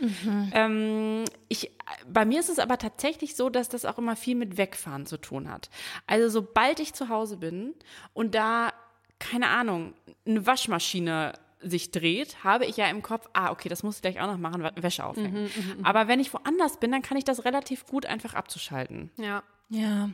Ähm, 0.53 1.25
ich, 1.49 1.71
bei 2.09 2.25
mir 2.25 2.41
ist 2.41 2.49
es 2.49 2.59
aber 2.59 2.79
tatsächlich 2.79 3.37
so, 3.37 3.51
dass 3.51 3.69
das 3.69 3.85
auch 3.85 3.99
immer 3.99 4.17
viel 4.17 4.37
mit 4.37 4.57
Wegfahren 4.57 5.07
zu 5.07 5.17
tun 5.17 5.51
hat. 5.51 5.71
Also 6.07 6.29
sobald 6.29 6.81
ich 6.81 6.95
zu 6.95 7.09
Hause 7.09 7.37
bin 7.37 7.75
und 8.13 8.35
da, 8.35 8.73
keine 9.19 9.49
Ahnung, 9.49 9.95
eine 10.27 10.47
Waschmaschine 10.47 11.35
sich 11.63 11.91
dreht, 11.91 12.43
habe 12.43 12.65
ich 12.65 12.77
ja 12.79 12.87
im 12.87 13.03
Kopf, 13.03 13.29
ah, 13.35 13.51
okay, 13.51 13.69
das 13.69 13.83
muss 13.83 13.97
ich 13.97 14.03
gleich 14.03 14.21
auch 14.21 14.27
noch 14.27 14.39
machen, 14.39 14.63
Wäsche 14.77 15.05
aufhängen. 15.05 15.51
aber 15.83 16.09
wenn 16.09 16.21
ich 16.21 16.33
woanders 16.33 16.79
bin, 16.79 16.91
dann 16.91 17.03
kann 17.03 17.19
ich 17.19 17.25
das 17.25 17.45
relativ 17.45 17.87
gut 17.87 18.07
einfach 18.07 18.35
abzuschalten. 18.35 19.11
Ja. 19.17 19.43
Ja. 19.69 20.11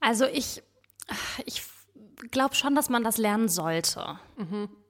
Also 0.00 0.26
ich, 0.26 0.62
ich 1.46 1.62
glaube 2.30 2.54
schon, 2.54 2.74
dass 2.74 2.88
man 2.88 3.04
das 3.04 3.18
lernen 3.18 3.48
sollte. 3.48 4.18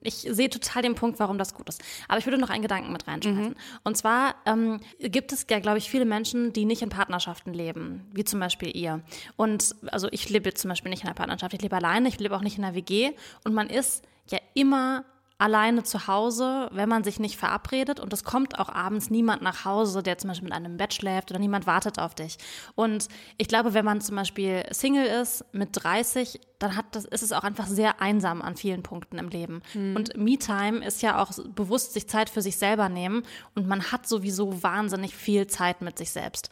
Ich 0.01 0.15
sehe 0.29 0.49
total 0.49 0.83
den 0.83 0.95
Punkt, 0.95 1.19
warum 1.19 1.37
das 1.37 1.53
gut 1.53 1.69
ist. 1.69 1.81
Aber 2.07 2.17
ich 2.17 2.25
würde 2.25 2.37
noch 2.37 2.49
einen 2.49 2.61
Gedanken 2.61 2.91
mit 2.91 3.07
reinschmeißen. 3.07 3.55
Und 3.83 3.97
zwar 3.97 4.35
ähm, 4.45 4.79
gibt 4.99 5.31
es 5.31 5.45
ja, 5.49 5.59
glaube 5.59 5.77
ich, 5.77 5.89
viele 5.89 6.05
Menschen, 6.05 6.53
die 6.53 6.65
nicht 6.65 6.81
in 6.81 6.89
Partnerschaften 6.89 7.53
leben, 7.53 8.09
wie 8.13 8.23
zum 8.23 8.39
Beispiel 8.39 8.75
ihr. 8.75 9.01
Und 9.35 9.75
also 9.87 10.07
ich 10.11 10.29
lebe 10.29 10.53
zum 10.53 10.69
Beispiel 10.69 10.89
nicht 10.89 11.03
in 11.03 11.07
einer 11.07 11.15
Partnerschaft, 11.15 11.53
ich 11.53 11.61
lebe 11.61 11.75
alleine, 11.75 12.07
ich 12.07 12.19
lebe 12.19 12.35
auch 12.35 12.41
nicht 12.41 12.57
in 12.57 12.63
einer 12.63 12.75
WG. 12.75 13.11
Und 13.43 13.53
man 13.53 13.69
ist 13.69 14.03
ja 14.29 14.39
immer 14.53 15.05
alleine 15.37 15.83
zu 15.83 16.07
Hause, 16.07 16.69
wenn 16.71 16.87
man 16.87 17.03
sich 17.03 17.19
nicht 17.19 17.37
verabredet 17.37 17.99
und 17.99 18.13
es 18.13 18.23
kommt 18.23 18.57
auch 18.57 18.69
abends 18.69 19.09
niemand 19.09 19.41
nach 19.41 19.65
Hause, 19.65 20.01
der 20.01 20.17
zum 20.17 20.29
Beispiel 20.29 20.45
mit 20.45 20.53
einem 20.53 20.77
Bett 20.77 20.93
schläft 20.93 21.29
oder 21.29 21.39
niemand 21.39 21.67
wartet 21.67 21.99
auf 21.99 22.15
dich. 22.15 22.37
Und 22.75 23.09
ich 23.37 23.49
glaube, 23.49 23.73
wenn 23.73 23.83
man 23.83 23.99
zum 23.99 24.15
Beispiel 24.15 24.63
Single 24.71 25.05
ist 25.05 25.43
mit 25.51 25.69
30, 25.73 26.39
dann 26.65 26.75
hat 26.75 26.95
das, 26.95 27.05
ist 27.05 27.21
es 27.21 27.31
auch 27.31 27.43
einfach 27.43 27.67
sehr 27.67 28.01
einsam 28.01 28.41
an 28.41 28.55
vielen 28.55 28.81
Punkten 28.83 29.17
im 29.17 29.29
Leben. 29.29 29.61
Und 29.95 30.17
Me-Time 30.17 30.83
ist 30.85 31.01
ja 31.01 31.21
auch 31.21 31.31
bewusst 31.53 31.93
sich 31.93 32.07
Zeit 32.07 32.29
für 32.29 32.41
sich 32.41 32.57
selber 32.57 32.89
nehmen 32.89 33.23
und 33.53 33.67
man 33.67 33.91
hat 33.91 34.07
sowieso 34.07 34.63
wahnsinnig 34.63 35.15
viel 35.15 35.47
Zeit 35.47 35.81
mit 35.81 35.97
sich 35.97 36.11
selbst, 36.11 36.49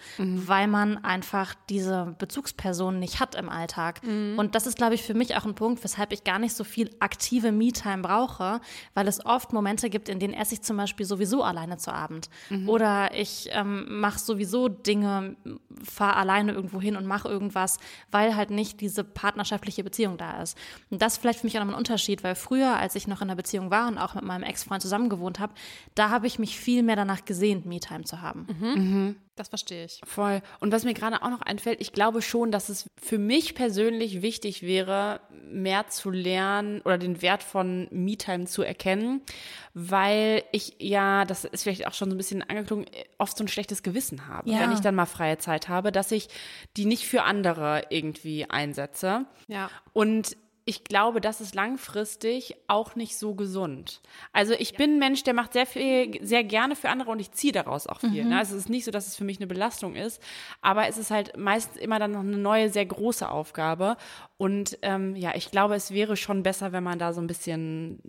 weil 0.48 0.68
man 0.68 1.04
einfach 1.04 1.56
diese 1.70 2.16
Bezugsperson 2.20 3.00
nicht 3.00 3.20
hat 3.20 3.36
im 3.36 3.50
Alltag. 3.50 4.02
Und 4.38 4.56
das 4.56 4.68
ist, 4.68 4.78
glaube 4.78 4.96
ich, 4.96 5.04
für 5.04 5.14
mich 5.14 5.36
auch 5.36 5.46
ein 5.46 5.56
Punkt, 5.56 5.84
weshalb 5.84 6.12
ich 6.12 6.24
gar 6.24 6.38
nicht 6.40 6.54
so 6.56 6.64
viel 6.64 6.90
aktive 7.00 7.52
Me-Time 7.52 8.04
brauche, 8.04 8.62
weil 8.94 9.08
es 9.08 9.26
oft 9.26 9.52
Momente 9.54 9.90
gibt, 9.90 10.10
in 10.10 10.20
denen 10.20 10.34
esse 10.34 10.54
ich 10.56 10.62
zum 10.62 10.78
Beispiel 10.78 11.06
sowieso 11.06 11.44
alleine 11.44 11.78
zu 11.78 11.92
Abend. 11.94 12.30
Oder 12.68 13.16
ich 13.16 13.50
ähm, 13.52 14.00
mache 14.00 14.20
sowieso 14.20 14.68
Dinge, 14.68 15.36
fahre 15.84 16.18
alleine 16.18 16.52
irgendwo 16.52 16.80
hin 16.82 16.96
und 16.96 17.06
mache 17.06 17.28
irgendwas, 17.30 17.78
weil 18.12 18.36
halt 18.36 18.52
nicht 18.52 18.82
diese 18.82 19.04
partnerschaftliche 19.04 19.84
Beziehung 19.84 20.03
Beziehung 20.04 20.18
da 20.18 20.42
ist. 20.42 20.58
Und 20.90 21.02
das 21.02 21.14
ist 21.14 21.20
vielleicht 21.20 21.40
für 21.40 21.48
mich 21.48 21.56
auch 21.56 21.62
nochmal 21.62 21.76
ein 21.76 21.80
Unterschied, 21.80 22.24
weil 22.24 22.36
früher, 22.36 22.78
als 22.78 22.96
ich 22.96 23.08
noch 23.08 23.22
in 23.22 23.30
einer 23.30 23.36
Beziehung 23.36 23.72
war 23.72 23.88
und 23.88 23.98
auch 23.98 24.16
mit 24.16 24.24
meinem 24.24 24.44
Ex-Freund 24.44 24.82
zusammen 24.82 25.10
gewohnt 25.10 25.40
habe, 25.40 25.54
da 25.96 26.10
habe 26.10 26.28
ich 26.28 26.40
mich 26.40 26.58
viel 26.60 26.84
mehr 26.84 26.96
danach 26.96 27.26
gesehnt, 27.26 27.66
Me-Time 27.66 28.04
zu 28.04 28.22
haben. 28.22 28.48
Mhm. 28.60 29.16
Das 29.36 29.48
verstehe 29.50 29.86
ich. 29.86 30.00
Voll. 30.06 30.42
Und 30.60 30.72
was 30.72 30.84
mir 30.84 30.94
gerade 30.94 31.24
auch 31.24 31.30
noch 31.32 31.42
einfällt, 31.42 31.82
ich 31.82 31.92
glaube 31.92 32.22
schon, 32.22 32.52
dass 32.52 32.70
es 32.70 32.88
für 33.02 33.18
mich 33.18 33.56
persönlich 33.56 34.22
wichtig 34.22 34.62
wäre, 34.62 35.22
mehr 35.50 35.88
zu 35.88 36.12
lernen 36.12 36.82
oder 36.82 37.00
den 37.00 37.22
Wert 37.24 37.42
von 37.42 37.88
Me-Time 37.92 38.46
zu 38.46 38.62
erkennen, 38.62 39.22
weil 39.74 40.44
ich 40.52 40.76
ja, 40.80 41.26
das 41.26 41.46
ist 41.46 41.64
vielleicht 41.64 41.88
auch 41.88 41.94
schon 41.96 42.10
so 42.10 42.16
ein 42.16 42.18
bisschen 42.18 42.44
angeklungen, 42.44 42.86
oft 43.18 43.36
so 43.36 43.44
ein 43.44 43.48
schlechtes 43.48 43.82
Gewissen 43.82 44.28
habe, 44.28 44.52
Ja. 44.52 44.60
wenn 44.60 44.72
ich 44.72 44.82
dann 44.82 44.94
mal 44.96 45.06
freie 45.08 45.40
Zeit 45.40 45.68
habe, 45.68 45.92
dass 45.92 46.12
ich 46.12 46.28
die 46.78 46.86
nicht 46.86 47.08
für 47.08 47.24
andere 47.24 47.84
irgendwie 47.90 48.48
einsetze. 48.50 49.26
Ja. 49.48 49.70
Und 49.94 50.38
ich 50.66 50.86
glaube, 50.86 51.20
das 51.20 51.42
ist 51.42 51.56
langfristig 51.56 52.56
auch 52.68 52.96
nicht 52.96 53.18
so 53.18 53.36
gesund. 53.36 54.02
Also 54.32 54.54
ich 54.54 54.76
bin 54.76 54.96
ein 54.96 55.00
Mensch, 55.00 55.24
der 55.24 55.34
macht 55.34 55.54
sehr 55.54 55.66
viel, 55.66 56.26
sehr 56.26 56.44
gerne 56.46 56.76
für 56.76 56.90
andere 56.90 57.12
und 57.12 57.20
ich 57.20 57.32
ziehe 57.32 57.52
daraus 57.52 57.86
auch 57.88 58.00
viel. 58.00 58.24
Ne? 58.24 58.38
Also 58.38 58.56
es 58.56 58.64
ist 58.64 58.70
nicht 58.70 58.86
so, 58.86 58.92
dass 58.92 59.08
es 59.08 59.16
für 59.16 59.26
mich 59.26 59.40
eine 59.40 59.48
Belastung 59.48 59.96
ist, 59.96 60.22
aber 60.62 60.88
es 60.88 60.98
ist 60.98 61.12
halt 61.12 61.36
meistens 61.38 61.78
immer 61.78 62.00
dann 62.00 62.12
noch 62.12 62.22
eine 62.22 62.38
neue, 62.38 62.70
sehr 62.70 62.86
große 62.86 63.30
Aufgabe. 63.30 63.98
Und 64.44 64.78
ähm, 64.82 65.16
ja, 65.16 65.32
ich 65.36 65.52
glaube, 65.52 65.74
es 65.76 65.92
wäre 65.92 66.18
schon 66.18 66.44
besser, 66.44 66.74
wenn 66.74 66.84
man 66.84 67.00
da 67.00 67.14
so 67.14 67.22
ein 67.22 67.28
bisschen 67.28 68.02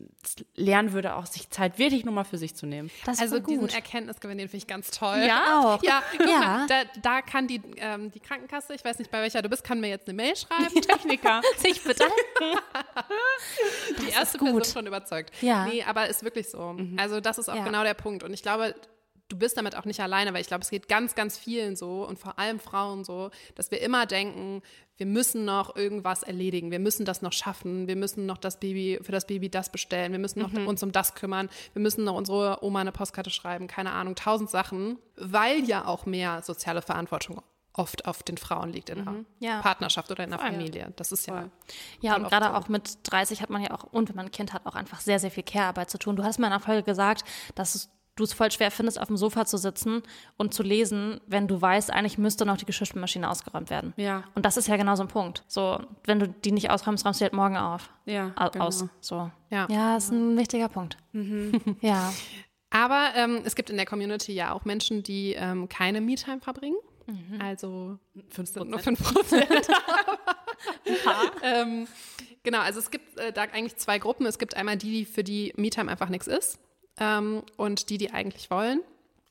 lernen 0.56 0.92
würde, 0.92 1.14
auch 1.14 1.26
sich 1.26 1.48
Zeit 1.50 1.78
wirklich 1.78 2.04
nur 2.04 2.12
mal 2.12 2.24
für 2.24 2.38
sich 2.38 2.56
zu 2.56 2.66
nehmen. 2.66 2.90
Das 3.06 3.20
Also 3.20 3.36
ist 3.36 3.42
voll 3.44 3.50
diesen 3.54 3.66
gut. 3.68 3.74
Erkenntnisgewinn, 3.74 4.38
den 4.38 4.48
finde 4.48 4.56
ich 4.56 4.66
ganz 4.66 4.90
toll. 4.90 5.22
Ja? 5.24 5.60
Auch. 5.76 5.82
Ja, 5.84 6.02
guck 6.18 6.26
Ja. 6.28 6.40
Mal, 6.40 6.66
da, 6.66 6.82
da 7.02 7.22
kann 7.22 7.46
die, 7.46 7.62
ähm, 7.76 8.10
die 8.10 8.18
Krankenkasse, 8.18 8.74
ich 8.74 8.84
weiß 8.84 8.98
nicht, 8.98 9.12
bei 9.12 9.20
welcher 9.22 9.42
du 9.42 9.48
bist, 9.48 9.62
kann 9.62 9.80
mir 9.80 9.88
jetzt 9.90 10.08
eine 10.08 10.16
Mail 10.16 10.34
schreiben. 10.34 10.74
Techniker. 10.80 11.40
Sich 11.58 11.80
bedanken. 11.84 12.14
die 14.00 14.10
erste 14.10 14.38
gut. 14.38 14.48
Person 14.56 14.64
schon 14.64 14.86
überzeugt. 14.88 15.30
Ja. 15.40 15.66
Nee, 15.66 15.84
aber 15.84 16.08
ist 16.08 16.24
wirklich 16.24 16.48
so. 16.50 16.76
Also 16.96 17.20
das 17.20 17.38
ist 17.38 17.48
auch 17.48 17.54
Ja. 17.54 17.64
genau 17.64 17.84
der 17.84 17.94
Punkt. 17.94 18.24
Und 18.24 18.32
ich 18.34 18.42
glaube, 18.42 18.74
du 19.28 19.38
bist 19.38 19.56
damit 19.56 19.76
auch 19.76 19.84
nicht 19.84 20.00
alleine, 20.00 20.32
weil 20.34 20.40
ich 20.42 20.46
glaube, 20.48 20.62
es 20.62 20.70
geht 20.70 20.88
ganz, 20.88 21.14
ganz 21.14 21.38
vielen 21.38 21.76
so 21.76 22.06
und 22.06 22.18
vor 22.18 22.38
allem 22.38 22.60
Frauen 22.60 23.04
so, 23.04 23.30
dass 23.54 23.70
wir 23.70 23.80
immer 23.80 24.06
denken, 24.06 24.62
wir 24.96 25.06
müssen 25.06 25.44
noch 25.44 25.74
irgendwas 25.74 26.22
erledigen, 26.22 26.70
wir 26.70 26.78
müssen 26.78 27.04
das 27.04 27.20
noch 27.22 27.32
schaffen, 27.32 27.88
wir 27.88 27.96
müssen 27.96 28.26
noch 28.26 28.38
das 28.38 28.60
Baby, 28.60 29.00
für 29.02 29.12
das 29.12 29.26
Baby 29.26 29.48
das 29.50 29.70
bestellen, 29.72 30.12
wir 30.12 30.18
müssen 30.20 30.40
noch 30.40 30.52
uns 30.66 30.82
um 30.82 30.92
das 30.92 31.14
kümmern, 31.14 31.48
wir 31.72 31.82
müssen 31.82 32.04
noch 32.04 32.14
unsere 32.14 32.62
Oma 32.62 32.80
eine 32.80 32.92
Postkarte 32.92 33.30
schreiben, 33.30 33.66
keine 33.66 33.92
Ahnung, 33.92 34.14
tausend 34.14 34.50
Sachen, 34.50 34.98
weil 35.16 35.64
ja 35.64 35.86
auch 35.86 36.06
mehr 36.06 36.42
soziale 36.42 36.82
Verantwortung 36.82 37.42
oft 37.76 38.06
auf 38.06 38.22
den 38.22 38.36
Frauen 38.36 38.72
liegt 38.72 38.88
in 38.88 39.00
einer 39.00 39.24
Ja. 39.40 39.60
Partnerschaft 39.60 40.08
oder 40.12 40.22
in 40.22 40.32
einer 40.32 40.40
Familie. 40.40 40.92
Das 40.94 41.10
ist 41.10 41.26
ja 41.26 41.50
Ja, 42.00 42.14
und 42.14 42.28
gerade 42.28 42.46
so. 42.46 42.52
auch 42.52 42.68
mit 42.68 42.98
30 43.02 43.42
hat 43.42 43.50
man 43.50 43.62
ja 43.62 43.72
auch, 43.72 43.82
und 43.84 44.08
wenn 44.10 44.14
man 44.16 44.26
ein 44.26 44.30
Kind 44.30 44.52
hat, 44.52 44.64
auch 44.64 44.76
einfach 44.76 45.00
sehr, 45.00 45.18
sehr 45.18 45.32
viel 45.32 45.42
Care-Arbeit 45.42 45.90
zu 45.90 45.98
tun. 45.98 46.14
Du 46.14 46.22
hast 46.22 46.38
mir 46.38 46.46
in 46.46 46.52
einer 46.52 46.60
Folge 46.62 46.84
gesagt, 46.84 47.24
dass 47.56 47.74
es, 47.74 47.90
du 48.16 48.24
es 48.24 48.32
voll 48.32 48.50
schwer 48.50 48.70
findest, 48.70 49.00
auf 49.00 49.08
dem 49.08 49.16
Sofa 49.16 49.44
zu 49.44 49.56
sitzen 49.56 50.02
und 50.36 50.54
zu 50.54 50.62
lesen, 50.62 51.20
wenn 51.26 51.48
du 51.48 51.60
weißt, 51.60 51.90
eigentlich 51.92 52.18
müsste 52.18 52.46
noch 52.46 52.56
die 52.56 52.64
Geschirrspülmaschine 52.64 53.28
ausgeräumt 53.28 53.70
werden. 53.70 53.92
Ja. 53.96 54.24
Und 54.34 54.44
das 54.46 54.56
ist 54.56 54.68
ja 54.68 54.76
genau 54.76 54.94
so 54.94 55.02
ein 55.02 55.08
Punkt. 55.08 55.42
So, 55.48 55.80
wenn 56.04 56.20
du 56.20 56.28
die 56.28 56.52
nicht 56.52 56.70
ausräumst, 56.70 57.04
räumst 57.04 57.20
du 57.20 57.24
die 57.24 57.26
halt 57.26 57.32
morgen 57.34 57.56
auf. 57.56 57.90
Ja, 58.06 58.32
Au- 58.36 58.50
genau. 58.50 58.66
Aus. 58.66 58.84
So. 59.00 59.30
Ja. 59.50 59.66
ja, 59.70 59.96
ist 59.96 60.10
ein 60.12 60.36
wichtiger 60.36 60.68
Punkt. 60.68 60.96
Ja. 61.80 62.12
Aber 62.70 63.10
ähm, 63.14 63.42
es 63.44 63.54
gibt 63.54 63.70
in 63.70 63.76
der 63.76 63.86
Community 63.86 64.32
ja 64.32 64.50
auch 64.52 64.64
Menschen, 64.64 65.04
die 65.04 65.34
ähm, 65.34 65.68
keine 65.68 66.00
Me-Time 66.00 66.40
verbringen. 66.40 66.76
Also 67.38 67.98
fünf 68.30 68.48
sind 68.48 68.70
nur 68.70 68.80
5 68.80 69.12
Prozent. 69.14 69.48
ähm, 71.42 71.86
genau, 72.42 72.60
also 72.60 72.80
es 72.80 72.90
gibt 72.90 73.18
äh, 73.18 73.32
da 73.32 73.42
eigentlich 73.42 73.76
zwei 73.76 73.98
Gruppen. 73.98 74.26
Es 74.26 74.38
gibt 74.38 74.56
einmal 74.56 74.76
die, 74.76 74.90
die 74.90 75.04
für 75.04 75.22
die 75.22 75.52
Me-Time 75.56 75.90
einfach 75.90 76.08
nichts 76.08 76.26
ist 76.26 76.58
ähm, 76.98 77.42
und 77.56 77.90
die, 77.90 77.98
die 77.98 78.12
eigentlich 78.12 78.50
wollen. 78.50 78.80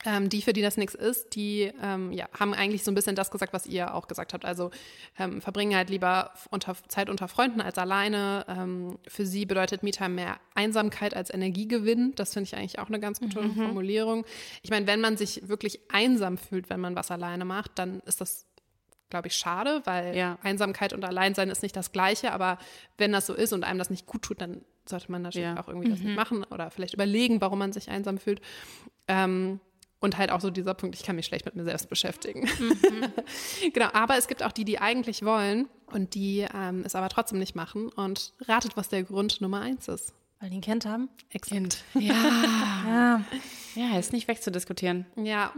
Ähm, 0.05 0.27
die, 0.27 0.41
für 0.41 0.51
die 0.51 0.61
das 0.61 0.75
nichts 0.75 0.95
ist, 0.95 1.33
die 1.35 1.71
ähm, 1.81 2.11
ja, 2.11 2.27
haben 2.37 2.53
eigentlich 2.53 2.83
so 2.83 2.91
ein 2.91 2.95
bisschen 2.95 3.15
das 3.15 3.31
gesagt, 3.31 3.53
was 3.53 3.65
ihr 3.65 3.93
auch 3.93 4.07
gesagt 4.07 4.33
habt. 4.33 4.43
Also 4.43 4.69
ähm, 5.17 5.41
verbringen 5.41 5.75
halt 5.75 5.89
lieber 5.89 6.33
unter, 6.49 6.75
Zeit 6.89 7.09
unter 7.09 7.29
Freunden 7.29 7.61
als 7.61 7.77
alleine. 7.77 8.45
Ähm, 8.49 8.99
für 9.07 9.25
sie 9.25 9.45
bedeutet 9.45 9.81
Me-Time 9.81 10.09
mehr 10.09 10.37
Einsamkeit 10.55 11.15
als 11.15 11.33
Energiegewinn. 11.33 12.13
Das 12.15 12.33
finde 12.33 12.47
ich 12.47 12.55
eigentlich 12.57 12.79
auch 12.79 12.89
eine 12.89 12.99
ganz 12.99 13.21
gute 13.21 13.41
Formulierung. 13.53 14.25
Ich 14.61 14.71
meine, 14.71 14.87
wenn 14.87 14.99
man 14.99 15.15
sich 15.15 15.47
wirklich 15.47 15.79
einsam 15.89 16.37
fühlt, 16.37 16.69
wenn 16.69 16.81
man 16.81 16.95
was 16.95 17.09
alleine 17.09 17.45
macht, 17.45 17.71
dann 17.79 18.01
ist 18.01 18.19
das 18.19 18.45
glaube 19.09 19.27
ich, 19.27 19.35
schade, 19.35 19.81
weil 19.85 20.17
Ja. 20.17 20.39
Einsamkeit 20.41 20.91
und 20.91 21.05
Alleinsein 21.05 21.51
ist 21.51 21.61
nicht 21.61 21.75
das 21.75 21.91
Gleiche, 21.91 22.33
aber 22.33 22.57
wenn 22.97 23.11
das 23.11 23.27
so 23.27 23.35
ist 23.35 23.53
und 23.53 23.63
einem 23.63 23.77
das 23.77 23.91
nicht 23.91 24.07
gut 24.07 24.23
tut, 24.23 24.41
dann 24.41 24.65
sollte 24.89 25.11
man 25.11 25.21
natürlich 25.21 25.45
Ja. 25.47 25.59
auch 25.61 25.67
irgendwie 25.67 25.89
das 25.89 25.99
nicht 25.99 26.15
machen 26.15 26.43
oder 26.45 26.69
vielleicht 26.71 26.93
überlegen, 26.93 27.41
warum 27.41 27.59
man 27.59 27.71
sich 27.73 27.89
einsam 27.89 28.17
fühlt. 28.17 28.41
Ähm, 29.07 29.59
und 29.99 30.17
halt 30.17 30.31
auch 30.31 30.41
so 30.41 30.49
dieser 30.49 30.73
Punkt, 30.73 30.95
ich 30.97 31.03
kann 31.03 31.15
mich 31.15 31.25
schlecht 31.25 31.45
mit 31.45 31.55
mir 31.55 31.63
selbst 31.63 31.89
beschäftigen. 31.89 32.45
genau, 33.73 33.87
aber 33.93 34.17
es 34.17 34.27
gibt 34.27 34.43
auch 34.43 34.51
die, 34.51 34.65
die 34.65 34.79
eigentlich 34.79 35.23
wollen 35.23 35.69
und 35.87 36.13
die 36.15 36.45
ähm, 36.53 36.83
es 36.85 36.95
aber 36.95 37.07
trotzdem 37.09 37.39
nicht 37.39 37.55
machen. 37.55 37.87
Und 37.89 38.33
ratet, 38.41 38.75
was 38.75 38.89
der 38.89 39.03
Grund 39.03 39.39
Nummer 39.39 39.61
eins 39.61 39.87
ist. 39.87 40.13
Weil 40.41 40.49
die 40.49 40.57
ein 40.57 40.61
Kind 40.61 40.85
haben. 40.85 41.07
Exakt. 41.29 41.83
Ja. 41.93 42.13
Ja. 42.85 43.21
ja, 43.75 43.97
ist 43.97 44.11
nicht 44.11 44.27
wegzudiskutieren. 44.27 45.05
Ja, 45.15 45.53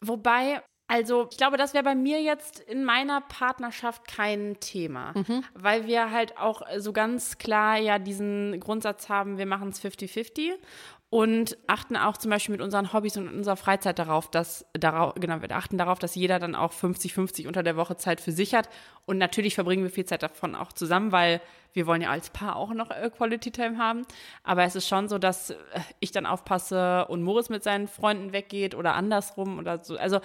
Wobei, 0.00 0.62
also 0.88 1.28
ich 1.30 1.36
glaube, 1.36 1.58
das 1.58 1.74
wäre 1.74 1.84
bei 1.84 1.94
mir 1.94 2.20
jetzt 2.22 2.60
in 2.60 2.84
meiner 2.84 3.20
Partnerschaft 3.20 4.08
kein 4.08 4.58
Thema, 4.58 5.12
weil 5.54 5.86
wir 5.86 6.10
halt 6.10 6.38
auch 6.38 6.62
so 6.78 6.92
ganz 6.92 7.38
klar 7.38 7.76
ja 7.78 7.98
diesen 7.98 8.58
Grundsatz 8.58 9.08
haben, 9.08 9.38
wir 9.38 9.46
machen 9.46 9.68
es 9.68 9.82
50-50 9.82 10.54
und 11.10 11.56
achten 11.66 11.96
auch 11.96 12.18
zum 12.18 12.30
Beispiel 12.30 12.52
mit 12.52 12.60
unseren 12.60 12.92
Hobbys 12.92 13.16
und 13.16 13.28
unserer 13.28 13.56
Freizeit 13.56 13.98
darauf, 13.98 14.30
dass 14.30 14.66
darauf, 14.74 15.14
genau, 15.14 15.40
wir 15.40 15.50
achten 15.52 15.78
darauf, 15.78 15.98
dass 15.98 16.14
jeder 16.14 16.38
dann 16.38 16.54
auch 16.54 16.72
50-50 16.72 17.46
unter 17.46 17.62
der 17.62 17.76
Woche 17.76 17.96
Zeit 17.96 18.20
für 18.20 18.32
sich 18.32 18.54
hat. 18.54 18.68
Und 19.06 19.16
natürlich 19.16 19.54
verbringen 19.54 19.84
wir 19.84 19.90
viel 19.90 20.04
Zeit 20.04 20.22
davon 20.22 20.54
auch 20.54 20.70
zusammen, 20.70 21.10
weil 21.10 21.40
wir 21.72 21.86
wollen 21.86 22.02
ja 22.02 22.10
als 22.10 22.28
Paar 22.28 22.56
auch 22.56 22.74
noch 22.74 22.90
äh, 22.90 23.08
Quality 23.08 23.50
Time 23.50 23.78
haben. 23.78 24.02
Aber 24.42 24.64
es 24.64 24.76
ist 24.76 24.86
schon 24.86 25.08
so, 25.08 25.16
dass 25.16 25.50
äh, 25.50 25.56
ich 25.98 26.12
dann 26.12 26.26
aufpasse 26.26 27.06
und 27.08 27.22
Moritz 27.22 27.48
mit 27.48 27.62
seinen 27.62 27.88
Freunden 27.88 28.34
weggeht 28.34 28.74
oder 28.74 28.94
andersrum 28.94 29.58
oder 29.58 29.82
so. 29.82 29.96
Also 29.96 30.20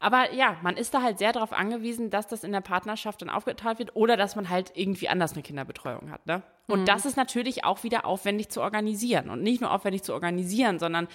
aber 0.00 0.32
ja, 0.32 0.56
man 0.62 0.78
ist 0.78 0.94
da 0.94 1.02
halt 1.02 1.18
sehr 1.18 1.32
darauf 1.32 1.52
angewiesen, 1.52 2.08
dass 2.08 2.26
das 2.26 2.42
in 2.42 2.52
der 2.52 2.62
Partnerschaft 2.62 3.20
dann 3.20 3.28
aufgeteilt 3.28 3.78
wird 3.78 3.94
oder 3.94 4.16
dass 4.16 4.34
man 4.34 4.48
halt 4.48 4.72
irgendwie 4.74 5.10
anders 5.10 5.34
eine 5.34 5.42
Kinderbetreuung 5.42 6.10
hat. 6.10 6.26
Ne? 6.26 6.42
Und 6.68 6.88
das 6.88 7.04
ist 7.04 7.18
natürlich 7.18 7.64
auch 7.64 7.82
wieder 7.82 8.06
aufwendig 8.06 8.48
zu 8.48 8.62
organisieren. 8.62 9.28
Und 9.28 9.42
nicht 9.42 9.60
nur 9.60 9.70
aufwendig 9.70 10.02
zu 10.02 10.14
organisieren, 10.14 10.78
sondern 10.78 11.06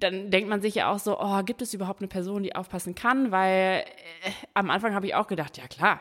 dann 0.00 0.30
denkt 0.30 0.48
man 0.48 0.62
sich 0.62 0.74
ja 0.74 0.90
auch 0.90 0.98
so, 0.98 1.20
oh, 1.20 1.42
gibt 1.42 1.60
es 1.60 1.74
überhaupt 1.74 2.00
eine 2.00 2.08
Person, 2.08 2.42
die 2.42 2.56
aufpassen 2.56 2.94
kann? 2.94 3.30
Weil 3.32 3.84
äh, 4.24 4.30
am 4.54 4.70
Anfang 4.70 4.94
habe 4.94 5.06
ich 5.06 5.14
auch 5.14 5.26
gedacht, 5.26 5.58
ja 5.58 5.66
klar, 5.68 6.00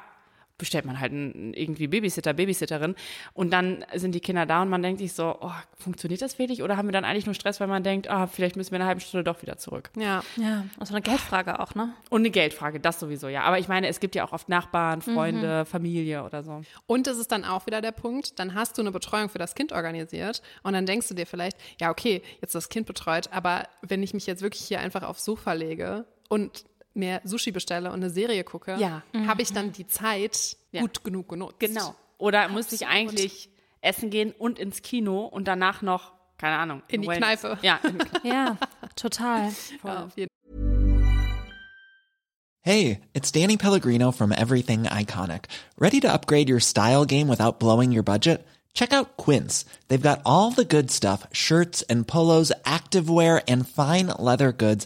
bestellt 0.61 0.85
man 0.85 0.99
halt 0.99 1.11
einen, 1.11 1.53
irgendwie 1.53 1.87
Babysitter, 1.87 2.33
Babysitterin 2.33 2.95
und 3.33 3.51
dann 3.51 3.83
sind 3.95 4.13
die 4.13 4.21
Kinder 4.21 4.45
da 4.45 4.61
und 4.61 4.69
man 4.69 4.81
denkt 4.81 4.99
sich 4.99 5.11
so, 5.11 5.35
oh, 5.41 5.51
funktioniert 5.75 6.21
das 6.21 6.39
wirklich? 6.39 6.63
Oder 6.63 6.77
haben 6.77 6.87
wir 6.87 6.93
dann 6.93 7.03
eigentlich 7.03 7.25
nur 7.25 7.35
Stress, 7.35 7.59
weil 7.59 7.67
man 7.67 7.83
denkt, 7.83 8.09
ah, 8.09 8.27
vielleicht 8.27 8.55
müssen 8.55 8.71
wir 8.71 8.75
in 8.77 8.83
einer 8.83 8.89
halben 8.89 9.01
Stunde 9.01 9.23
doch 9.23 9.41
wieder 9.41 9.57
zurück? 9.57 9.89
ja. 9.95 10.23
Ja. 10.37 10.65
Und 10.79 10.85
so 10.85 10.93
eine 10.93 11.01
Geldfrage 11.01 11.59
auch, 11.59 11.73
ne? 11.75 11.93
Und 12.09 12.21
eine 12.21 12.29
Geldfrage, 12.29 12.79
das 12.79 12.99
sowieso, 12.99 13.27
ja. 13.27 13.41
Aber 13.41 13.59
ich 13.59 13.67
meine, 13.67 13.87
es 13.87 13.99
gibt 13.99 14.15
ja 14.15 14.23
auch 14.23 14.31
oft 14.31 14.49
Nachbarn, 14.49 15.01
Freunde, 15.01 15.65
Familie 15.65 16.23
oder 16.23 16.43
so. 16.43 16.61
Und 16.85 17.07
es 17.07 17.17
ist 17.17 17.31
dann 17.31 17.43
auch 17.43 17.65
wieder 17.65 17.81
der 17.81 17.91
Punkt, 17.91 18.39
dann 18.39 18.53
hast 18.53 18.77
du 18.77 18.81
eine 18.81 18.91
Betreuung 18.91 19.29
für 19.29 19.39
das 19.39 19.55
Kind 19.55 19.71
organisiert 19.71 20.41
und 20.61 20.73
dann 20.73 20.85
denkst 20.85 21.07
du 21.07 21.15
dir 21.15 21.25
vielleicht, 21.25 21.57
ja, 21.79 21.89
okay, 21.89 22.21
jetzt 22.41 22.53
das 22.53 22.69
Kind 22.69 22.85
betreut, 22.85 23.29
aber 23.31 23.67
wenn 23.81 24.03
ich 24.03 24.13
mich 24.13 24.27
jetzt 24.27 24.41
wirklich 24.41 24.61
hier 24.61 24.79
einfach 24.79 25.03
aufs 25.03 25.25
Sofa 25.25 25.53
lege 25.53 26.05
und 26.29 26.65
mir 26.93 27.21
Sushi 27.23 27.51
bestelle 27.51 27.89
und 27.89 27.95
eine 27.95 28.09
Serie 28.09 28.43
gucke, 28.43 28.75
Ja. 28.79 29.01
habe 29.27 29.41
ich 29.41 29.53
dann 29.53 29.71
die 29.71 29.87
Zeit 29.87 30.57
Ja. 30.71 30.81
gut 30.81 31.03
genug 31.03 31.29
genutzt. 31.29 31.59
Genau. 31.59 31.95
Oder 32.17 32.49
müsste 32.49 32.75
ich 32.75 32.87
eigentlich 32.87 33.49
essen 33.81 34.09
gehen 34.09 34.31
und 34.37 34.59
ins 34.59 34.81
Kino 34.81 35.25
und 35.25 35.47
danach 35.47 35.81
noch, 35.81 36.11
keine 36.37 36.57
Ahnung. 36.57 36.83
In 36.87 37.01
die 37.01 37.07
Wellness- 37.07 37.41
Kneipe. 37.41 37.57
Ja, 37.61 37.79
in. 37.83 37.97
Ja, 38.23 38.57
total. 38.95 39.51
Ja, 39.83 40.05
auf 40.05 40.15
jeden 40.17 40.27
Hey, 42.63 42.99
it's 43.13 43.31
Danny 43.31 43.57
Pellegrino 43.57 44.11
from 44.11 44.31
Everything 44.31 44.83
Iconic. 44.83 45.45
Ready 45.79 45.99
to 46.01 46.09
upgrade 46.13 46.47
your 46.47 46.59
style 46.59 47.05
game 47.05 47.27
without 47.27 47.59
blowing 47.59 47.91
your 47.91 48.03
budget? 48.03 48.45
Check 48.75 48.93
out 48.93 49.17
Quince. 49.17 49.65
They've 49.87 50.01
got 50.01 50.21
all 50.25 50.51
the 50.51 50.63
good 50.63 50.91
stuff 50.91 51.25
shirts 51.31 51.81
and 51.89 52.07
polos, 52.07 52.51
activewear, 52.63 53.41
and 53.47 53.67
fine 53.67 54.07
leather 54.19 54.51
goods, 54.53 54.85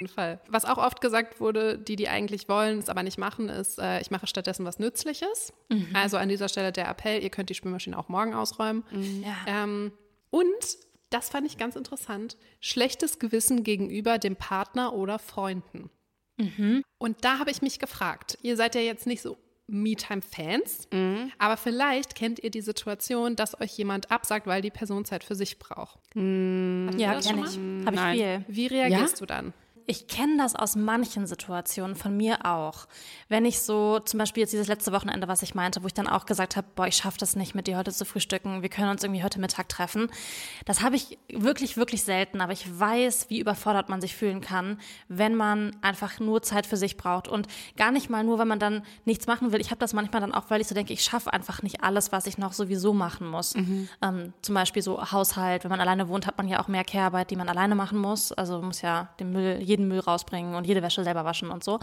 Jeden 0.00 0.12
Fall. 0.12 0.40
Was 0.48 0.64
auch 0.64 0.78
oft 0.78 1.00
gesagt 1.00 1.40
wurde, 1.40 1.78
die, 1.78 1.96
die 1.96 2.08
eigentlich 2.08 2.48
wollen, 2.48 2.78
es 2.78 2.88
aber 2.88 3.02
nicht 3.02 3.18
machen, 3.18 3.48
ist, 3.48 3.78
äh, 3.78 4.00
ich 4.00 4.10
mache 4.10 4.26
stattdessen 4.26 4.64
was 4.64 4.78
Nützliches. 4.78 5.52
Also 5.94 6.16
an 6.16 6.28
dieser 6.28 6.48
Stelle 6.48 6.72
der 6.72 6.88
Appell, 6.88 7.22
ihr 7.22 7.30
könnt 7.30 7.50
die 7.50 7.54
Spülmaschine 7.54 7.98
auch 7.98 8.08
morgen 8.08 8.34
ausräumen. 8.34 8.84
Ja. 9.22 9.36
Ähm, 9.64 9.92
und, 10.30 10.44
das 11.10 11.28
fand 11.28 11.46
ich 11.46 11.56
ganz 11.56 11.76
interessant, 11.76 12.36
schlechtes 12.60 13.18
Gewissen 13.18 13.62
gegenüber 13.62 14.18
dem 14.18 14.36
Partner 14.36 14.92
oder 14.92 15.18
Freunden. 15.18 15.90
Und 16.98 17.24
da 17.24 17.38
habe 17.38 17.50
ich 17.50 17.62
mich 17.62 17.78
gefragt, 17.78 18.38
ihr 18.42 18.56
seid 18.56 18.74
ja 18.74 18.80
jetzt 18.80 19.06
nicht 19.06 19.22
so 19.22 19.38
Me-Time-Fans, 19.68 20.88
aber 21.38 21.56
vielleicht 21.56 22.14
kennt 22.14 22.38
ihr 22.40 22.50
die 22.50 22.60
Situation, 22.60 23.36
dass 23.36 23.58
euch 23.60 23.76
jemand 23.78 24.10
absagt, 24.10 24.46
weil 24.46 24.62
die 24.62 24.70
Person 24.70 25.04
Zeit 25.04 25.24
für 25.24 25.34
sich 25.34 25.58
braucht. 25.58 25.98
Ihr 26.14 26.90
Ja, 26.98 27.14
das 27.14 27.26
kenn 27.26 27.44
schon 27.46 27.80
ich. 27.80 27.86
Habe 27.86 27.96
ich 27.96 28.20
viel. 28.20 28.44
Wie 28.48 28.66
reagierst 28.66 29.20
du 29.20 29.26
dann? 29.26 29.54
Ich 29.88 30.08
kenne 30.08 30.36
das 30.38 30.56
aus 30.56 30.74
manchen 30.74 31.26
Situationen, 31.26 31.94
von 31.94 32.16
mir 32.16 32.44
auch. 32.44 32.86
Wenn 33.28 33.44
ich 33.44 33.60
so, 33.60 34.00
zum 34.00 34.18
Beispiel 34.18 34.42
jetzt 34.42 34.52
dieses 34.52 34.66
letzte 34.66 34.92
Wochenende, 34.92 35.28
was 35.28 35.42
ich 35.42 35.54
meinte, 35.54 35.82
wo 35.82 35.86
ich 35.86 35.94
dann 35.94 36.08
auch 36.08 36.26
gesagt 36.26 36.56
habe, 36.56 36.66
boah, 36.74 36.86
ich 36.86 36.96
schaffe 36.96 37.18
das 37.18 37.36
nicht, 37.36 37.54
mit 37.54 37.66
dir 37.66 37.76
heute 37.76 37.92
zu 37.92 38.04
frühstücken, 38.04 38.62
wir 38.62 38.68
können 38.68 38.90
uns 38.90 39.04
irgendwie 39.04 39.22
heute 39.22 39.40
Mittag 39.40 39.68
treffen. 39.68 40.10
Das 40.64 40.82
habe 40.82 40.96
ich 40.96 41.18
wirklich, 41.28 41.76
wirklich 41.76 42.02
selten, 42.02 42.40
aber 42.40 42.52
ich 42.52 42.78
weiß, 42.78 43.30
wie 43.30 43.38
überfordert 43.38 43.88
man 43.88 44.00
sich 44.00 44.16
fühlen 44.16 44.40
kann, 44.40 44.80
wenn 45.08 45.34
man 45.34 45.76
einfach 45.82 46.18
nur 46.18 46.42
Zeit 46.42 46.66
für 46.66 46.76
sich 46.76 46.96
braucht 46.96 47.28
und 47.28 47.46
gar 47.76 47.92
nicht 47.92 48.10
mal 48.10 48.24
nur, 48.24 48.38
wenn 48.38 48.48
man 48.48 48.58
dann 48.58 48.82
nichts 49.04 49.26
machen 49.26 49.52
will. 49.52 49.60
Ich 49.60 49.70
habe 49.70 49.78
das 49.78 49.92
manchmal 49.92 50.20
dann 50.20 50.34
auch, 50.34 50.50
weil 50.50 50.60
ich 50.60 50.66
so 50.66 50.74
denke, 50.74 50.92
ich 50.92 51.04
schaffe 51.04 51.32
einfach 51.32 51.62
nicht 51.62 51.82
alles, 51.84 52.10
was 52.10 52.26
ich 52.26 52.38
noch 52.38 52.52
sowieso 52.54 52.92
machen 52.92 53.28
muss. 53.28 53.54
Ähm, 54.02 54.32
zum 54.42 54.54
Beispiel 54.54 54.82
so 54.82 55.12
Haushalt, 55.12 55.62
wenn 55.64 55.70
man 55.70 55.80
alleine 55.80 56.08
wohnt, 56.08 56.26
hat 56.26 56.38
man 56.38 56.48
ja 56.48 56.60
auch 56.60 56.68
mehr 56.68 56.84
Care-Arbeit, 56.84 57.30
die 57.30 57.36
man 57.36 57.48
alleine 57.48 57.74
machen 57.76 57.98
muss. 57.98 58.32
Also 58.32 58.60
muss 58.62 58.82
ja 58.82 59.10
den 59.20 59.32
Müll, 59.32 59.60
jeden 59.62 59.75
Müll 59.84 60.00
rausbringen 60.00 60.54
und 60.54 60.66
jede 60.66 60.82
Wäsche 60.82 61.04
selber 61.04 61.24
waschen 61.24 61.50
und 61.50 61.64
so. 61.64 61.78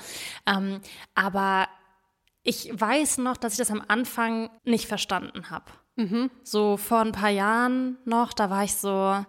Ähm, 0.45 0.81
aber 1.15 1.67
ich 2.43 2.69
weiß 2.73 3.19
noch, 3.19 3.37
dass 3.37 3.53
ich 3.53 3.59
das 3.59 3.71
am 3.71 3.83
Anfang 3.87 4.49
nicht 4.63 4.87
verstanden 4.87 5.49
habe. 5.49 5.65
So 6.43 6.77
vor 6.77 6.99
ein 6.99 7.11
paar 7.11 7.29
Jahren 7.29 7.97
noch, 8.05 8.33
da 8.33 8.49
war 8.49 8.63
ich 8.63 8.75
so, 8.75 9.23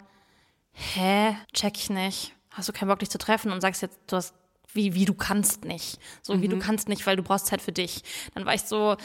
hä, 0.71 1.35
check 1.53 1.77
ich 1.77 1.89
nicht. 1.89 2.33
Hast 2.51 2.69
du 2.69 2.73
keinen 2.73 2.89
Bock, 2.89 2.99
dich 2.99 3.09
zu 3.09 3.17
treffen 3.17 3.51
und 3.51 3.61
sagst 3.61 3.81
jetzt, 3.81 3.99
du 4.07 4.15
hast 4.17 4.33
wie, 4.75 4.93
wie 4.93 5.05
du 5.05 5.13
kannst 5.13 5.65
nicht. 5.65 5.99
So 6.21 6.41
wie 6.41 6.47
du 6.47 6.59
kannst 6.59 6.89
nicht, 6.89 7.05
weil 7.07 7.15
du 7.15 7.23
brauchst 7.23 7.47
Zeit 7.47 7.61
für 7.61 7.71
dich. 7.71 8.03
Dann 8.33 8.45
war 8.45 8.53
ich 8.53 8.63
so, 8.63 8.97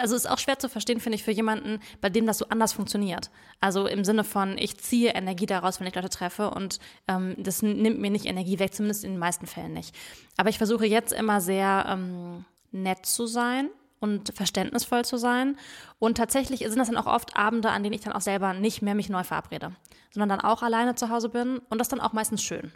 also 0.00 0.16
ist 0.16 0.28
auch 0.28 0.38
schwer 0.38 0.58
zu 0.58 0.68
verstehen, 0.68 1.00
finde 1.00 1.16
ich, 1.16 1.22
für 1.22 1.30
jemanden, 1.30 1.80
bei 2.00 2.08
dem 2.08 2.26
das 2.26 2.38
so 2.38 2.46
anders 2.48 2.72
funktioniert. 2.72 3.30
Also 3.60 3.86
im 3.86 4.04
Sinne 4.04 4.24
von, 4.24 4.56
ich 4.58 4.78
ziehe 4.78 5.10
Energie 5.10 5.46
daraus, 5.46 5.80
wenn 5.80 5.86
ich 5.86 5.94
Leute 5.94 6.08
treffe 6.08 6.50
und 6.50 6.78
ähm, 7.06 7.34
das 7.38 7.62
nimmt 7.62 7.98
mir 7.98 8.10
nicht 8.10 8.26
Energie 8.26 8.58
weg, 8.58 8.74
zumindest 8.74 9.04
in 9.04 9.12
den 9.12 9.18
meisten 9.18 9.46
Fällen 9.46 9.72
nicht. 9.72 9.94
Aber 10.36 10.48
ich 10.48 10.58
versuche 10.58 10.86
jetzt 10.86 11.12
immer 11.12 11.40
sehr 11.40 11.86
ähm, 11.88 12.44
nett 12.70 13.06
zu 13.06 13.26
sein 13.26 13.68
und 14.00 14.32
verständnisvoll 14.34 15.04
zu 15.04 15.16
sein. 15.16 15.56
Und 15.98 16.16
tatsächlich 16.16 16.60
sind 16.60 16.78
das 16.78 16.88
dann 16.88 16.96
auch 16.96 17.06
oft 17.06 17.36
Abende, 17.36 17.70
an 17.70 17.82
denen 17.82 17.94
ich 17.94 18.02
dann 18.02 18.12
auch 18.12 18.20
selber 18.20 18.54
nicht 18.54 18.82
mehr 18.82 18.94
mich 18.94 19.08
neu 19.08 19.24
verabrede, 19.24 19.72
sondern 20.10 20.28
dann 20.28 20.40
auch 20.40 20.62
alleine 20.62 20.94
zu 20.94 21.10
Hause 21.10 21.28
bin 21.28 21.58
und 21.68 21.78
das 21.78 21.88
dann 21.88 22.00
auch 22.00 22.12
meistens 22.12 22.42
schön. 22.42 22.72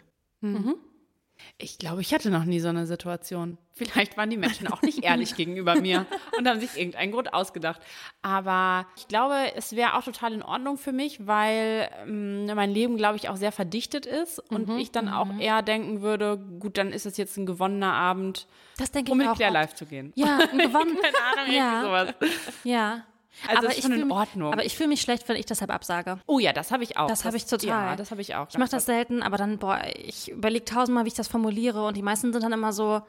Ich 1.57 1.77
glaube, 1.77 2.01
ich 2.01 2.13
hatte 2.13 2.29
noch 2.29 2.45
nie 2.45 2.59
so 2.59 2.69
eine 2.69 2.85
Situation. 2.87 3.57
Vielleicht 3.75 4.17
waren 4.17 4.29
die 4.29 4.37
Menschen 4.37 4.67
auch 4.67 4.81
nicht 4.81 5.03
ehrlich 5.03 5.35
gegenüber 5.37 5.75
mir 5.75 6.05
und 6.37 6.47
haben 6.47 6.59
sich 6.59 6.77
irgendeinen 6.77 7.11
Grund 7.11 7.33
ausgedacht. 7.33 7.81
Aber 8.21 8.85
ich 8.97 9.07
glaube, 9.07 9.35
es 9.55 9.75
wäre 9.75 9.95
auch 9.95 10.03
total 10.03 10.33
in 10.33 10.43
Ordnung 10.43 10.77
für 10.77 10.91
mich, 10.91 11.25
weil 11.27 11.89
ähm, 12.05 12.45
mein 12.45 12.69
Leben, 12.71 12.97
glaube 12.97 13.15
ich, 13.17 13.29
auch 13.29 13.35
sehr 13.35 13.51
verdichtet 13.51 14.05
ist 14.05 14.39
und 14.51 14.69
ich 14.79 14.91
dann 14.91 15.09
auch 15.09 15.27
eher 15.39 15.61
denken 15.61 16.01
würde, 16.01 16.37
gut, 16.59 16.77
dann 16.77 16.91
ist 16.91 17.05
es 17.05 17.17
jetzt 17.17 17.37
ein 17.37 17.45
gewonnener 17.45 17.93
Abend, 17.93 18.47
Das 18.77 18.91
denke 18.91 19.11
um 19.11 19.19
ich 19.19 19.25
mit 19.25 19.33
auch. 19.33 19.37
Claire 19.37 19.53
live 19.53 19.73
zu 19.75 19.85
gehen. 19.85 20.11
Ja, 20.15 20.37
ein 20.51 20.57
gewonnen. 20.57 20.97
Keine 21.01 21.17
Ahnung, 21.31 21.53
irgendwie 21.53 21.57
Ja. 21.57 21.81
sowas. 21.83 22.15
Ja. 22.63 23.03
Also 23.47 23.59
aber 23.59 23.67
ist 23.69 23.77
ich 23.77 23.83
schon 23.83 23.91
in 23.93 23.97
fühl 23.99 24.05
mich- 24.05 24.15
Ordnung. 24.15 24.53
Aber 24.53 24.65
ich 24.65 24.75
fühle 24.77 24.89
mich 24.89 25.01
schlecht, 25.01 25.27
wenn 25.27 25.35
ich 25.35 25.45
deshalb 25.45 25.71
absage. 25.73 26.19
Oh 26.27 26.39
ja, 26.39 26.53
das 26.53 26.71
habe 26.71 26.83
ich 26.83 26.97
auch. 26.97 27.07
Das 27.07 27.25
habe 27.25 27.35
ich 27.37 27.45
total. 27.45 27.67
Ja, 27.67 27.95
das 27.95 28.11
habe 28.11 28.21
ich 28.21 28.35
auch. 28.35 28.47
Ich 28.49 28.57
mache 28.57 28.69
das 28.71 28.85
selten, 28.85 29.21
aber 29.23 29.37
dann, 29.37 29.57
boah, 29.57 29.81
ich 29.95 30.29
überlege 30.31 30.65
tausendmal, 30.65 31.03
wie 31.05 31.09
ich 31.09 31.13
das 31.13 31.27
formuliere 31.27 31.85
und 31.85 31.97
die 31.97 32.01
meisten 32.03 32.31
sind 32.31 32.43
dann 32.43 32.53
immer 32.53 32.71
so, 32.73 33.01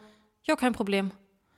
ja, 0.44 0.56
kein 0.56 0.72
Problem. 0.72 1.10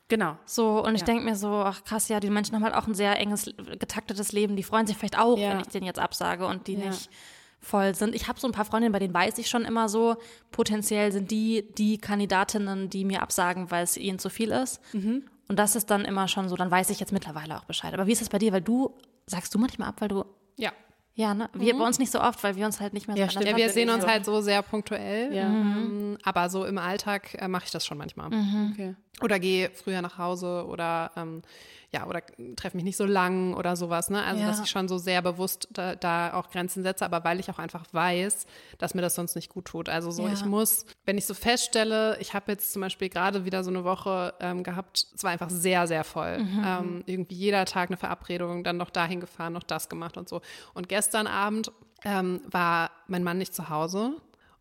Genau. 0.08 0.36
So, 0.44 0.84
und 0.84 0.94
ich 0.94 1.00
Ja. 1.00 1.06
denke 1.06 1.24
mir 1.24 1.34
so, 1.36 1.48
ach 1.50 1.82
krass, 1.84 2.08
ja, 2.08 2.20
die 2.20 2.30
Menschen 2.30 2.54
haben 2.54 2.62
halt 2.64 2.74
auch 2.74 2.86
ein 2.86 2.94
sehr 2.94 3.18
enges, 3.18 3.46
getaktetes 3.78 4.30
Leben. 4.32 4.54
Die 4.56 4.62
freuen 4.62 4.86
sich 4.86 4.96
vielleicht 4.96 5.18
auch, 5.18 5.36
Ja. 5.38 5.50
wenn 5.50 5.60
ich 5.60 5.66
denen 5.68 5.86
jetzt 5.86 5.98
absage 5.98 6.46
und 6.46 6.66
die 6.68 6.74
Ja. 6.74 6.86
nicht 6.90 7.10
voll 7.58 7.94
sind. 7.96 8.14
Ich 8.14 8.28
habe 8.28 8.38
so 8.38 8.46
ein 8.46 8.52
paar 8.52 8.64
Freundinnen, 8.64 8.92
bei 8.92 9.00
denen 9.00 9.14
weiß 9.14 9.38
ich 9.38 9.48
schon 9.48 9.64
immer 9.64 9.88
so, 9.88 10.16
potenziell 10.52 11.10
sind 11.10 11.30
die 11.32 11.66
die 11.76 11.98
Kandidatinnen, 11.98 12.88
die 12.90 13.04
mir 13.04 13.22
absagen, 13.22 13.70
weil 13.72 13.82
es 13.82 13.96
ihnen 13.96 14.18
zu 14.20 14.28
viel 14.30 14.50
ist. 14.52 14.80
Mhm. 14.94 15.24
Und 15.48 15.58
das 15.58 15.76
ist 15.76 15.90
dann 15.90 16.04
immer 16.04 16.28
schon 16.28 16.48
so, 16.48 16.56
dann 16.56 16.70
weiß 16.70 16.90
ich 16.90 16.98
jetzt 17.00 17.12
mittlerweile 17.12 17.56
auch 17.56 17.64
Bescheid. 17.64 17.94
Aber 17.94 18.06
wie 18.06 18.12
ist 18.12 18.20
das 18.20 18.28
bei 18.28 18.38
dir? 18.38 18.52
Weil 18.52 18.62
du, 18.62 18.94
sagst 19.26 19.54
du 19.54 19.58
manchmal 19.58 19.88
ab, 19.88 19.96
weil 20.00 20.08
du, 20.08 20.24
Ja. 20.56 20.72
ja, 21.14 21.34
ne? 21.34 21.48
Wir 21.54 21.76
bei 21.78 21.84
uns 21.86 21.98
nicht 21.98 22.10
so 22.10 22.20
oft, 22.20 22.42
weil 22.42 22.56
wir 22.56 22.66
uns 22.66 22.80
halt 22.80 22.92
nicht 22.94 23.06
mehr 23.06 23.16
so 23.16 23.22
Ja, 23.22 23.30
stimmt. 23.30 23.46
Ja, 23.46 23.56
wir 23.56 23.70
sehen 23.70 23.90
uns 23.90 24.02
so. 24.04 24.08
halt 24.10 24.24
so 24.24 24.40
sehr 24.40 24.62
punktuell. 24.62 25.32
Ja. 25.34 25.44
Ähm, 25.44 26.18
aber 26.24 26.48
so 26.50 26.64
im 26.64 26.78
Alltag 26.78 27.34
äh, 27.40 27.46
mache 27.48 27.64
ich 27.66 27.70
das 27.70 27.86
schon 27.86 27.96
manchmal. 27.98 28.26
Okay. 28.72 28.96
Oder 29.22 29.38
gehe 29.38 29.70
früher 29.70 30.02
nach 30.02 30.18
Hause 30.18 30.66
oder 30.68 31.12
ähm, 31.16 31.42
ja, 31.92 32.06
oder 32.06 32.20
treffe 32.56 32.76
mich 32.76 32.84
nicht 32.84 32.96
so 32.96 33.06
lang 33.06 33.54
oder 33.54 33.76
sowas, 33.76 34.10
ne? 34.10 34.22
Also 34.24 34.42
Ja. 34.42 34.48
dass 34.48 34.60
ich 34.60 34.68
schon 34.68 34.88
so 34.88 34.98
sehr 34.98 35.22
bewusst 35.22 35.68
da, 35.70 35.94
da 35.94 36.34
auch 36.34 36.50
Grenzen 36.50 36.82
setze, 36.82 37.04
aber 37.04 37.22
weil 37.24 37.38
ich 37.40 37.48
auch 37.50 37.58
einfach 37.58 37.84
weiß, 37.92 38.46
dass 38.78 38.94
mir 38.94 39.02
das 39.02 39.14
sonst 39.14 39.34
nicht 39.36 39.48
gut 39.50 39.66
tut. 39.66 39.88
Also 39.88 40.10
so, 40.10 40.26
Ja. 40.26 40.32
ich 40.32 40.44
muss, 40.44 40.84
wenn 41.04 41.16
ich 41.16 41.26
so 41.26 41.32
feststelle, 41.34 42.18
ich 42.20 42.34
habe 42.34 42.52
jetzt 42.52 42.72
zum 42.72 42.82
Beispiel 42.82 43.08
gerade 43.08 43.44
wieder 43.44 43.62
so 43.64 43.70
eine 43.70 43.84
Woche 43.84 44.34
ähm, 44.40 44.62
gehabt, 44.64 45.06
es 45.14 45.22
war 45.22 45.30
einfach 45.30 45.48
sehr, 45.50 45.86
sehr 45.86 46.04
voll. 46.04 46.44
Ähm, 46.64 47.02
irgendwie 47.06 47.36
jeder 47.36 47.64
Tag 47.64 47.88
eine 47.90 47.96
Verabredung, 47.96 48.64
dann 48.64 48.76
noch 48.76 48.90
dahin 48.90 49.20
gefahren, 49.20 49.52
noch 49.52 49.62
das 49.62 49.88
gemacht 49.88 50.16
und 50.16 50.28
so. 50.28 50.40
Und 50.74 50.88
gestern 50.88 51.26
Abend 51.26 51.70
ähm, 52.04 52.40
war 52.50 52.90
mein 53.06 53.22
Mann 53.24 53.38
nicht 53.38 53.54
zu 53.54 53.68
Hause 53.70 54.12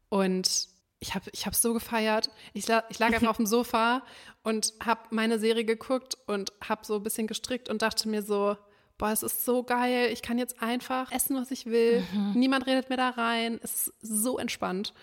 und 0.10 0.68
ich 1.06 1.14
habe 1.14 1.30
ich 1.32 1.46
hab 1.46 1.56
so 1.56 1.74
gefeiert. 1.74 2.30
Ich, 2.54 2.68
la 2.68 2.84
ich 2.90 3.00
lag 3.00 3.14
einfach 3.14 3.30
auf 3.30 3.38
dem 3.38 3.46
Sofa 3.46 4.04
und 4.44 4.74
habe 4.84 5.02
meine 5.12 5.40
Serie 5.40 5.66
geguckt 5.66 6.18
und 6.26 6.52
habe 6.68 6.86
so 6.86 6.96
ein 6.96 7.04
bisschen 7.04 7.28
gestrickt 7.28 7.70
und 7.70 7.82
dachte 7.82 8.10
mir 8.10 8.24
so, 8.24 8.58
boah, 8.98 9.12
es 9.12 9.24
ist 9.24 9.46
so 9.46 9.64
geil. 9.64 10.10
Ich 10.12 10.22
kann 10.22 10.38
jetzt 10.38 10.62
einfach 10.62 11.12
essen, 11.12 11.36
was 11.36 11.52
ich 11.52 11.66
will. 11.68 12.04
Niemand 12.34 12.66
redet 12.66 12.90
mir 12.90 12.98
da 12.98 13.10
rein. 13.10 13.60
Es 13.62 13.88
ist 13.88 13.94
so 14.02 14.38
entspannt. 14.38 14.94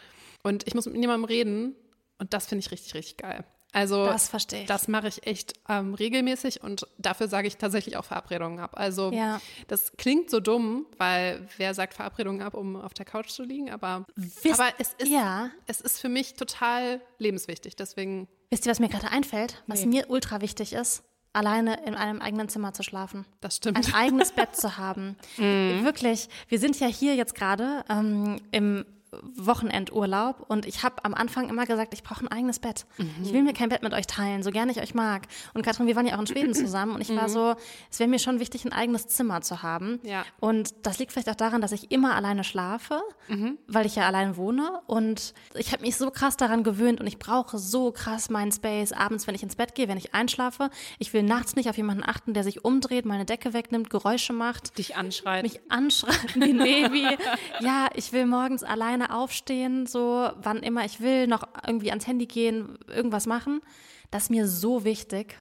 Und 0.43 0.67
ich 0.67 0.75
muss 0.75 0.87
mit 0.87 0.97
niemandem 0.97 1.25
reden. 1.25 1.77
Und 2.19 2.35
das 2.35 2.47
finde 2.47 2.65
ich 2.65 2.71
richtig, 2.71 2.95
richtig 2.95 3.19
geil. 3.19 3.45
Also 3.73 4.05
Das 4.07 4.29
verstehe 4.29 4.61
ich. 4.63 4.67
Das 4.67 4.87
mache 4.87 5.09
ich 5.09 5.27
echt 5.27 5.55
ähm, 5.69 5.95
regelmäßig 5.95 6.63
und 6.63 6.87
dafür 6.99 7.29
sage 7.29 7.49
ich 7.49 7.57
tatsächlich 7.57 7.97
auch 7.97 8.05
Verabredungen 8.05 8.59
ab. 8.61 8.73
Also 8.75 9.11
Ja. 9.13 9.41
das 9.69 9.93
klingt 9.97 10.29
so 10.31 10.41
dumm, 10.41 10.85
weil 10.99 11.49
wer 11.57 11.73
sagt 11.73 11.95
Verabredungen 11.95 12.43
ab, 12.43 12.53
um 12.55 12.77
auf 12.77 12.93
der 12.93 13.07
Couch 13.07 13.31
zu 13.31 13.43
liegen? 13.43 13.71
Aber, 13.71 14.05
Wisst- 14.17 14.61
aber 14.61 14.69
es, 14.79 14.93
ist, 14.99 15.09
ja. 15.11 15.49
es 15.67 15.81
ist 15.81 16.01
für 16.01 16.11
mich 16.11 16.35
total 16.35 17.01
lebenswichtig. 17.19 17.75
Deswegen, 17.77 18.29
Wisst 18.51 18.67
ihr, 18.67 18.71
was 18.71 18.81
mir 18.81 18.91
gerade 18.91 19.09
einfällt? 19.11 19.63
Was 19.67 19.87
mir 19.87 20.11
ultra 20.11 20.43
wichtig 20.43 20.75
ist? 20.75 21.03
Alleine 21.33 21.83
in 21.87 21.95
einem 21.95 22.21
eigenen 22.21 22.51
Zimmer 22.51 22.75
zu 22.75 22.83
schlafen. 22.83 23.25
das 23.41 23.57
stimmt. 23.57 23.79
Ein 23.79 23.95
eigenes 23.95 24.33
Bett 24.33 24.55
zu 24.55 24.77
haben. 24.77 25.17
Wirklich. 25.39 26.29
Wir 26.49 26.59
sind 26.59 26.79
ja 26.79 26.89
hier 26.89 27.15
jetzt 27.15 27.35
gerade 27.35 27.83
ähm, 27.89 28.37
im 28.51 28.85
Wochenendurlaub 29.35 30.45
und 30.49 30.67
ich 30.67 30.83
habe 30.83 31.05
am 31.05 31.15
Anfang 31.15 31.49
immer 31.49 31.67
gesagt, 31.67 31.95
ich 31.95 32.03
brauche 32.03 32.25
ein 32.25 32.29
eigenes 32.29 32.59
Bett. 32.59 32.87
Ich 33.23 33.33
will 33.33 33.43
mir 33.43 33.53
kein 33.53 33.69
Bett 33.69 33.83
mit 33.83 33.93
euch 33.93 34.07
teilen, 34.07 34.43
so 34.43 34.51
gerne 34.51 34.73
ich 34.73 34.81
euch 34.81 34.95
mag. 34.95 35.23
Und 35.55 35.63
Katrin, 35.63 35.87
wir 35.87 35.97
waren 35.97 36.07
ja 36.07 36.15
auch 36.17 36.21
in 36.21 36.27
Schweden 36.27 36.55
zusammen 36.55 36.95
und 36.95 37.01
ich 37.01 37.15
war 37.15 37.29
so, 37.29 37.55
es 37.91 37.99
wäre 37.99 38.09
mir 38.09 38.19
schon 38.19 38.41
wichtig, 38.41 38.65
ein 38.65 38.73
eigenes 38.73 39.07
Zimmer 39.09 39.41
zu 39.43 39.63
haben. 39.63 40.01
Ja. 40.03 40.25
Und 40.41 40.75
das 40.83 40.99
liegt 40.99 41.13
vielleicht 41.13 41.29
auch 41.29 41.35
daran, 41.35 41.61
dass 41.61 41.73
ich 41.73 41.91
immer 41.91 42.15
alleine 42.15 42.45
schlafe, 42.45 43.01
weil 43.67 43.87
ich 43.87 43.97
ja 43.97 44.07
allein 44.07 44.37
wohne. 44.37 44.81
Und 44.87 45.35
ich 45.55 45.73
habe 45.73 45.83
mich 45.83 45.97
so 45.97 46.11
krass 46.11 46.37
daran 46.37 46.63
gewöhnt 46.65 47.01
und 47.01 47.07
ich 47.07 47.19
brauche 47.19 47.59
so 47.59 47.93
krass 47.93 48.31
meinen 48.31 48.53
Space 48.53 48.93
abends, 48.93 49.27
wenn 49.27 49.35
ich 49.35 49.43
ins 49.43 49.57
Bett 49.57 49.75
gehe, 49.75 49.89
wenn 49.89 49.99
ich 49.99 50.15
einschlafe. 50.15 50.71
Ich 50.99 51.13
will 51.13 51.23
nachts 51.23 51.57
nicht 51.57 51.69
auf 51.69 51.77
jemanden 51.77 52.03
achten, 52.05 52.35
der 52.35 52.45
sich 52.45 52.65
umdreht, 52.65 53.05
meine 53.05 53.25
Decke 53.25 53.53
wegnimmt, 53.53 53.91
Geräusche 53.91 54.33
macht 54.33 54.79
Dich 54.79 54.97
anschreit. 54.97 55.43
mich 55.43 55.61
anschreien 55.71 56.17
wie 56.35 56.51
ein 56.51 56.59
Baby. 56.59 57.19
ja, 57.61 57.89
ich 57.95 58.13
will 58.13 58.27
morgens 58.27 58.63
alleine 58.63 59.02
aufstehen, 59.11 59.87
so 59.87 60.31
wann 60.37 60.59
immer 60.59 60.85
ich 60.85 61.01
will, 61.01 61.27
noch 61.27 61.49
irgendwie 61.67 61.91
ans 61.91 62.07
Handy 62.07 62.27
gehen, 62.27 62.79
irgendwas 62.87 63.27
machen. 63.27 63.61
Das 64.11 64.25
ist 64.25 64.31
mir 64.31 64.47
so 64.47 64.85
wichtig. 64.85 65.39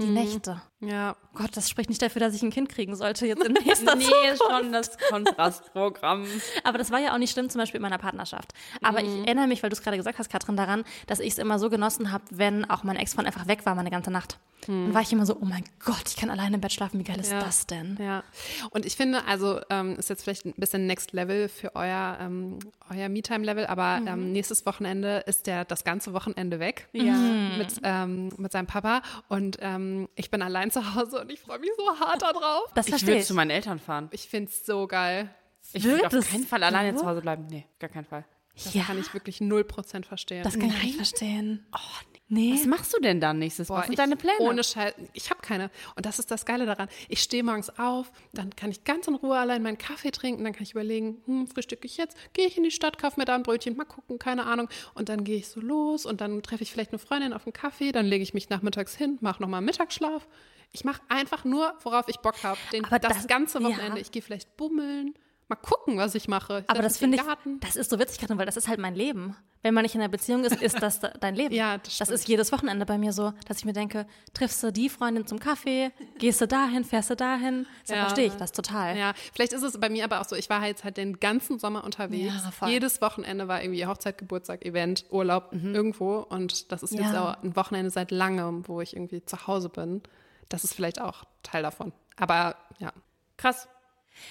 Die 0.00 0.06
Nächte. 0.06 0.62
Ja. 0.80 1.16
Gott, 1.34 1.50
das 1.56 1.68
spricht 1.68 1.88
nicht 1.88 2.00
dafür, 2.00 2.20
dass 2.20 2.32
ich 2.34 2.42
ein 2.42 2.50
Kind 2.50 2.68
kriegen 2.68 2.94
sollte 2.94 3.26
jetzt 3.26 3.42
in 3.44 3.52
nächster 3.64 3.96
Nee, 3.96 4.04
Zukunft. 4.04 4.42
schon 4.48 4.72
das 4.72 4.96
Kontrastprogramm. 5.10 6.24
Aber 6.64 6.78
das 6.78 6.90
war 6.90 7.00
ja 7.00 7.12
auch 7.14 7.18
nicht 7.18 7.32
schlimm, 7.32 7.48
zum 7.50 7.60
Beispiel 7.60 7.78
in 7.78 7.82
meiner 7.82 7.98
Partnerschaft. 7.98 8.52
Aber 8.82 9.02
ich 9.02 9.08
erinnere 9.26 9.46
mich, 9.48 9.62
weil 9.62 9.70
du 9.70 9.74
es 9.74 9.82
gerade 9.82 9.96
gesagt 9.96 10.18
hast, 10.18 10.30
Katrin, 10.30 10.56
daran, 10.56 10.84
dass 11.06 11.18
ich 11.18 11.32
es 11.32 11.38
immer 11.38 11.58
so 11.58 11.68
genossen 11.70 12.12
habe, 12.12 12.24
wenn 12.30 12.68
auch 12.70 12.84
mein 12.84 12.96
Ex-Freund 12.96 13.26
einfach 13.26 13.48
weg 13.48 13.66
war, 13.66 13.74
meine 13.74 13.90
ganze 13.90 14.10
Nacht. 14.10 14.38
Dann 14.66 14.92
war 14.92 15.00
ich 15.02 15.12
immer 15.12 15.24
so, 15.24 15.36
oh 15.40 15.44
mein 15.44 15.64
Gott, 15.84 16.02
ich 16.08 16.16
kann 16.16 16.30
alleine 16.30 16.56
im 16.56 16.60
Bett 16.60 16.72
schlafen, 16.72 16.98
wie 16.98 17.04
geil 17.04 17.18
ist 17.18 17.30
Ja. 17.32 17.40
das 17.40 17.66
denn? 17.66 17.96
Ja, 18.00 18.22
und 18.70 18.84
ich 18.84 18.96
finde, 18.96 19.24
also 19.26 19.60
ähm, 19.70 19.96
ist 19.96 20.10
jetzt 20.10 20.24
vielleicht 20.24 20.44
ein 20.46 20.52
bisschen 20.56 20.86
Next 20.86 21.12
Level 21.12 21.48
für 21.48 21.74
euer, 21.76 22.18
ähm, 22.20 22.58
euer 22.90 23.08
Me-Time-Level, 23.08 23.66
aber 23.66 24.00
ähm, 24.04 24.32
nächstes 24.32 24.66
Wochenende 24.66 25.18
ist 25.26 25.46
der 25.46 25.64
das 25.64 25.84
ganze 25.84 26.12
Wochenende 26.12 26.58
weg 26.60 26.88
Ja. 26.92 27.12
mit, 27.56 27.80
ähm, 27.84 28.30
mit 28.36 28.52
seinem 28.52 28.66
Papa 28.66 29.02
und 29.28 29.58
ähm, 29.62 29.87
ich 30.14 30.30
bin 30.30 30.42
allein 30.42 30.70
zu 30.70 30.94
Hause 30.94 31.20
und 31.20 31.30
ich 31.30 31.40
freue 31.40 31.58
mich 31.58 31.70
so 31.76 32.00
hart 32.00 32.22
darauf. 32.22 32.72
Das 32.74 32.88
Ich 32.88 33.06
will 33.06 33.22
zu 33.22 33.34
meinen 33.34 33.50
Eltern 33.50 33.78
fahren. 33.78 34.08
Ich 34.12 34.28
finde 34.28 34.50
es 34.50 34.64
so 34.64 34.86
geil. 34.86 35.30
Ich 35.72 35.84
will 35.84 36.04
auf 36.04 36.12
keinen 36.12 36.46
Fall 36.46 36.62
alleine 36.62 36.96
zu 36.96 37.06
Hause 37.06 37.20
bleiben. 37.20 37.46
Nee, 37.46 37.66
gar 37.78 37.90
keinen 37.90 38.04
Fall. 38.04 38.24
Das 38.54 38.74
ja, 38.74 38.84
kann 38.84 38.98
ich 38.98 39.14
wirklich 39.14 39.38
0% 39.38 40.04
verstehen. 40.04 40.42
das 40.42 40.58
kann 40.58 40.70
ich 40.70 40.82
nicht 40.82 40.96
verstehen. 40.96 41.66
Oh, 41.72 41.78
nee. 42.12 42.17
Was 42.30 42.66
machst 42.66 42.94
du 42.94 43.00
denn 43.00 43.20
dann 43.20 43.38
nächstes? 43.38 43.70
Was 43.70 43.84
sind 43.86 43.92
ich- 43.92 43.96
deine 43.96 44.16
Pläne? 44.16 44.38
Ohne 44.40 44.62
Scheiß. 44.62 44.94
Ich 45.14 45.30
habe 45.30 45.40
keine. 45.40 45.70
Und 45.96 46.04
das 46.04 46.18
ist 46.18 46.30
das 46.30 46.44
Geile 46.44 46.66
daran. 46.66 46.88
Ich 47.08 47.22
stehe 47.22 47.42
morgens 47.42 47.70
auf, 47.78 48.10
dann 48.34 48.54
kann 48.54 48.70
ich 48.70 48.84
ganz 48.84 49.08
in 49.08 49.14
Ruhe 49.14 49.38
allein 49.38 49.62
meinen 49.62 49.78
Kaffee 49.78 50.10
trinken, 50.10 50.44
dann 50.44 50.52
kann 50.52 50.62
ich 50.62 50.72
überlegen, 50.72 51.22
hm, 51.24 51.46
frühstücke 51.46 51.86
ich 51.86 51.96
jetzt, 51.96 52.16
gehe 52.34 52.46
ich 52.46 52.56
in 52.58 52.64
die 52.64 52.70
Stadt, 52.70 52.98
kaufe 52.98 53.18
mir 53.18 53.24
da 53.24 53.34
ein 53.34 53.42
Brötchen, 53.42 53.76
mal 53.76 53.84
gucken, 53.84 54.18
keine 54.18 54.44
Ahnung. 54.44 54.68
Und 54.94 55.08
dann 55.08 55.24
gehe 55.24 55.36
ich 55.36 55.48
so 55.48 55.60
los 55.60 56.04
und 56.04 56.20
dann 56.20 56.42
treffe 56.42 56.62
ich 56.62 56.70
vielleicht 56.72 56.90
eine 56.92 56.98
Freundin 56.98 57.32
auf 57.32 57.46
einen 57.46 57.52
Kaffee, 57.54 57.92
dann 57.92 58.04
lege 58.04 58.22
ich 58.22 58.34
mich 58.34 58.50
nachmittags 58.50 58.94
hin, 58.94 59.16
mache 59.22 59.40
nochmal 59.42 59.62
Mittagsschlaf. 59.62 60.28
Ich 60.72 60.84
mache 60.84 61.00
einfach 61.08 61.44
nur, 61.46 61.72
worauf 61.82 62.08
ich 62.08 62.18
Bock 62.18 62.42
habe. 62.42 62.58
Das, 62.90 63.00
das- 63.00 63.26
ganze 63.26 63.58
ja. 63.62 63.68
Wochenende. 63.68 64.00
Ich 64.00 64.10
gehe 64.10 64.20
vielleicht 64.20 64.54
bummeln, 64.58 65.14
mal 65.48 65.56
gucken, 65.56 65.96
was 65.98 66.14
ich 66.14 66.28
mache. 66.28 66.64
Aber 66.66 66.82
setz 66.82 66.92
das 66.92 66.98
finde 66.98 67.16
in 67.16 67.22
ich, 67.22 67.26
Garten. 67.26 67.60
das 67.60 67.76
ist 67.76 67.90
so 67.90 67.98
witzig, 67.98 68.18
Katrin, 68.18 68.38
weil 68.38 68.46
das 68.46 68.56
ist 68.56 68.68
halt 68.68 68.78
mein 68.78 68.94
Leben. 68.94 69.34
Wenn 69.62 69.74
man 69.74 69.82
nicht 69.82 69.94
in 69.94 70.00
einer 70.00 70.08
Beziehung 70.08 70.44
ist, 70.44 70.62
ist 70.62 70.80
das 70.82 71.00
de- 71.00 71.10
dein 71.20 71.34
Leben. 71.34 71.52
Ja, 71.54 71.78
das 71.78 71.84
das 71.86 71.94
stimmt. 72.08 72.10
ist 72.10 72.28
jedes 72.28 72.52
Wochenende 72.52 72.86
bei 72.86 72.96
mir 72.98 73.12
so, 73.12 73.32
dass 73.48 73.58
ich 73.58 73.64
mir 73.64 73.72
denke, 73.72 74.06
triffst 74.34 74.62
du 74.62 74.70
die 74.70 74.88
Freundin 74.88 75.26
zum 75.26 75.38
Kaffee, 75.40 75.90
gehst 76.18 76.40
du 76.40 76.46
dahin, 76.46 76.84
fährst 76.84 77.10
du 77.10 77.16
dahin. 77.16 77.66
So 77.84 77.94
Ja. 77.94 78.02
verstehe 78.02 78.26
ich 78.26 78.34
das 78.34 78.52
total. 78.52 78.96
Ja, 78.96 79.14
vielleicht 79.32 79.52
ist 79.52 79.62
es 79.62 79.80
bei 79.80 79.88
mir 79.88 80.04
aber 80.04 80.20
auch 80.20 80.24
so, 80.26 80.36
ich 80.36 80.48
war 80.50 80.64
jetzt 80.66 80.84
halt 80.84 80.96
den 80.96 81.18
ganzen 81.18 81.58
Sommer 81.58 81.82
unterwegs. 81.82 82.32
Ja. 82.60 82.68
Jedes 82.68 83.00
Wochenende 83.00 83.48
war 83.48 83.62
irgendwie 83.62 83.86
Hochzeit, 83.86 84.18
Geburtstag, 84.18 84.64
Event, 84.64 85.06
Urlaub 85.10 85.48
irgendwo. 85.52 86.18
Und 86.18 86.70
das 86.70 86.82
ist 86.82 86.92
jetzt 86.92 87.12
Ja. 87.12 87.30
auch 87.32 87.42
ein 87.42 87.56
Wochenende 87.56 87.90
seit 87.90 88.10
langem, 88.10 88.68
wo 88.68 88.80
ich 88.80 88.94
irgendwie 88.94 89.24
zu 89.24 89.46
Hause 89.46 89.68
bin. 89.70 90.02
Das 90.50 90.62
ist 90.64 90.74
vielleicht 90.74 91.00
auch 91.00 91.24
Teil 91.42 91.62
davon. 91.62 91.92
Aber 92.16 92.56
ja. 92.78 92.92
Krass. 93.36 93.66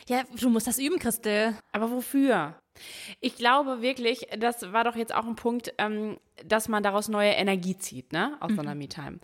Ja, 0.08 0.24
du 0.40 0.50
musst 0.50 0.68
das 0.68 0.80
üben, 0.80 1.00
Christel. 1.00 1.56
Aber 1.72 1.92
wofür? 1.92 2.56
Ich 3.22 3.36
glaube 3.36 3.82
wirklich, 3.82 4.28
das 4.38 4.72
war 4.72 4.84
doch 4.84 4.96
jetzt 4.96 5.14
auch 5.14 5.26
ein 5.26 5.36
Punkt, 5.36 5.74
ähm, 5.78 6.18
dass 6.46 6.70
man 6.70 6.84
daraus 6.84 7.08
neue 7.08 7.32
Energie 7.32 7.76
zieht, 7.78 8.14
ne, 8.14 8.38
aus 8.40 8.52
so 8.54 8.62
einer 8.62 8.76
Me-Time. 8.76 9.20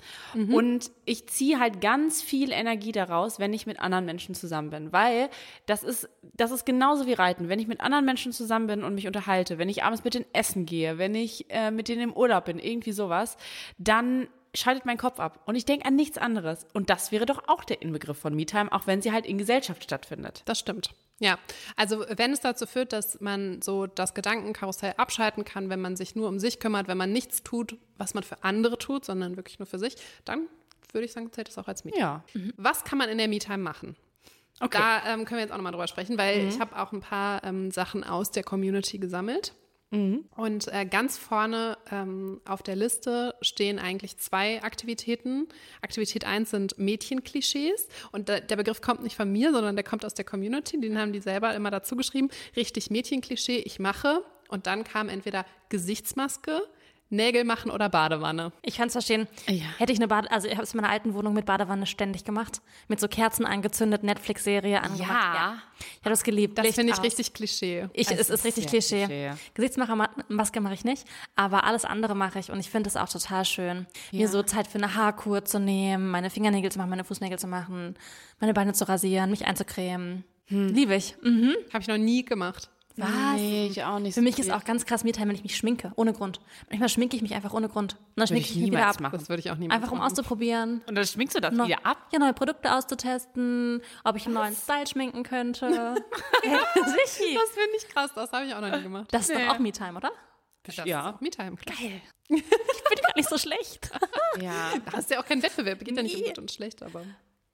Und 0.56 0.92
ich 1.06 1.28
ziehe 1.28 1.60
halt 1.60 1.80
ganz 1.80 2.22
viel 2.22 2.52
Energie 2.52 2.92
daraus, 2.92 3.40
wenn 3.40 3.54
ich 3.54 3.68
mit 3.68 3.80
anderen 3.80 4.06
Menschen 4.06 4.34
zusammen 4.34 4.72
bin, 4.72 4.92
weil 4.92 5.30
das 5.68 5.84
ist, 5.84 6.10
das 6.34 6.52
ist 6.52 6.66
genauso 6.66 7.06
wie 7.06 7.14
Reiten. 7.14 7.50
Wenn 7.50 7.60
ich 7.60 7.68
mit 7.68 7.82
anderen 7.82 8.06
Menschen 8.06 8.32
zusammen 8.32 8.68
bin 8.68 8.84
und 8.84 8.96
mich 8.96 9.06
unterhalte, 9.06 9.60
wenn 9.60 9.70
ich 9.70 9.84
abends 9.84 10.04
mit 10.04 10.16
denen 10.16 10.26
essen 10.34 10.66
gehe, 10.66 10.98
wenn 10.98 11.14
ich 11.14 11.46
äh, 11.50 11.70
mit 11.70 11.88
denen 11.88 12.02
im 12.02 12.14
Urlaub 12.14 12.46
bin, 12.46 12.58
irgendwie 12.58 12.92
sowas, 12.92 13.38
dann 13.78 14.28
schaltet 14.56 14.86
mein 14.86 14.98
Kopf 14.98 15.20
ab 15.20 15.42
und 15.46 15.56
ich 15.56 15.66
denke 15.66 15.86
an 15.86 15.96
nichts 15.96 16.18
anderes. 16.18 16.66
Und 16.74 16.90
das 16.90 17.12
wäre 17.12 17.26
doch 17.26 17.48
auch 17.48 17.64
der 17.64 17.82
Inbegriff 17.82 18.18
von 18.18 18.36
Me-Time, 18.36 18.72
auch 18.72 18.88
wenn 18.88 19.02
sie 19.02 19.12
halt 19.12 19.26
in 19.26 19.38
Gesellschaft 19.38 19.84
stattfindet. 19.84 20.44
Das 20.46 20.60
stimmt. 20.60 20.92
Ja, 21.20 21.40
also 21.76 22.06
wenn 22.10 22.32
es 22.32 22.40
dazu 22.40 22.66
führt, 22.66 22.94
dass 22.94 23.20
man 23.22 23.62
so 23.62 23.88
das 23.88 24.14
Gedankenkarussell 24.14 24.94
abschalten 24.98 25.46
kann, 25.46 25.70
wenn 25.70 25.82
man 25.82 25.96
sich 25.96 26.16
nur 26.16 26.28
um 26.28 26.40
sich 26.40 26.60
kümmert, 26.60 26.88
wenn 26.88 26.98
man 26.98 27.12
nichts 27.12 27.44
tut, 27.44 27.78
was 27.98 28.14
man 28.14 28.24
für 28.24 28.44
andere 28.44 28.78
tut, 28.78 29.06
sondern 29.06 29.38
wirklich 29.38 29.60
nur 29.60 29.66
für 29.66 29.80
sich, 29.80 29.96
dann 30.26 30.48
würde 30.92 31.06
ich 31.06 31.14
sagen, 31.14 31.32
zählt 31.32 31.50
es 31.50 31.58
auch 31.58 31.68
als 31.68 31.86
Me-Time. 31.86 32.02
Ja. 32.02 32.24
Was 32.58 32.84
kann 32.84 32.98
man 32.98 33.10
in 33.10 33.18
der 33.18 33.28
Me-Time 33.28 33.58
machen? 33.58 33.96
Okay. 34.60 34.78
Da 34.78 35.14
ähm, 35.14 35.26
können 35.26 35.38
wir 35.38 35.44
jetzt 35.44 35.52
auch 35.52 35.58
nochmal 35.58 35.72
drüber 35.72 35.88
sprechen, 35.88 36.18
weil 36.18 36.48
ich 36.48 36.60
habe 36.60 36.80
auch 36.80 36.92
ein 36.92 37.02
paar 37.02 37.44
ähm, 37.44 37.72
Sachen 37.72 38.04
aus 38.04 38.32
der 38.32 38.44
Community 38.44 39.00
gesammelt. 39.00 39.54
Und 40.36 40.68
äh, 40.74 40.86
ganz 40.86 41.18
vorne 41.20 41.78
ähm, 41.92 42.42
auf 42.46 42.64
der 42.64 42.76
Liste 42.76 43.36
stehen 43.42 43.78
eigentlich 43.78 44.18
zwei 44.18 44.64
Aktivitäten. 44.64 45.48
Aktivität 45.82 46.26
1 46.26 46.50
sind 46.50 46.80
Mädchenklischees. 46.80 47.88
Und 48.12 48.28
da, 48.28 48.40
der 48.40 48.56
Begriff 48.56 48.82
kommt 48.82 49.04
nicht 49.04 49.16
von 49.16 49.32
mir, 49.32 49.52
sondern 49.52 49.76
der 49.76 49.84
kommt 49.84 50.04
aus 50.04 50.16
der 50.16 50.26
Community. 50.26 50.82
Den 50.82 50.98
haben 50.98 51.14
die 51.14 51.20
selber 51.20 51.54
immer 51.54 51.70
dazu 51.70 51.96
geschrieben. 51.96 52.30
Richtig 52.56 52.90
Mädchenklischee, 52.90 53.58
ich 53.60 53.78
mache. 53.78 54.24
Und 54.50 54.66
dann 54.66 54.84
kam 54.84 55.10
entweder 55.10 55.46
Gesichtsmaske, 55.70 56.62
Nägel 57.14 57.44
machen 57.44 57.72
oder 57.72 57.90
Badewanne. 57.90 58.52
Ich 58.62 58.78
kann 58.78 58.88
es 58.88 58.94
verstehen. 58.94 59.28
Ja. 59.48 59.66
Hätte 59.78 59.94
ich 59.94 60.00
eine 60.00 60.08
Bade, 60.08 60.30
also 60.32 60.48
ich 60.48 60.54
habe 60.54 60.64
es 60.64 60.74
in 60.74 60.82
meiner 60.82 60.92
alten 60.92 61.14
Wohnung 61.14 61.34
mit 61.34 61.46
Badewanne 61.46 61.86
ständig 61.86 62.26
gemacht. 62.26 62.62
Mit 62.88 63.00
so 63.00 63.08
Kerzen 63.08 63.46
angezündet, 63.46 64.04
Netflix-Serie 64.04 64.82
angemacht. 64.82 65.36
Ja. 65.36 65.58
Ich 65.80 66.00
habe 66.02 66.10
das 66.10 66.24
geliebt. 66.24 66.58
Das 66.58 66.68
finde 66.76 66.92
ich 66.94 67.00
aus. 67.00 67.04
richtig 67.04 67.34
Klischee. 67.34 67.88
Ich, 67.94 68.08
Es 68.08 68.14
es 68.14 68.20
ist 68.20 68.30
ist 68.30 68.46
richtig 68.46 68.68
Klischee. 68.68 69.06
Klischee. 69.06 69.32
Gesichtsmaske 69.54 70.62
mache 70.62 70.74
ich 70.74 70.84
nicht, 70.86 71.06
aber 71.36 71.64
alles 71.66 71.86
andere 71.86 72.16
mache 72.16 72.40
ich 72.40 72.52
und 72.52 72.60
ich 72.60 72.70
finde 72.70 72.90
es 72.90 72.96
auch 72.98 73.10
total 73.10 73.46
schön, 73.46 73.88
mir 74.12 74.28
so 74.28 74.44
Zeit 74.44 74.68
für 74.68 74.78
eine 74.78 74.96
Haarkur 74.96 75.46
zu 75.46 75.60
nehmen, 75.60 76.10
meine 76.10 76.30
Fingernägel 76.30 76.72
zu 76.72 76.78
machen, 76.80 76.90
meine 76.90 77.04
Fußnägel 77.04 77.40
zu 77.40 77.48
machen, 77.48 77.96
meine 78.40 78.54
Beine 78.54 78.74
zu 78.74 78.88
rasieren, 78.88 79.30
mich 79.30 79.46
einzucremen. 79.46 80.24
Liebe 80.50 80.96
ich. 80.96 81.16
Mhm. 81.22 81.56
Habe 81.72 81.82
ich 81.82 81.88
noch 81.88 81.98
nie 81.98 82.24
gemacht. 82.26 82.70
Was? 82.96 83.10
Nee, 83.36 83.68
ich 83.72 83.84
auch 83.84 83.98
nicht. 83.98 84.14
Für 84.14 84.22
mich 84.22 84.38
ist 84.38 84.52
auch 84.52 84.64
ganz 84.64 84.86
krass 84.86 85.04
Mealtime, 85.04 85.30
wenn 85.30 85.36
ich 85.36 85.42
mich 85.44 85.58
schminke, 85.58 85.92
ohne 85.96 86.14
Grund. 86.14 86.40
Manchmal 86.70 86.90
schminke 86.90 87.16
ich 87.16 87.22
mich 87.24 87.34
einfach 87.34 87.52
ohne 87.54 87.68
Grund. 87.68 87.94
Und 87.94 88.00
dann 88.18 88.28
schminke 88.28 88.46
ich 88.46 88.52
ich 88.52 88.58
mich 88.62 88.72
wieder 88.72 88.86
ab. 88.88 89.00
machen. 89.00 89.18
Das 89.18 89.30
würde 89.30 89.40
ich 89.40 89.50
auch 89.50 89.56
niemals 89.58 89.78
Einfach 89.82 89.92
um 89.92 89.98
machen. 89.98 90.12
auszuprobieren. 90.12 90.82
Und 90.86 90.94
dann 90.96 91.06
schminkst 91.06 91.36
du 91.36 91.40
das 91.42 91.54
No- 91.54 91.66
wieder 91.66 91.84
ab? 91.86 91.98
Ja, 92.12 92.20
neue 92.20 92.34
Produkte 92.34 92.72
auszutesten, 92.76 93.82
ob 94.04 94.16
ich 94.16 94.26
einen 94.26 94.36
neuen 94.36 94.56
Style 94.56 94.86
schminken 94.86 95.24
könnte. 95.24 95.96
Sichi. 96.44 97.34
Das 97.36 97.50
finde 97.50 97.78
ich 97.78 97.88
krass, 97.90 98.12
das 98.14 98.32
habe 98.32 98.46
ich 98.46 98.54
auch 98.54 98.62
noch 98.62 98.76
nie 98.76 98.84
gemacht. 98.84 99.08
Das 99.12 99.30
ist 99.30 99.36
doch 99.40 99.48
auch 99.56 99.60
Me-Time, 99.60 99.98
oder? 99.98 100.12
Das 100.64 100.76
Ja. 100.78 100.84
ist 101.10 101.16
auch 101.16 101.22
Me-Time. 101.22 101.56
Geil. 101.66 102.02
Ich 102.30 102.42
bin 102.42 103.02
gar 103.06 103.16
nicht 103.16 103.30
so 103.30 103.38
schlecht. 103.38 103.90
Ja. 104.42 104.72
Da 104.86 104.94
hast 104.98 105.10
du 105.10 105.16
ja 105.16 105.22
auch 105.22 105.26
keinen 105.26 105.44
Wettbewerb. 105.44 105.80
Geht 105.80 105.96
ja 105.98 106.04
nicht 106.04 106.16
um 106.18 106.24
gut 106.24 106.38
und 106.40 106.52
schlecht, 106.52 106.82
aber. 106.84 107.02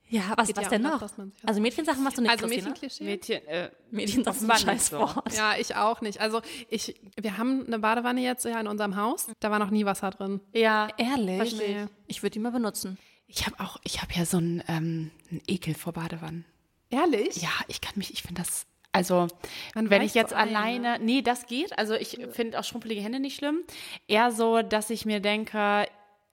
Ja, 0.09 0.33
was, 0.35 0.47
Geht 0.47 0.57
was 0.57 0.63
ja 0.65 0.69
denn 0.71 0.81
noch? 0.81 1.01
Also 1.45 1.61
Mädchensachen 1.61 2.03
machst 2.03 2.17
du 2.17 2.21
nicht, 2.21 2.31
Also? 2.31 2.47
Mädchenklischee? 2.47 3.03
Mädchen, 3.03 3.47
äh, 3.47 3.69
Mädchensachen 3.91 4.43
ist 4.43 4.49
ein 4.49 4.57
scheiß 4.57 4.87
so. 4.87 4.99
Wort. 4.99 5.33
Ja, 5.35 5.53
ich 5.57 5.75
auch 5.75 6.01
nicht. 6.01 6.19
Also 6.19 6.41
ich, 6.69 6.99
wir 7.15 7.37
haben 7.37 7.65
eine 7.67 7.77
Badewanne 7.79 8.21
jetzt 8.21 8.43
ja 8.43 8.59
in 8.59 8.67
unserem 8.67 8.95
Haus. 8.95 9.27
Da 9.39 9.51
war 9.51 9.59
noch 9.59 9.69
nie 9.69 9.85
Wasser 9.85 10.09
drin. 10.09 10.41
ja. 10.53 10.87
Ehrlich? 10.97 11.37
Verstehe. 11.37 11.89
Ich 12.07 12.23
würde 12.23 12.33
die 12.33 12.39
mal 12.39 12.51
benutzen. 12.51 12.97
Ich 13.27 13.45
habe 13.45 13.59
auch, 13.59 13.77
ich 13.83 14.01
habe 14.01 14.11
ja 14.15 14.25
so 14.25 14.37
einen, 14.37 14.63
ähm, 14.67 15.11
einen 15.29 15.41
Ekel 15.47 15.75
vor 15.75 15.93
Badewannen. 15.93 16.45
Ehrlich? 16.89 17.37
Ja, 17.37 17.51
ich 17.67 17.79
kann 17.79 17.93
mich, 17.95 18.11
ich 18.11 18.23
finde 18.23 18.41
das, 18.41 18.65
also 18.91 19.27
Man 19.75 19.91
wenn 19.91 20.01
ich 20.01 20.15
jetzt 20.15 20.33
ein, 20.33 20.49
alleine, 20.49 20.97
nee, 20.99 21.21
das 21.21 21.45
geht. 21.45 21.77
Also 21.77 21.93
ich 21.93 22.17
finde 22.31 22.59
auch 22.59 22.63
schrumpelige 22.63 23.01
Hände 23.01 23.19
nicht 23.19 23.35
schlimm. 23.37 23.59
Eher 24.07 24.31
so, 24.31 24.63
dass 24.63 24.89
ich 24.89 25.05
mir 25.05 25.19
denke, 25.19 25.85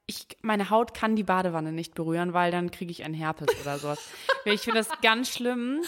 ich, 0.09 0.27
meine 0.41 0.71
Haut 0.71 0.95
kann 0.95 1.17
die 1.17 1.25
Badewanne 1.25 1.73
nicht 1.73 1.95
berühren, 1.95 2.33
weil 2.33 2.53
dann 2.53 2.71
kriege 2.71 2.93
ich 2.93 3.03
einen 3.05 3.15
Herpes 3.15 3.49
oder 3.61 3.79
sowas. 3.79 3.99
ich 4.45 4.61
finde 4.61 4.79
das 4.79 4.89
ganz 5.03 5.31
schlimm. 5.35 5.83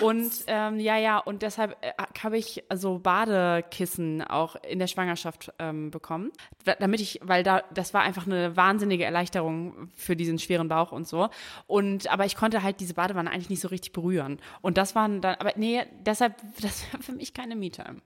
Und 0.00 0.32
ähm, 0.46 0.80
ja, 0.80 0.96
ja, 0.96 1.18
und 1.18 1.42
deshalb 1.42 1.76
äh, 1.82 1.92
habe 2.22 2.38
ich 2.38 2.64
so 2.74 2.98
Badekissen 2.98 4.22
auch 4.22 4.56
in 4.56 4.78
der 4.78 4.86
Schwangerschaft 4.86 5.52
ähm, 5.58 5.90
bekommen, 5.90 6.30
da- 6.64 6.76
damit 6.76 7.00
ich, 7.00 7.20
weil 7.22 7.42
da 7.42 7.62
das 7.74 7.92
war 7.92 8.00
einfach 8.02 8.26
eine 8.26 8.56
wahnsinnige 8.56 9.04
Erleichterung 9.04 9.90
für 9.94 10.16
diesen 10.16 10.38
schweren 10.38 10.68
Bauch 10.68 10.90
und 10.92 11.06
so. 11.06 11.28
Und 11.66 12.08
aber 12.10 12.24
ich 12.24 12.36
konnte 12.36 12.62
halt 12.62 12.80
diese 12.80 12.94
Badewanne 12.94 13.30
eigentlich 13.30 13.50
nicht 13.50 13.60
so 13.60 13.68
richtig 13.68 13.92
berühren. 13.92 14.38
Und 14.62 14.78
das 14.78 14.94
waren 14.94 15.20
dann, 15.20 15.34
aber 15.36 15.52
nee, 15.56 15.82
deshalb, 16.00 16.36
das 16.62 16.84
war 16.92 17.02
für 17.02 17.12
mich 17.12 17.34
keine 17.34 17.54
Me-Time. 17.54 18.00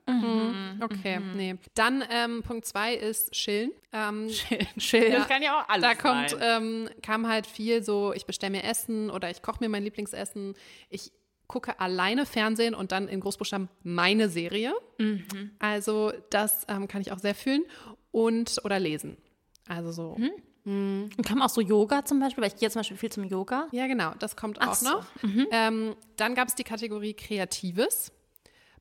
Okay, 0.81 1.21
nee. 1.37 1.57
Dann 1.75 2.03
ähm, 2.11 2.43
Punkt 2.43 2.67
zwei 2.67 2.95
ist 2.95 3.31
Chillen. 3.33 3.71
Ähm, 3.93 4.29
Chill. 4.79 5.11
Das 5.11 5.29
kann 5.29 5.43
ja 5.43 5.61
auch 5.61 5.69
alles 5.69 5.83
da 5.89 5.95
kommt, 5.95 6.31
sein. 6.31 6.63
ähm, 6.63 6.89
kam 7.03 7.29
halt 7.29 7.47
viel 7.47 7.83
so, 7.83 8.13
ich 8.15 8.25
bestelle 8.27 8.53
mir 8.53 8.65
Essen 8.65 9.11
oder 9.11 9.31
ich 9.31 9.43
koche 9.43 9.59
mir 9.61 9.69
mein 9.69 9.85
Lieblingsessen. 9.85 10.55
Ich 10.89 11.13
gucke 11.47 11.79
alleine 11.79 12.25
Fernsehen 12.25 12.75
und 12.75 12.93
dann 12.93 13.09
in 13.09 13.21
Großbuchstaben 13.21 13.69
meine 13.83 14.29
Serie. 14.31 14.73
Also 15.59 16.13
das 16.31 16.65
ähm, 16.69 16.89
kann 16.89 17.03
ich 17.03 17.13
auch 17.13 17.19
sehr 17.19 17.35
fühlen. 17.35 17.65
Und 18.11 18.61
oder 18.65 18.79
lesen. 18.79 19.17
Also 19.69 19.93
so. 19.93 20.17
Und 20.65 21.11
kam 21.27 21.43
auch 21.43 21.49
so 21.49 21.61
Yoga 21.61 22.05
zum 22.05 22.21
Beispiel, 22.21 22.43
weil 22.43 22.53
ich 22.53 22.57
gehe 22.57 22.71
zum 22.71 22.81
Beispiel 22.81 22.97
viel 22.97 23.11
zum 23.11 23.25
Yoga. 23.25 23.69
Ja, 23.73 23.87
genau, 23.87 24.13
das 24.19 24.37
kommt 24.37 24.59
Ach 24.61 24.69
auch 24.69 24.75
so. 24.75 24.89
noch. 24.91 25.07
Ähm, 25.51 25.97
dann 26.17 26.35
gab 26.35 26.49
es 26.49 26.55
die 26.55 26.65
Kategorie 26.65 27.15
Kreatives. 27.15 28.13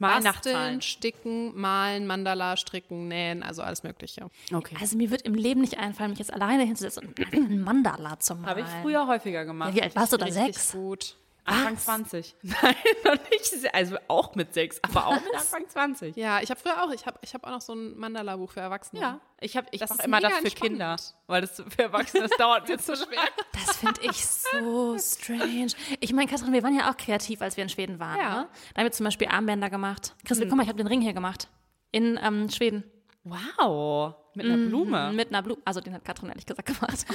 Basteln, 0.01 0.55
Zahlen. 0.55 0.81
sticken, 0.81 1.59
malen, 1.59 2.07
Mandala, 2.07 2.57
stricken, 2.57 3.07
nähen, 3.07 3.43
also 3.43 3.61
alles 3.61 3.83
Mögliche. 3.83 4.29
Okay. 4.53 4.75
Also 4.79 4.97
mir 4.97 5.11
wird 5.11 5.21
im 5.23 5.33
Leben 5.33 5.61
nicht 5.61 5.77
einfallen, 5.77 6.11
mich 6.11 6.19
jetzt 6.19 6.33
alleine 6.33 6.63
hinzusetzen 6.63 7.07
und 7.07 7.19
einfach 7.19 7.34
einen 7.38 7.61
Mandala 7.61 8.19
zu 8.19 8.36
malen. 8.36 8.47
Habe 8.47 8.61
ich 8.61 8.67
früher 8.82 9.07
häufiger 9.07 9.45
gemacht. 9.45 9.69
Ja, 9.69 9.76
wie 9.76 9.82
alt 9.84 9.95
warst 9.95 10.13
du 10.13 10.17
da? 10.17 10.32
Sechs? 10.32 10.71
gut. 10.71 11.15
Anfang 11.43 11.77
20. 11.77 12.35
Nein, 12.43 12.75
noch 13.03 13.17
nicht. 13.29 13.73
Also 13.73 13.97
auch 14.07 14.35
mit 14.35 14.53
sechs, 14.53 14.79
aber 14.83 15.07
auch 15.07 15.15
mit 15.15 15.33
Anfang 15.35 15.67
20. 15.67 16.15
Ja, 16.15 16.39
ich 16.41 16.49
habe 16.49 16.59
früher 16.59 16.83
auch, 16.83 16.91
ich 16.91 17.05
habe 17.05 17.19
ich 17.21 17.33
hab 17.33 17.45
auch 17.45 17.51
noch 17.51 17.61
so 17.61 17.73
ein 17.73 17.97
Mandala-Buch 17.97 18.51
für 18.51 18.59
Erwachsene. 18.59 19.01
Ja, 19.01 19.19
ich, 19.39 19.57
hab, 19.57 19.65
ich 19.71 19.79
Das 19.79 19.89
mache 19.89 20.03
immer 20.03 20.19
das 20.19 20.33
für 20.33 20.37
entspannt. 20.39 20.71
Kinder, 20.71 20.95
weil 21.27 21.41
das 21.41 21.55
für 21.55 21.81
Erwachsene, 21.81 22.27
das 22.27 22.37
dauert 22.37 22.67
mir 22.67 22.77
zu 22.79 22.95
schwer. 22.95 23.19
Das 23.53 23.77
finde 23.77 24.01
ich 24.03 24.25
so 24.25 24.97
strange. 24.99 25.71
Ich 25.99 26.13
meine, 26.13 26.29
Katrin, 26.29 26.53
wir 26.53 26.63
waren 26.63 26.77
ja 26.77 26.91
auch 26.91 26.97
kreativ, 26.97 27.41
als 27.41 27.57
wir 27.57 27.63
in 27.63 27.69
Schweden 27.69 27.99
waren. 27.99 28.19
Ja. 28.19 28.41
Ne? 28.41 28.47
Da 28.73 28.79
haben 28.79 28.85
wir 28.85 28.91
zum 28.91 29.05
Beispiel 29.05 29.27
Armbänder 29.27 29.69
gemacht. 29.69 30.15
Christel, 30.25 30.47
guck 30.47 30.57
mal, 30.57 30.63
ich 30.63 30.69
habe 30.69 30.77
den 30.77 30.87
Ring 30.87 31.01
hier 31.01 31.13
gemacht. 31.13 31.49
In 31.91 32.19
ähm, 32.21 32.49
Schweden. 32.49 32.83
Wow, 33.23 34.15
mit 34.33 34.45
einer 34.45 34.57
Blume. 34.57 35.11
Mit 35.13 35.29
einer 35.29 35.41
Blume. 35.43 35.61
Also 35.65 35.81
den 35.81 35.93
hat 35.93 36.03
Katrin 36.05 36.29
ehrlich 36.29 36.45
gesagt 36.45 36.65
gemacht. 36.65 37.05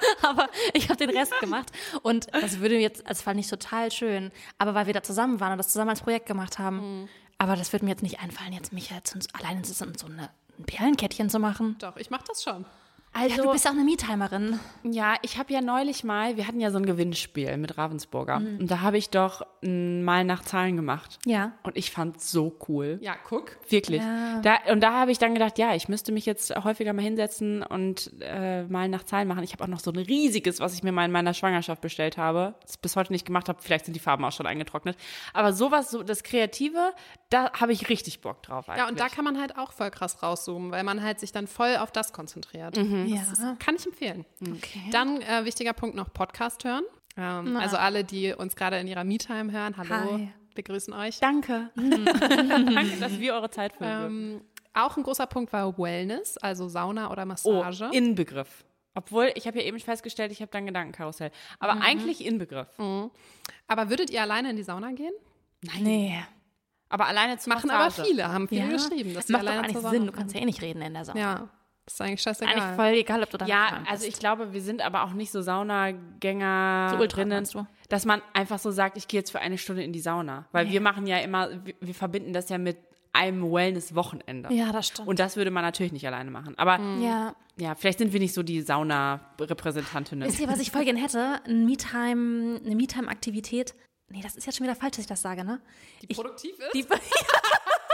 aber 0.22 0.48
ich 0.72 0.88
habe 0.88 0.96
den 0.96 1.16
Rest 1.16 1.38
gemacht. 1.40 1.70
Und 2.02 2.26
das 2.32 2.60
würde 2.60 2.78
jetzt 2.78 3.06
als 3.06 3.22
Fall 3.22 3.34
nicht 3.34 3.50
total 3.50 3.90
schön. 3.90 4.30
Aber 4.58 4.74
weil 4.74 4.86
wir 4.86 4.94
da 4.94 5.02
zusammen 5.02 5.40
waren 5.40 5.52
und 5.52 5.58
das 5.58 5.68
zusammen 5.68 5.90
als 5.90 6.02
Projekt 6.02 6.26
gemacht 6.26 6.58
haben. 6.58 7.08
Aber 7.38 7.54
das 7.54 7.72
würde 7.72 7.84
mir 7.84 7.92
jetzt 7.92 8.02
nicht 8.02 8.20
einfallen, 8.20 8.52
jetzt 8.52 8.72
mich 8.72 8.90
jetzt 8.90 9.16
alleine 9.34 9.62
zu 9.62 9.72
sitzen 9.72 9.88
und 9.88 9.98
so 9.98 10.06
eine, 10.06 10.30
ein 10.58 10.64
Perlenkettchen 10.64 11.30
zu 11.30 11.38
machen. 11.38 11.76
Doch, 11.78 11.96
ich 11.96 12.10
mache 12.10 12.24
das 12.26 12.42
schon. 12.42 12.64
Also, 13.12 13.36
Ja, 13.36 13.42
du 13.42 13.52
bist 13.52 13.66
auch 13.66 13.72
eine 13.72 13.84
Me-Timerin. 13.84 14.60
Ja, 14.84 15.14
ich 15.22 15.38
habe 15.38 15.52
ja 15.52 15.60
neulich 15.60 16.04
mal, 16.04 16.36
wir 16.36 16.46
hatten 16.46 16.60
ja 16.60 16.70
so 16.70 16.78
ein 16.78 16.86
Gewinnspiel 16.86 17.56
mit 17.56 17.76
Ravensburger. 17.76 18.36
Und 18.36 18.70
da 18.70 18.80
habe 18.80 18.98
ich 18.98 19.10
doch 19.10 19.42
mal 19.60 20.24
nach 20.24 20.42
Zahlen 20.42 20.76
gemacht. 20.76 21.18
Ja. 21.24 21.52
Und 21.64 21.76
ich 21.76 21.90
fand 21.90 22.20
so 22.20 22.56
cool. 22.68 22.98
Ja, 23.02 23.16
guck. 23.28 23.56
Wirklich. 23.68 24.02
Da, 24.42 24.58
und 24.70 24.80
da 24.80 24.92
habe 24.92 25.10
ich 25.10 25.18
dann 25.18 25.34
gedacht, 25.34 25.58
ja, 25.58 25.74
ich 25.74 25.88
müsste 25.88 26.12
mich 26.12 26.26
jetzt 26.26 26.54
häufiger 26.62 26.92
mal 26.92 27.02
hinsetzen 27.02 27.62
und 27.64 28.12
äh, 28.20 28.64
mal 28.64 28.88
nach 28.88 29.02
Zahlen 29.02 29.26
machen. 29.26 29.42
Ich 29.42 29.52
habe 29.52 29.64
auch 29.64 29.68
noch 29.68 29.80
so 29.80 29.90
ein 29.90 29.96
riesiges, 29.96 30.60
was 30.60 30.74
ich 30.74 30.82
mir 30.84 30.92
mal 30.92 31.04
in 31.04 31.10
meiner 31.10 31.34
Schwangerschaft 31.34 31.80
bestellt 31.80 32.18
habe, 32.18 32.54
das 32.62 32.76
bis 32.76 32.94
heute 32.94 33.12
nicht 33.12 33.26
gemacht 33.26 33.48
habe. 33.48 33.58
Vielleicht 33.60 33.86
sind 33.86 33.94
die 33.94 34.00
Farben 34.00 34.24
auch 34.24 34.32
schon 34.32 34.46
eingetrocknet. 34.46 34.96
Aber 35.32 35.52
sowas, 35.52 35.90
so 35.90 36.02
das 36.04 36.22
Kreative, 36.22 36.92
da 37.30 37.52
habe 37.52 37.72
ich 37.72 37.88
richtig 37.88 38.20
Bock 38.20 38.42
drauf 38.44 38.68
eigentlich. 38.68 38.82
Ja, 38.84 38.88
und 38.88 39.00
da 39.00 39.08
kann 39.08 39.24
man 39.24 39.40
halt 39.40 39.58
auch 39.58 39.72
voll 39.72 39.90
krass 39.90 40.22
rauszoomen, 40.22 40.70
weil 40.70 40.84
man 40.84 41.02
halt 41.02 41.18
sich 41.18 41.32
dann 41.32 41.46
voll 41.48 41.76
auf 41.78 41.90
das 41.90 42.12
konzentriert. 42.12 42.76
Ja. 43.14 43.56
Kann 43.58 43.76
ich 43.76 43.86
empfehlen. 43.86 44.24
Okay. 44.40 44.82
Dann 44.90 45.20
äh, 45.22 45.44
wichtiger 45.44 45.72
Punkt 45.72 45.96
noch 45.96 46.12
Podcast 46.12 46.64
hören. 46.64 46.84
Ähm, 47.16 47.56
also 47.56 47.76
alle, 47.76 48.04
die 48.04 48.32
uns 48.32 48.54
gerade 48.56 48.78
in 48.78 48.86
ihrer 48.86 49.04
Me-Time 49.04 49.50
hören, 49.52 49.76
hallo, 49.76 50.12
Hi. 50.12 50.32
wir 50.54 50.64
grüßen 50.64 50.92
euch. 50.94 51.18
Danke. 51.18 51.70
Danke, 51.76 52.96
dass 53.00 53.18
wir 53.18 53.34
eure 53.34 53.50
Zeit 53.50 53.72
füllen. 53.74 54.06
Ähm, 54.06 54.40
auch 54.74 54.96
ein 54.96 55.02
großer 55.02 55.26
Punkt 55.26 55.52
war 55.52 55.76
Wellness, 55.78 56.36
also 56.38 56.68
Sauna 56.68 57.10
oder 57.10 57.22
oh, 57.22 57.26
Massage. 57.26 57.90
Inbegriff. 57.92 58.64
Obwohl, 58.94 59.30
ich 59.34 59.46
habe 59.46 59.58
ja 59.58 59.64
eben 59.64 59.78
festgestellt, 59.80 60.32
ich 60.32 60.40
habe 60.40 60.50
dann 60.50 60.66
Gedankenkarussell. 60.66 61.30
Aber 61.58 61.74
Mhm. 61.76 61.82
eigentlich 61.82 62.24
Inbegriff. 62.24 62.68
aber 63.66 63.90
würdet 63.90 64.10
ihr 64.10 64.22
alleine 64.22 64.50
in 64.50 64.56
die 64.56 64.62
Sauna 64.62 64.92
gehen? 64.92 65.12
Nee. 65.80 66.18
Aber 66.88 67.06
alleine 67.06 67.36
zu 67.38 67.48
Machen 67.50 67.68
Massage. 67.68 68.00
aber 68.00 68.08
viele, 68.08 68.28
haben 68.32 68.48
viele 68.48 68.62
Ja. 68.62 68.72
geschrieben, 68.72 69.10
sie 69.20 69.32
Macht 69.32 69.44
doch 69.46 69.50
eigentlich 69.50 69.86
Sinn. 69.86 70.06
Du 70.06 70.12
kannst 70.12 70.34
ja 70.34 70.40
eh 70.40 70.44
nicht 70.44 70.62
reden 70.62 70.80
in 70.82 70.94
der 70.94 71.04
Sauna. 71.04 71.20
Ja, 71.20 71.48
ist 71.94 72.00
eigentlich 72.00 72.22
scheißegal. 72.22 72.54
Eigentlich 72.54 72.76
voll 72.76 72.98
egal, 72.98 73.22
ob 73.22 73.30
du 73.30 73.38
da 73.38 73.46
Ja, 73.46 73.82
also 73.88 74.06
ich 74.06 74.18
glaube, 74.18 74.52
wir 74.52 74.62
sind 74.62 74.82
aber 74.82 75.04
auch 75.04 75.12
nicht 75.12 75.30
so 75.30 75.42
Saunagänger, 75.42 76.90
So 76.92 76.98
Ultra, 76.98 77.24
du? 77.24 77.66
dass 77.88 78.04
man 78.04 78.22
einfach 78.32 78.58
so 78.58 78.70
sagt, 78.70 78.96
ich 78.96 79.08
gehe 79.08 79.20
jetzt 79.20 79.30
für 79.30 79.40
eine 79.40 79.58
Stunde 79.58 79.82
in 79.82 79.92
die 79.92 80.00
Sauna. 80.00 80.46
Weil 80.52 80.70
wir 80.70 80.80
machen 80.80 81.06
ja 81.06 81.18
immer, 81.18 81.50
wir, 81.64 81.74
wir 81.80 81.94
verbinden 81.94 82.32
das 82.32 82.48
ja 82.48 82.58
mit 82.58 82.76
einem 83.12 83.50
Wellness-Wochenende. 83.50 84.52
Ja, 84.52 84.72
das 84.72 84.88
stimmt. 84.88 85.08
Und 85.08 85.18
das 85.18 85.36
würde 85.36 85.50
man 85.50 85.64
natürlich 85.64 85.92
nicht 85.92 86.06
alleine 86.06 86.30
machen. 86.30 86.56
Aber 86.56 86.78
ja. 87.00 87.34
ja, 87.56 87.74
vielleicht 87.74 87.98
sind 87.98 88.12
wir 88.12 88.20
nicht 88.20 88.34
so 88.34 88.42
die 88.42 88.60
Sauna-Repräsentantinnen. 88.60 90.28
Wisst 90.28 90.40
ihr, 90.40 90.48
was 90.48 90.60
ich 90.60 90.70
voll 90.70 90.84
gern 90.84 90.96
hätte? 90.96 91.40
Ein 91.46 91.66
Me-Time, 91.66 92.60
eine 92.64 92.76
Me-Time-Aktivität. 92.76 93.74
Nee, 94.10 94.22
das 94.22 94.36
ist 94.36 94.46
jetzt 94.46 94.56
schon 94.56 94.66
wieder 94.66 94.76
falsch, 94.76 94.92
dass 94.92 95.00
ich 95.00 95.06
das 95.06 95.20
sage, 95.20 95.44
ne? 95.44 95.60
die 96.02 96.14
produktiv 96.14 96.52
ist? 96.58 96.74
Die, 96.74 96.86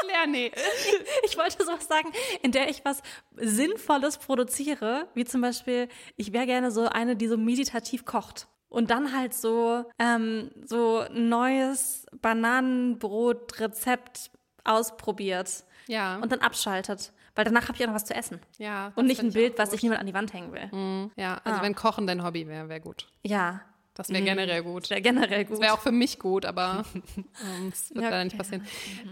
Claire, 0.06 0.26
nee. 0.28 0.50
ich 1.24 1.36
wollte 1.36 1.64
sowas 1.64 1.86
sagen, 1.86 2.08
in 2.42 2.52
der 2.52 2.68
ich 2.68 2.84
was 2.84 3.02
Sinnvolles 3.36 4.18
produziere, 4.18 5.08
wie 5.14 5.24
zum 5.24 5.40
Beispiel, 5.40 5.88
ich 6.16 6.32
wäre 6.32 6.46
gerne 6.46 6.70
so 6.70 6.86
eine, 6.88 7.16
die 7.16 7.28
so 7.28 7.36
meditativ 7.36 8.04
kocht. 8.04 8.48
Und 8.68 8.90
dann 8.90 9.16
halt 9.16 9.34
so, 9.34 9.84
ähm, 10.00 10.50
so 10.64 10.98
ein 10.98 11.28
neues 11.28 12.06
Bananenbrot-Rezept 12.20 14.30
ausprobiert 14.64 15.64
Ja, 15.86 16.16
und 16.16 16.32
dann 16.32 16.40
abschaltet. 16.40 17.12
Weil 17.36 17.44
danach 17.44 17.64
habe 17.68 17.76
ich 17.76 17.82
auch 17.82 17.88
noch 17.88 17.94
was 17.94 18.04
zu 18.04 18.14
essen. 18.14 18.40
ja. 18.58 18.92
Und 18.94 19.06
nicht 19.06 19.20
ein 19.20 19.28
ich 19.28 19.34
Bild, 19.34 19.58
was 19.58 19.72
sich 19.72 19.82
niemand 19.82 20.00
an 20.00 20.06
die 20.06 20.14
Wand 20.14 20.32
hängen 20.32 20.52
will. 20.52 21.10
Ja, 21.16 21.40
also 21.44 21.58
Ah. 21.58 21.62
wenn 21.62 21.74
Kochen 21.74 22.06
dein 22.06 22.22
Hobby 22.24 22.46
wäre, 22.46 22.68
wäre 22.68 22.80
gut. 22.80 23.08
Ja, 23.24 23.60
Das 23.94 24.08
wäre 24.08 24.22
generell 24.22 24.62
gut. 24.62 24.90
wäre 24.90 25.00
generell 25.00 25.44
gut. 25.44 25.54
Das 25.54 25.60
wäre 25.60 25.72
auch 25.74 25.80
für 25.80 25.92
mich 25.92 26.18
gut, 26.18 26.44
aber 26.44 26.84
ähm, 27.16 27.70
das 27.70 27.90
wird 27.90 28.02
Ja, 28.04 28.10
leider 28.10 28.24
nicht 28.24 28.36
passieren. 28.36 28.66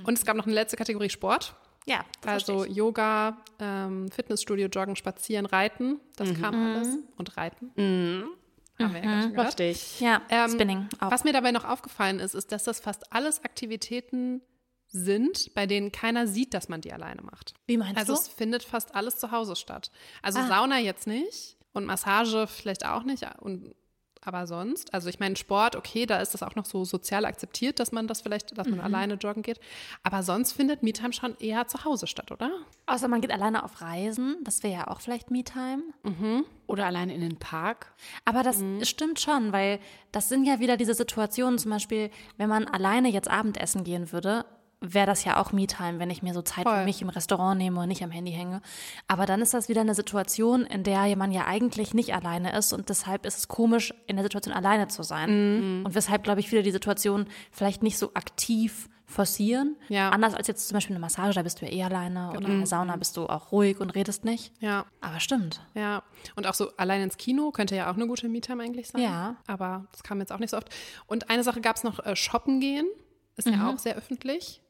Und 0.05 0.19
es 0.19 0.25
gab 0.25 0.37
noch 0.37 0.47
eine 0.47 0.55
letzte 0.55 0.77
Kategorie 0.77 1.09
Sport. 1.11 1.55
ja, 1.87 2.05
das 2.21 2.49
Also. 2.49 2.65
Yoga, 2.65 3.37
ähm, 3.61 4.11
Fitnessstudio, 4.11 4.67
Joggen, 4.69 4.97
Spazieren, 4.97 5.47
Reiten. 5.47 6.01
Das 6.17 6.29
Mhm. 6.31 6.41
kam 6.43 6.55
alles. 6.75 6.89
Und 7.17 7.37
Reiten. 7.37 7.71
Haben 8.79 8.95
wir 8.95 9.01
ja 9.01 9.07
gerade 9.07 9.23
schon 9.23 9.35
gehört. 9.35 9.61
Ich. 9.61 10.01
Ja, 10.01 10.23
Ähm, 10.29 10.51
Spinning 10.51 10.89
auch. 11.01 11.11
Was 11.13 11.25
mir 11.25 11.33
dabei 11.33 11.53
noch 11.53 11.65
aufgefallen 11.65 12.19
ist, 12.19 12.35
ist, 12.35 12.51
dass 12.53 12.65
das 12.65 12.81
fast 12.81 13.13
alles 13.13 13.45
Aktivitäten 13.45 14.43
sind, 14.89 15.55
bei 15.55 15.67
denen 15.67 15.93
keiner 15.93 16.27
sieht, 16.27 16.53
dass 16.55 16.69
man 16.69 16.81
die 16.81 16.93
alleine 16.93 17.23
macht. 17.23 17.55
Wie 17.67 17.77
meinst 17.79 17.97
Also 17.99 18.15
du? 18.15 18.21
es 18.21 18.29
findet 18.29 18.63
fast 18.65 18.95
alles 18.95 19.17
zu 19.19 19.31
Hause 19.31 19.57
statt. 19.57 19.91
Also 20.21 20.41
Ah. 20.41 20.49
Sauna 20.49 20.79
jetzt 20.81 21.07
nicht 21.07 21.57
und 21.73 21.87
Massage 21.87 22.47
vielleicht 22.47 22.85
auch 22.85 23.05
nicht 23.05 23.25
und 23.41 23.75
aber 24.25 24.47
sonst, 24.47 24.95
also 24.95 25.09
ich 25.09 25.19
meine 25.21 25.37
Sport, 25.37 25.77
okay, 25.77 26.07
da 26.07 26.19
ist 26.19 26.33
das 26.35 26.43
auch 26.43 26.55
noch 26.55 26.65
so 26.65 26.85
sozial 26.85 27.25
akzeptiert, 27.25 27.81
dass 27.81 27.93
man 27.93 28.07
das 28.07 28.21
vielleicht, 28.21 28.57
dass 28.57 28.67
man 28.69 28.79
Mhm. 28.79 28.85
alleine 28.85 29.15
joggen 29.15 29.43
geht. 29.43 29.59
Aber 30.03 30.23
sonst 30.23 30.53
findet 30.53 30.83
Me-Time 30.83 31.13
schon 31.13 31.37
eher 31.41 31.67
zu 31.67 31.85
Hause 31.85 32.07
statt, 32.07 32.31
oder? 32.31 32.51
Außer 32.87 33.09
man 33.09 33.21
geht 33.21 33.33
alleine 33.33 33.65
auf 33.65 33.81
Reisen. 33.81 34.37
Das 34.45 34.63
wäre 34.63 34.73
ja 34.75 34.89
auch 34.89 35.01
vielleicht 35.01 35.31
Me-Time. 35.31 35.83
Oder 36.67 36.87
alleine 36.87 37.15
in 37.15 37.21
den 37.21 37.37
Park. 37.39 37.93
Aber 38.25 38.43
das 38.43 38.59
Mhm. 38.59 38.85
stimmt 38.85 39.21
schon, 39.21 39.53
weil 39.53 39.79
das 40.13 40.29
sind 40.29 40.45
ja 40.45 40.61
wieder 40.61 40.77
diese 40.77 40.95
Situationen, 40.95 41.59
zum 41.59 41.71
Beispiel, 41.73 42.11
wenn 42.37 42.49
man 42.49 42.67
alleine 42.69 43.09
jetzt 43.11 43.29
Abendessen 43.31 43.85
gehen 43.85 44.13
würde, 44.13 44.45
wäre 44.83 45.07
das 45.07 45.25
ja 45.25 45.41
auch 45.41 45.53
Me-Time, 45.53 45.99
wenn 45.99 46.11
ich 46.11 46.23
mir 46.23 46.35
so 46.35 46.43
Zeit 46.43 46.65
für 46.65 46.75
Voll. 46.75 46.85
mich 46.85 47.01
im 47.01 47.09
Restaurant 47.09 47.57
nehme 47.57 47.81
und 47.81 47.89
nicht 47.89 48.03
am 48.03 48.11
Handy 48.11 48.33
hänge. 48.33 48.61
Aber 49.09 49.27
dann 49.27 49.41
ist 49.41 49.55
das 49.55 49.69
wieder 49.69 49.81
eine 49.81 49.95
Situation, 49.95 50.67
in 50.67 50.83
der 50.83 51.17
man 51.17 51.33
ja 51.33 51.47
eigentlich 51.47 51.95
nicht 51.95 52.15
alleine 52.15 52.57
ist 52.57 52.73
und 52.73 52.89
deshalb 52.89 53.25
ist 53.25 53.39
es 53.39 53.49
komisch, 53.49 53.95
in 54.07 54.17
der 54.17 54.25
Situation 54.25 54.55
alleine 54.55 54.89
zu 54.89 55.03
sein. 55.03 55.79
Mhm. 55.79 55.87
Und 55.87 55.95
weshalb, 55.95 56.25
glaube 56.25 56.41
ich, 56.41 56.49
viele 56.49 56.63
die 56.63 56.73
Situation 56.73 57.27
vielleicht 57.51 57.83
nicht 57.83 57.99
so 57.99 58.13
aktiv 58.15 58.89
forcieren. 59.13 59.77
Ja. 59.89 60.11
Anders 60.11 60.35
als 60.35 60.49
jetzt 60.49 60.67
zum 60.67 60.75
Beispiel 60.75 60.97
eine 60.97 61.01
Massage, 61.01 61.35
da 61.35 61.43
bist 61.43 61.61
du 61.61 61.67
ja 61.67 61.73
eh 61.73 61.83
alleine. 61.85 62.31
Oder 62.31 62.49
in 62.49 62.59
der 62.59 62.67
Sauna 62.67 62.97
bist 62.97 63.17
du 63.17 63.27
auch 63.27 63.53
ruhig 63.53 63.79
und 63.79 63.91
redest 63.91 64.25
nicht. 64.25 64.53
Ja. 64.61 64.87
Aber 65.01 65.21
stimmt. 65.21 65.61
Ja, 65.75 66.03
und 66.35 66.47
auch 66.47 66.55
so 66.55 66.75
allein 66.77 67.03
ins 67.03 67.19
Kino 67.19 67.51
könnte 67.51 67.77
ja 67.77 67.91
auch 67.91 67.95
eine 67.95 68.07
gute 68.07 68.29
Me-Time 68.29 68.63
eigentlich 68.63 68.89
sein. 68.89 69.03
Ja. 69.03 69.37
Aber 69.47 69.87
das 69.93 70.03
kam 70.03 70.19
jetzt 70.21 70.33
auch 70.33 70.39
nicht 70.39 70.51
so 70.51 70.57
oft. 70.57 70.71
Und 71.07 71.31
eine 71.31 71.45
Sache 71.45 71.61
gab 71.61 71.77
es 71.77 71.85
noch, 71.85 72.05
äh, 72.05 72.17
shoppen 72.17 72.61
gehen. 72.61 72.87
Ist 73.37 73.49
ja 73.49 73.71
auch 73.71 73.79
sehr 73.79 73.97
öffentlich. 73.97 74.63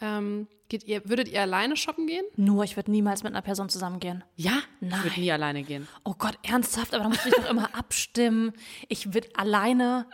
Ähm, 0.00 0.46
geht 0.68 0.84
ihr, 0.84 1.08
würdet 1.08 1.28
ihr 1.28 1.40
alleine 1.42 1.76
shoppen 1.76 2.06
gehen? 2.06 2.24
Nur, 2.36 2.64
ich 2.64 2.76
würde 2.76 2.90
niemals 2.90 3.22
mit 3.22 3.32
einer 3.32 3.42
Person 3.42 3.68
zusammengehen. 3.68 4.24
Ja? 4.36 4.52
Ich 4.80 4.88
Nein. 4.88 5.02
würde 5.04 5.20
nie 5.20 5.30
alleine 5.32 5.62
gehen. 5.62 5.88
Oh 6.04 6.14
Gott, 6.16 6.38
ernsthaft, 6.42 6.94
aber 6.94 7.04
da 7.04 7.08
musst 7.10 7.24
du 7.24 7.30
dich 7.30 7.38
doch 7.38 7.50
immer 7.50 7.74
abstimmen. 7.74 8.52
Ich 8.88 9.12
würde 9.14 9.28
alleine 9.36 10.06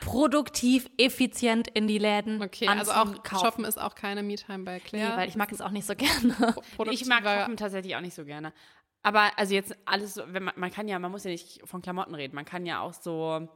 produktiv, 0.00 0.88
effizient 0.98 1.68
in 1.68 1.86
die 1.86 1.98
Läden. 1.98 2.42
Okay, 2.42 2.68
also 2.68 2.92
auch 2.92 3.22
kaufen. 3.22 3.44
shoppen 3.44 3.64
ist 3.64 3.80
auch 3.80 3.94
keine 3.94 4.22
Me-Time 4.22 4.64
bei 4.64 4.74
Nee, 4.76 4.80
Claire. 4.80 5.16
weil 5.16 5.28
ich 5.28 5.36
mag 5.36 5.50
es 5.52 5.60
auch 5.60 5.70
nicht 5.70 5.86
so 5.86 5.94
gerne. 5.96 6.54
Ich 6.90 7.06
mag 7.06 7.24
Kochen 7.24 7.56
tatsächlich 7.56 7.96
auch 7.96 8.00
nicht 8.00 8.14
so 8.14 8.24
gerne. 8.24 8.52
Aber 9.02 9.30
also 9.38 9.54
jetzt 9.54 9.74
alles 9.86 10.14
so, 10.14 10.22
wenn 10.28 10.44
man, 10.44 10.54
man 10.56 10.70
kann 10.70 10.86
ja, 10.86 10.98
man 10.98 11.10
muss 11.10 11.24
ja 11.24 11.30
nicht 11.30 11.60
von 11.64 11.80
Klamotten 11.82 12.14
reden, 12.14 12.34
man 12.34 12.44
kann 12.44 12.66
ja 12.66 12.80
auch 12.80 12.92
so. 12.92 13.48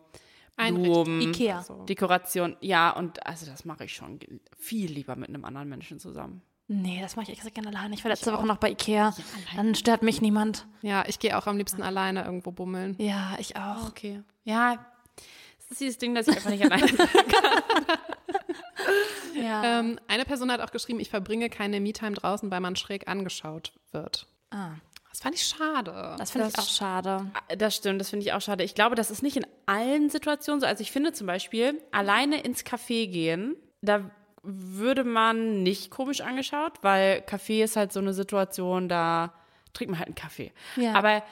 Blumen, 0.57 1.21
Ikea. 1.21 1.63
So. 1.63 1.85
Dekoration, 1.85 2.57
ja, 2.61 2.91
und 2.91 3.27
also 3.27 3.47
das 3.47 3.65
mache 3.65 3.85
ich 3.85 3.95
schon 3.95 4.21
viel 4.57 4.91
lieber 4.91 5.17
mit 5.17 5.29
einem 5.29 5.45
anderen 5.45 5.69
Menschen 5.69 5.99
zusammen. 5.99 6.43
Nee, 6.67 7.01
das 7.03 7.17
mache 7.17 7.25
ich 7.25 7.33
extra 7.33 7.51
gerne 7.51 7.69
alleine. 7.69 7.95
Ich 7.95 8.05
war 8.05 8.11
letzte 8.11 8.33
Woche 8.33 8.47
noch 8.47 8.57
bei 8.57 8.71
Ikea. 8.71 9.15
Dann 9.55 9.75
stört 9.75 10.03
mich 10.03 10.23
niemand. 10.23 10.67
Ja, 10.81 11.05
ich 11.07 11.19
gehe 11.19 11.37
auch 11.37 11.47
am 11.47 11.59
liebsten 11.59 11.83
alleine 11.83 12.25
irgendwo 12.25 12.53
bummeln. 12.53 12.95
Ja, 12.99 13.37
ich 13.39 13.57
auch. 13.57 13.89
Okay. 13.89 14.23
Ja, 14.45 14.87
das 15.59 15.73
ist 15.73 15.81
dieses 15.81 15.99
Ding, 15.99 16.15
dass 16.15 16.27
ich 16.29 16.37
einfach 16.37 16.51
nicht 16.51 16.65
alleine 16.65 16.87
bin. 16.93 16.99
Ja. 19.35 19.81
Ähm, 19.81 19.99
eine 20.09 20.25
Person 20.25 20.51
hat 20.51 20.61
auch 20.61 20.71
geschrieben, 20.71 21.01
ich 21.01 21.11
verbringe 21.11 21.51
keine 21.51 21.81
Me-Time 21.81 22.13
draußen, 22.13 22.51
weil 22.51 22.61
man 22.61 22.77
schräg 22.77 23.09
angeschaut 23.09 23.73
wird. 23.93 24.27
Ah, 24.51 24.75
fand 25.25 25.37
ich 25.37 25.47
schade. 25.47 26.17
das 26.19 26.33
finde 26.33 26.49
ich 26.49 26.59
auch 26.59 26.69
schade. 26.69 27.31
Das 27.57 27.75
stimmt, 27.75 27.99
das 27.99 28.11
finde 28.11 28.27
ich 28.27 28.35
auch 28.35 28.43
schade. 28.43 28.63
Ich 28.63 28.75
glaube, 28.75 28.95
das 28.95 29.11
ist 29.11 29.23
nicht 29.23 29.39
in 29.39 29.47
allen 29.65 30.11
Situationen 30.11 30.61
so. 30.61 30.67
Also 30.67 30.83
ich 30.83 30.93
finde 30.93 31.15
zum 31.15 31.27
Beispiel, 31.27 31.83
alleine 31.93 32.43
ins 32.43 32.63
Café 32.63 33.07
gehen, 33.07 33.57
da 33.81 34.11
würde 34.43 35.03
man 35.03 35.63
nicht 35.63 35.91
komisch 35.91 36.21
angeschaut, 36.21 36.75
weil 36.83 37.23
Kaffee 37.23 37.63
ist 37.63 37.77
halt 37.77 37.91
so 37.95 38.01
eine 38.01 38.13
Situation, 38.13 38.91
da 38.91 39.33
trinkt 39.73 39.93
man 39.93 39.99
halt 39.99 40.09
einen 40.09 40.15
Kaffee. 40.15 40.53
Ja. 40.77 40.93
Aber 40.93 41.23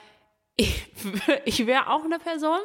ich, 0.55 0.87
ich 1.45 1.67
wäre 1.67 1.91
auch 1.91 2.03
eine 2.03 2.17
Person, 2.17 2.61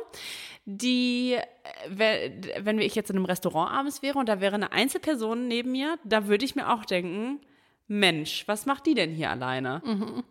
die, 0.65 1.35
äh, 1.35 1.43
wenn 1.89 2.43
wenn 2.65 2.79
ich 2.79 2.95
jetzt 2.95 3.11
in 3.11 3.17
einem 3.17 3.27
Restaurant 3.27 3.71
abends 3.71 4.01
wäre 4.01 4.19
und 4.19 4.31
da 4.31 4.41
wäre 4.41 4.55
eine 4.55 4.73
Einzelperson 4.73 5.47
neben 5.47 5.73
mir, 5.73 5.99
da 6.05 6.27
würde 6.27 6.47
ich 6.47 6.57
mir 6.57 6.73
auch 6.73 6.87
denken, 6.87 7.41
Mensch, 7.89 8.47
was 8.47 8.67
macht 8.67 8.85
die 8.87 8.95
denn 8.95 9.11
hier 9.11 9.31
alleine? 9.31 9.83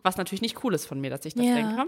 Was 0.04 0.16
natürlich 0.16 0.42
nicht 0.42 0.62
cool 0.64 0.74
ist 0.74 0.86
von 0.86 1.00
mir, 1.00 1.10
dass 1.10 1.24
ich 1.24 1.34
das 1.34 1.44
Ja. 1.44 1.54
denke. 1.54 1.86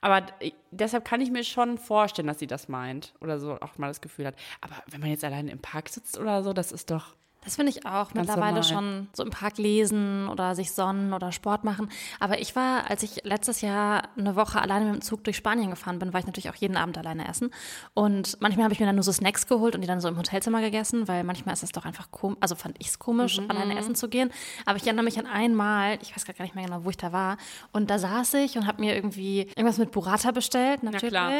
Aber 0.00 0.20
d- 0.20 0.52
deshalb 0.70 1.04
kann 1.04 1.20
ich 1.20 1.30
mir 1.32 1.42
schon 1.44 1.78
vorstellen, 1.78 2.28
dass 2.28 2.38
sie 2.38 2.46
das 2.46 2.68
meint 2.68 3.12
oder 3.20 3.38
so 3.40 3.58
auch 3.60 3.76
mal 3.76 3.88
das 3.88 4.00
Gefühl 4.00 4.26
hat. 4.26 4.36
Aber 4.60 4.76
wenn 4.86 5.00
man 5.00 5.10
jetzt 5.10 5.24
alleine 5.24 5.50
im 5.50 5.58
Park 5.58 5.88
sitzt 5.88 6.16
oder 6.18 6.42
so, 6.44 6.52
das 6.52 6.70
ist 6.72 6.90
doch. 6.90 7.14
Das 7.42 7.56
finde 7.56 7.70
ich 7.70 7.86
auch 7.86 8.12
Ganz 8.12 8.14
mittlerweile 8.28 8.60
normal. 8.60 8.64
schon 8.64 9.08
so 9.14 9.22
im 9.24 9.30
Park 9.30 9.56
lesen 9.56 10.28
oder 10.28 10.54
sich 10.54 10.72
sonnen 10.72 11.14
oder 11.14 11.32
Sport 11.32 11.64
machen. 11.64 11.88
Aber 12.18 12.38
ich 12.38 12.54
war, 12.54 12.90
als 12.90 13.02
ich 13.02 13.24
letztes 13.24 13.62
Jahr 13.62 14.08
eine 14.18 14.36
Woche 14.36 14.60
alleine 14.60 14.84
mit 14.84 14.94
dem 14.96 15.00
Zug 15.00 15.24
durch 15.24 15.36
Spanien 15.38 15.70
gefahren 15.70 15.98
bin, 15.98 16.12
war 16.12 16.20
ich 16.20 16.26
natürlich 16.26 16.50
auch 16.50 16.54
jeden 16.54 16.76
Abend 16.76 16.98
alleine 16.98 17.26
essen. 17.26 17.50
Und 17.94 18.36
manchmal 18.42 18.64
habe 18.64 18.74
ich 18.74 18.80
mir 18.80 18.84
dann 18.86 18.94
nur 18.96 19.04
so 19.04 19.12
Snacks 19.12 19.46
geholt 19.46 19.74
und 19.74 19.80
die 19.80 19.86
dann 19.86 20.00
so 20.02 20.08
im 20.08 20.18
Hotelzimmer 20.18 20.60
gegessen, 20.60 21.08
weil 21.08 21.24
manchmal 21.24 21.54
ist 21.54 21.62
es 21.62 21.72
doch 21.72 21.86
einfach 21.86 22.10
komisch, 22.10 22.36
also 22.40 22.54
fand 22.56 22.76
ich 22.78 22.88
es 22.88 22.98
komisch, 22.98 23.40
alleine 23.48 23.78
essen 23.78 23.94
zu 23.94 24.08
gehen. 24.10 24.30
Aber 24.66 24.76
ich 24.76 24.84
erinnere 24.84 25.04
mich 25.06 25.18
an 25.18 25.26
einmal, 25.26 25.98
ich 26.02 26.14
weiß 26.14 26.26
gar 26.26 26.34
nicht 26.44 26.54
mehr 26.54 26.66
genau, 26.66 26.84
wo 26.84 26.90
ich 26.90 26.98
da 26.98 27.10
war. 27.12 27.38
Und 27.72 27.88
da 27.90 27.98
saß 27.98 28.34
ich 28.34 28.58
und 28.58 28.66
habe 28.66 28.80
mir 28.82 28.94
irgendwie 28.94 29.40
irgendwas 29.56 29.78
mit 29.78 29.92
Burrata 29.92 30.30
bestellt, 30.32 30.82
natürlich. 30.82 31.08
klar. 31.08 31.32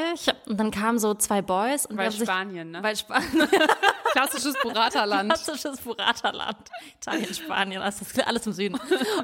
Und 0.46 0.59
dann 0.59 0.70
kamen 0.70 0.98
so 0.98 1.12
zwei 1.12 1.42
Boys. 1.42 1.84
Und 1.84 1.98
Weil 1.98 2.07
haben 2.07 2.12
sich- 2.12 2.22
Spanien, 2.22 2.70
ne? 2.70 2.82
Weil 2.82 2.96
Spanien. 2.96 3.48
Klassisches 4.12 4.55
Burrata-Land. 4.62 5.28
Klassisches 5.32 5.80
Burrata-Land. 5.95 6.70
Italien, 6.97 7.34
Spanien, 7.34 7.82
ist 7.82 8.26
alles 8.26 8.47
im 8.47 8.53
Süden. 8.53 8.78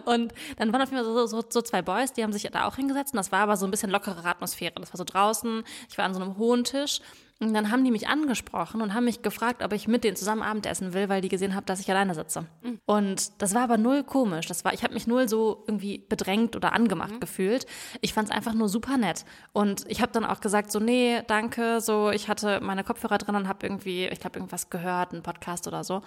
Und 0.04 0.32
dann 0.58 0.72
waren 0.72 0.82
auf 0.82 0.90
jeden 0.90 1.04
Fall 1.04 1.12
so, 1.12 1.26
so, 1.26 1.44
so 1.48 1.62
zwei 1.62 1.82
Boys, 1.82 2.12
die 2.12 2.22
haben 2.22 2.32
sich 2.32 2.42
da 2.42 2.66
auch 2.66 2.76
hingesetzt 2.76 3.12
und 3.12 3.18
das 3.18 3.32
war 3.32 3.40
aber 3.40 3.56
so 3.56 3.66
ein 3.66 3.70
bisschen 3.70 3.90
lockerere 3.90 4.28
Atmosphäre. 4.28 4.74
Das 4.76 4.92
war 4.92 4.98
so 4.98 5.04
draußen, 5.04 5.64
ich 5.88 5.98
war 5.98 6.04
an 6.04 6.14
so 6.14 6.20
einem 6.20 6.36
hohen 6.36 6.64
Tisch 6.64 7.00
und 7.38 7.52
dann 7.52 7.70
haben 7.70 7.84
die 7.84 7.90
mich 7.90 8.08
angesprochen 8.08 8.80
und 8.80 8.94
haben 8.94 9.04
mich 9.04 9.20
gefragt, 9.20 9.62
ob 9.62 9.74
ich 9.74 9.88
mit 9.88 10.04
denen 10.04 10.16
zusammen 10.16 10.40
Abendessen 10.40 10.94
will, 10.94 11.10
weil 11.10 11.20
die 11.20 11.28
gesehen 11.28 11.54
haben, 11.54 11.66
dass 11.66 11.80
ich 11.80 11.90
alleine 11.90 12.14
sitze. 12.14 12.46
Und 12.86 13.42
das 13.42 13.54
war 13.54 13.62
aber 13.62 13.76
null 13.76 14.04
komisch. 14.04 14.46
Das 14.46 14.64
war, 14.64 14.72
ich 14.72 14.82
habe 14.82 14.94
mich 14.94 15.06
null 15.06 15.28
so 15.28 15.62
irgendwie 15.66 15.98
bedrängt 15.98 16.56
oder 16.56 16.72
angemacht 16.72 17.20
gefühlt. 17.20 17.66
Ich 18.00 18.14
fand 18.14 18.30
es 18.30 18.34
einfach 18.34 18.54
nur 18.54 18.70
super 18.70 18.96
nett. 18.96 19.26
Und 19.52 19.84
ich 19.88 20.00
habe 20.00 20.12
dann 20.12 20.24
auch 20.24 20.40
gesagt, 20.40 20.72
so, 20.72 20.80
nee, 20.80 21.20
danke, 21.26 21.82
so, 21.82 22.10
ich 22.10 22.30
hatte 22.30 22.60
meine 22.62 22.84
Kopfhörer 22.84 23.18
drin 23.18 23.34
und 23.34 23.48
habe 23.48 23.66
irgendwie, 23.66 24.06
ich 24.06 24.20
glaube, 24.20 24.38
irgendwas 24.38 24.70
gehört, 24.70 25.12
einen 25.12 25.22
Podcast 25.22 25.68
oder 25.68 25.84
so. 25.84 26.00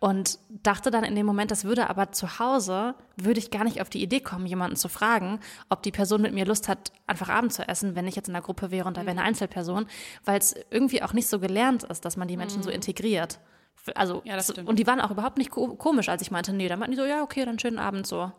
Und 0.00 0.38
dachte 0.50 0.90
dann 0.90 1.04
in 1.04 1.16
dem 1.16 1.24
Moment, 1.24 1.50
das 1.50 1.64
würde 1.64 1.88
aber 1.88 2.12
zu 2.12 2.38
Hause, 2.38 2.94
würde 3.16 3.38
ich 3.40 3.50
gar 3.50 3.64
nicht 3.64 3.80
auf 3.80 3.88
die 3.88 4.02
Idee 4.02 4.20
kommen, 4.20 4.44
jemanden 4.44 4.76
zu 4.76 4.88
fragen, 4.88 5.40
ob 5.70 5.82
die 5.82 5.92
Person 5.92 6.20
mit 6.20 6.34
mir 6.34 6.44
Lust 6.44 6.68
hat, 6.68 6.92
einfach 7.06 7.30
Abend 7.30 7.54
zu 7.54 7.66
essen, 7.66 7.96
wenn 7.96 8.06
ich 8.06 8.16
jetzt 8.16 8.28
in 8.28 8.34
einer 8.34 8.44
Gruppe 8.44 8.70
wäre 8.70 8.86
und 8.86 8.96
da 8.96 9.02
wäre 9.02 9.12
eine 9.12 9.22
Einzelperson, 9.22 9.86
weil 10.24 10.38
es 10.38 10.54
irgendwie 10.74 11.02
auch 11.02 11.12
nicht 11.14 11.28
so 11.28 11.38
gelernt 11.40 11.84
ist, 11.84 12.04
dass 12.04 12.16
man 12.18 12.28
die 12.28 12.36
Menschen 12.36 12.62
so 12.62 12.68
integriert. 12.70 13.38
Also, 13.94 14.22
Ja, 14.24 14.36
das 14.36 14.50
stimmt. 14.50 14.68
und 14.68 14.78
die 14.78 14.86
waren 14.86 15.00
auch 15.00 15.10
überhaupt 15.10 15.38
nicht 15.38 15.50
ko 15.50 15.74
komisch, 15.76 16.08
als 16.08 16.20
ich 16.22 16.30
meinte, 16.30 16.52
nee, 16.52 16.68
dann 16.68 16.78
meinten 16.78 16.92
die 16.92 16.98
so, 16.98 17.04
ja, 17.06 17.22
okay, 17.22 17.44
dann 17.44 17.58
schönen 17.58 17.78
Abend 17.78 18.06
so. 18.06 18.32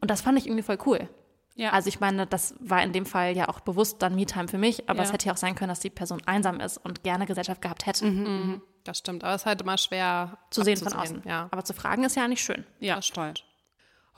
Und 0.00 0.10
das 0.10 0.20
fand 0.20 0.38
ich 0.38 0.46
irgendwie 0.46 0.62
voll 0.62 0.78
cool. 0.86 1.08
Ja. 1.54 1.70
Also 1.70 1.88
ich 1.88 2.00
meine, 2.00 2.26
das 2.26 2.54
war 2.60 2.82
in 2.82 2.92
dem 2.92 3.04
Fall 3.06 3.36
ja 3.36 3.48
auch 3.48 3.60
bewusst 3.60 4.00
dann 4.02 4.14
Me-Time 4.14 4.48
für 4.48 4.58
mich, 4.58 4.88
aber 4.88 5.00
Ja. 5.00 5.04
es 5.04 5.12
hätte 5.12 5.26
ja 5.26 5.32
auch 5.32 5.36
sein 5.38 5.54
können, 5.54 5.68
dass 5.68 5.80
die 5.80 5.90
Person 5.90 6.20
einsam 6.26 6.60
ist 6.60 6.78
und 6.78 7.02
gerne 7.04 7.26
Gesellschaft 7.26 7.60
gehabt 7.62 7.84
hätte. 7.86 8.60
Das 8.84 8.98
stimmt, 8.98 9.22
aber 9.24 9.34
es 9.34 9.42
ist 9.42 9.46
halt 9.46 9.60
immer 9.60 9.76
schwer 9.78 10.38
Zu 10.50 10.62
sehen 10.62 10.76
von 10.78 10.92
außen. 10.92 11.22
Ja. 11.26 11.48
Aber 11.50 11.64
zu 11.64 11.72
fragen 11.74 12.04
ist 12.04 12.16
ja 12.16 12.24
eigentlich 12.24 12.42
schön. 12.42 12.64
ja, 12.80 12.96
das 12.96 13.08
toll. 13.10 13.32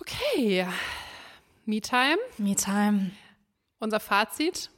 Okay. 0.00 0.66
Me-Time. 1.66 2.18
Me-Time. 2.38 3.10
Unser 3.78 4.00
Fazit 4.00 4.70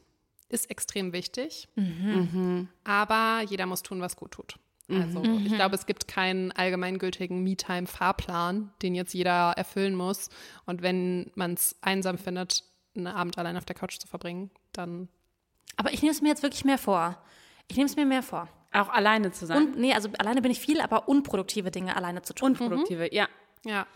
ist 0.48 0.70
extrem 0.70 1.12
wichtig, 1.12 1.68
Mhm. 1.74 2.68
aber 2.84 3.42
jeder 3.48 3.66
muss 3.66 3.82
tun, 3.82 4.00
was 4.00 4.16
gut 4.16 4.32
tut. 4.32 4.56
Also 4.88 5.20
ich 5.24 5.52
glaube, 5.52 5.74
es 5.74 5.84
gibt 5.86 6.06
keinen 6.06 6.52
allgemeingültigen 6.52 7.42
Me-Time-Fahrplan, 7.42 8.70
den 8.82 8.94
jetzt 8.94 9.14
jeder 9.14 9.52
erfüllen 9.56 9.96
muss. 9.96 10.30
Und 10.64 10.80
wenn 10.82 11.32
man 11.34 11.54
es 11.54 11.74
einsam 11.80 12.18
findet, 12.18 12.62
einen 12.96 13.08
Abend 13.08 13.36
allein 13.36 13.56
auf 13.56 13.64
der 13.64 13.74
Couch 13.74 13.98
zu 13.98 14.06
verbringen, 14.06 14.50
dann 14.72 15.08
Aber 15.76 15.92
ich 15.92 16.02
nehme 16.02 16.12
es 16.12 16.22
mir 16.22 16.28
jetzt 16.28 16.42
wirklich 16.44 16.64
mehr 16.64 16.78
vor. 16.78 17.20
Ich 17.68 17.76
nehme 17.76 17.86
es 17.88 17.96
mir 17.96 18.06
mehr 18.06 18.22
vor. 18.22 18.48
Auch 18.72 18.88
alleine 18.88 19.32
zu 19.32 19.44
sein. 19.46 19.58
Und 19.58 19.76
nee, 19.78 19.92
also 19.92 20.08
alleine 20.18 20.40
bin 20.40 20.50
ich 20.52 20.60
viel, 20.60 20.80
aber 20.80 21.08
unproduktive 21.08 21.70
Dinge 21.72 21.96
alleine 21.96 22.22
zu 22.22 22.32
tun. 22.32 22.52
Unproduktive, 22.52 23.12
ja. 23.12 23.26
Ja. 23.66 23.86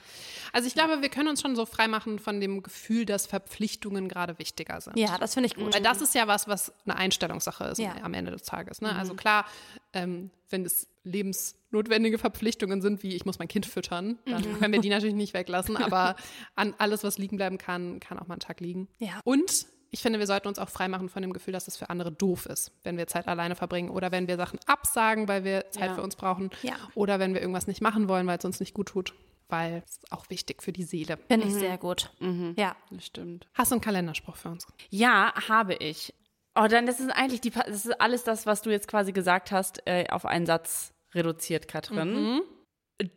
Also 0.52 0.66
ich 0.66 0.74
glaube, 0.74 1.00
wir 1.00 1.08
können 1.08 1.28
uns 1.28 1.40
schon 1.40 1.54
so 1.54 1.64
freimachen 1.64 2.18
von 2.18 2.40
dem 2.40 2.62
Gefühl, 2.62 3.04
dass 3.06 3.26
Verpflichtungen 3.26 4.08
gerade 4.08 4.38
wichtiger 4.40 4.80
sind. 4.80 4.98
Ja, 4.98 5.16
das 5.16 5.34
finde 5.34 5.46
ich 5.46 5.54
gut. 5.54 5.72
Weil 5.72 5.82
das 5.82 6.00
ist 6.02 6.14
ja 6.14 6.26
was, 6.26 6.48
was 6.48 6.72
eine 6.84 6.96
Einstellungssache 6.96 7.64
ist 7.64 7.78
Ja. 7.78 7.94
am 8.02 8.14
Ende 8.14 8.32
des 8.32 8.42
Tages. 8.42 8.80
Ne? 8.80 8.94
Also 8.94 9.14
klar, 9.14 9.46
ähm, 9.92 10.30
wenn 10.48 10.64
es 10.64 10.88
lebensnotwendige 11.04 12.18
Verpflichtungen 12.18 12.82
sind, 12.82 13.02
wie 13.02 13.14
ich 13.14 13.24
muss 13.24 13.38
mein 13.38 13.48
Kind 13.48 13.66
füttern, 13.66 14.18
dann 14.26 14.58
können 14.58 14.72
wir 14.72 14.80
die 14.80 14.88
natürlich 14.90 15.14
nicht 15.14 15.34
weglassen. 15.34 15.76
Aber 15.76 16.16
an 16.56 16.74
alles, 16.78 17.04
was 17.04 17.18
liegen 17.18 17.36
bleiben 17.36 17.58
kann, 17.58 18.00
kann 18.00 18.18
auch 18.18 18.26
mal 18.26 18.34
einen 18.34 18.40
Tag 18.40 18.60
liegen. 18.60 18.88
Ja. 18.98 19.20
Und 19.24 19.66
ich 19.92 20.00
finde, 20.02 20.18
wir 20.18 20.26
sollten 20.26 20.48
uns 20.48 20.58
auch 20.58 20.68
freimachen 20.68 21.08
von 21.08 21.22
dem 21.22 21.32
Gefühl, 21.32 21.52
dass 21.52 21.66
es 21.68 21.76
für 21.76 21.90
andere 21.90 22.12
doof 22.12 22.46
ist, 22.46 22.72
wenn 22.82 22.96
wir 22.96 23.06
Zeit 23.06 23.26
alleine 23.28 23.56
verbringen 23.56 23.90
oder 23.90 24.12
wenn 24.12 24.28
wir 24.28 24.36
Sachen 24.36 24.58
absagen, 24.66 25.26
weil 25.28 25.44
wir 25.44 25.70
Zeit 25.70 25.90
Ja. 25.90 25.94
für 25.94 26.02
uns 26.02 26.16
brauchen 26.16 26.50
Ja. 26.62 26.74
oder 26.94 27.18
wenn 27.18 27.34
wir 27.34 27.40
irgendwas 27.40 27.66
nicht 27.66 27.80
machen 27.80 28.08
wollen, 28.08 28.26
weil 28.26 28.38
es 28.38 28.44
uns 28.44 28.60
nicht 28.60 28.74
gut 28.74 28.88
tut, 28.88 29.14
weil 29.50 29.82
es 29.84 29.92
ist 29.98 30.12
auch 30.12 30.28
wichtig 30.30 30.62
für 30.62 30.72
die 30.72 30.84
Seele. 30.84 31.18
Finde 31.28 31.46
ich 31.48 31.54
sehr 31.54 31.78
gut. 31.78 32.10
Ja. 32.56 32.76
Das 32.90 33.06
stimmt. 33.06 33.46
Hast 33.54 33.70
du 33.70 33.74
einen 33.76 33.82
Kalenderspruch 33.82 34.36
für 34.36 34.48
uns? 34.50 34.66
Ja, 34.90 35.32
habe 35.48 35.74
ich. 35.74 36.14
Oh, 36.54 36.66
dann 36.68 36.86
das 36.86 36.98
ist 37.00 37.10
eigentlich 37.10 37.40
die, 37.40 37.50
das 37.50 37.84
ist 37.86 38.00
alles 38.00 38.24
das, 38.24 38.44
was 38.46 38.62
du 38.62 38.70
jetzt 38.70 38.88
quasi 38.88 39.12
gesagt 39.12 39.52
hast, 39.52 39.86
äh, 39.86 40.06
auf 40.10 40.26
einen 40.26 40.46
Satz 40.46 40.92
reduziert, 41.14 41.68
Katrin. 41.68 42.40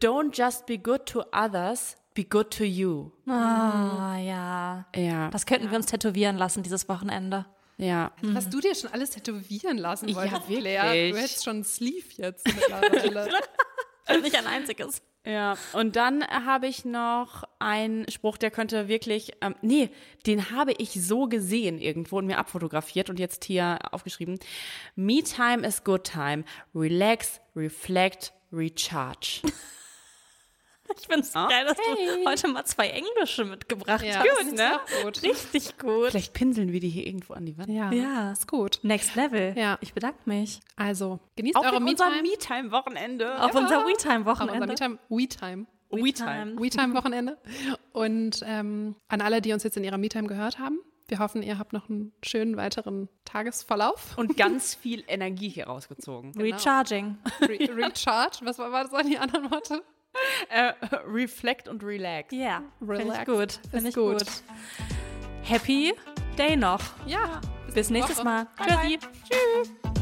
Don't 0.01 0.38
just 0.38 0.65
be 0.65 0.77
good 0.77 1.05
to 1.07 1.23
others, 1.34 1.97
be 2.13 2.23
good 2.23 2.51
to 2.51 2.63
you. 2.63 3.11
Ah, 3.27 4.17
ja. 4.17 4.86
Ja, 4.95 5.29
Das 5.29 5.45
könnten 5.45 5.69
wir 5.71 5.77
uns 5.77 5.88
tätowieren 5.88 6.38
lassen 6.38 6.63
dieses 6.63 6.88
Wochenende. 6.88 7.45
ja. 7.77 8.11
Was 8.21 8.49
du 8.49 8.59
dir 8.61 8.75
schon 8.75 8.91
alles 8.93 9.09
tätowieren 9.09 9.77
lassen 9.77 10.07
Ja, 10.09 10.15
wolltest, 10.15 10.47
wirklich. 10.47 10.59
Claire. 10.59 11.11
Du 11.11 11.17
hättest 11.17 11.43
schon 11.43 11.55
einen 11.55 11.63
Sleeve 11.63 12.07
jetzt 12.17 12.47
mittlerweile. 12.47 13.29
Nicht 14.21 14.36
ein 14.38 14.47
einziges. 14.47 15.01
Ja, 15.26 15.55
und 15.71 15.95
dann 15.95 16.26
habe 16.28 16.67
ich 16.67 16.84
noch 16.84 17.45
einen 17.57 18.09
Spruch, 18.11 18.38
der 18.38 18.51
könnte 18.51 18.89
wirklich, 18.89 19.32
ähm, 19.41 19.55
nee, 19.61 19.89
den 20.26 20.51
habe 20.51 20.74
ich 20.74 21.01
so 21.01 21.28
gesehen 21.28 21.80
irgendwo 21.80 22.17
und 22.17 22.26
mir 22.26 22.38
abfotografiert 22.38 23.09
und 23.09 23.19
jetzt 23.19 23.45
hier 23.45 23.80
aufgeschrieben. 23.91 24.38
Me 24.97 25.24
time 25.24 25.65
is 25.65 25.86
good 25.86 26.03
time. 26.03 26.43
Relax, 26.76 27.39
reflect, 27.55 28.34
recharge. 28.51 29.41
Ich 31.00 31.08
finde 31.08 31.22
es 31.22 31.34
geil, 31.34 31.66
dass 31.66 31.78
du 31.78 32.26
heute 32.30 32.48
mal 32.50 32.66
zwei 32.66 32.88
Englische 32.89 33.46
mitgebracht 33.46 34.04
Ja, 34.04 34.20
hast. 34.20 34.28
das 34.28 34.54
ist 34.54 34.62
auch 34.62 35.04
gut. 35.04 35.24
Richtig 35.24 35.78
gut. 35.78 36.10
Vielleicht 36.10 36.34
pinseln 36.34 36.72
wir 36.72 36.80
die 36.80 36.89
hier 36.89 37.06
irgendwo 37.08 37.34
an 37.34 37.46
die 37.46 37.58
Wand. 37.58 37.70
Ja, 37.70 37.91
Ja. 37.91 38.32
ist 38.32 38.48
gut. 38.48 38.80
Next 38.84 39.16
Level. 39.16 39.54
Ja. 39.58 39.78
Ich 39.82 39.94
bedanke 39.94 40.20
mich. 40.26 40.60
Also, 40.76 41.20
genießt 41.36 41.56
Auf 41.58 41.66
eure 41.66 41.78
unser 41.78 42.10
Me-Time. 42.10 42.22
Me-Time-Wochenende. 42.24 43.41
Auf 43.41 43.54
unser 43.56 43.80
Auf 43.80 43.86
unser 43.86 43.88
WeTime-Wochenende. 43.88 44.68
Me-Time. 44.68 44.98
We-Time. 45.10 45.66
We-Time. 45.91 46.60
We-Time-Wochenende. 46.62 47.38
Und 47.91 48.41
ähm, 48.46 48.96
an 49.08 49.22
alle, 49.22 49.41
die 49.41 49.54
uns 49.54 49.64
jetzt 49.64 49.78
in 49.78 49.84
ihrer 49.84 49.98
Me-Time 49.98 50.28
gehört 50.28 50.58
haben, 50.60 50.80
wir 51.10 51.20
hoffen, 51.20 51.44
ihr 51.44 51.60
habt 51.60 51.74
noch 51.74 51.89
einen 51.89 52.14
schönen 52.24 52.56
weiteren 52.58 53.10
Tagesverlauf. 53.26 54.18
Und 54.18 54.38
ganz 54.38 54.74
viel 54.74 55.04
Energie 55.08 55.50
hier 55.50 55.68
rausgezogen. 55.68 56.32
Recharging. 56.39 57.18
Re 57.41 57.60
Recharge. 57.76 58.38
Was 58.44 58.58
war, 58.58 58.72
was 58.72 58.91
waren 58.91 59.08
die 59.08 59.18
anderen 59.18 59.52
Worte? 59.52 59.84
Äh, 60.49 60.74
reflect 61.07 61.68
und 61.68 61.84
relax. 61.84 62.32
Ja, 62.32 62.61
finde 62.80 63.03
ich 63.03 63.09
Relax. 63.09 63.26
gut. 63.26 63.59
Finde 63.72 63.89
ich 63.89 63.95
gut. 63.95 64.20
gut. 64.20 64.43
Happy 65.43 65.93
Day 66.38 66.55
noch. 66.55 66.82
Ja. 67.05 67.41
Bis 67.74 67.89
nächstes 67.89 68.18
Woche. 68.18 68.26
Mal. 68.26 68.47
Bye, 68.57 68.68
bye. 68.68 68.97
Tschüssi. 68.97 69.74
Tschüss. 69.84 69.93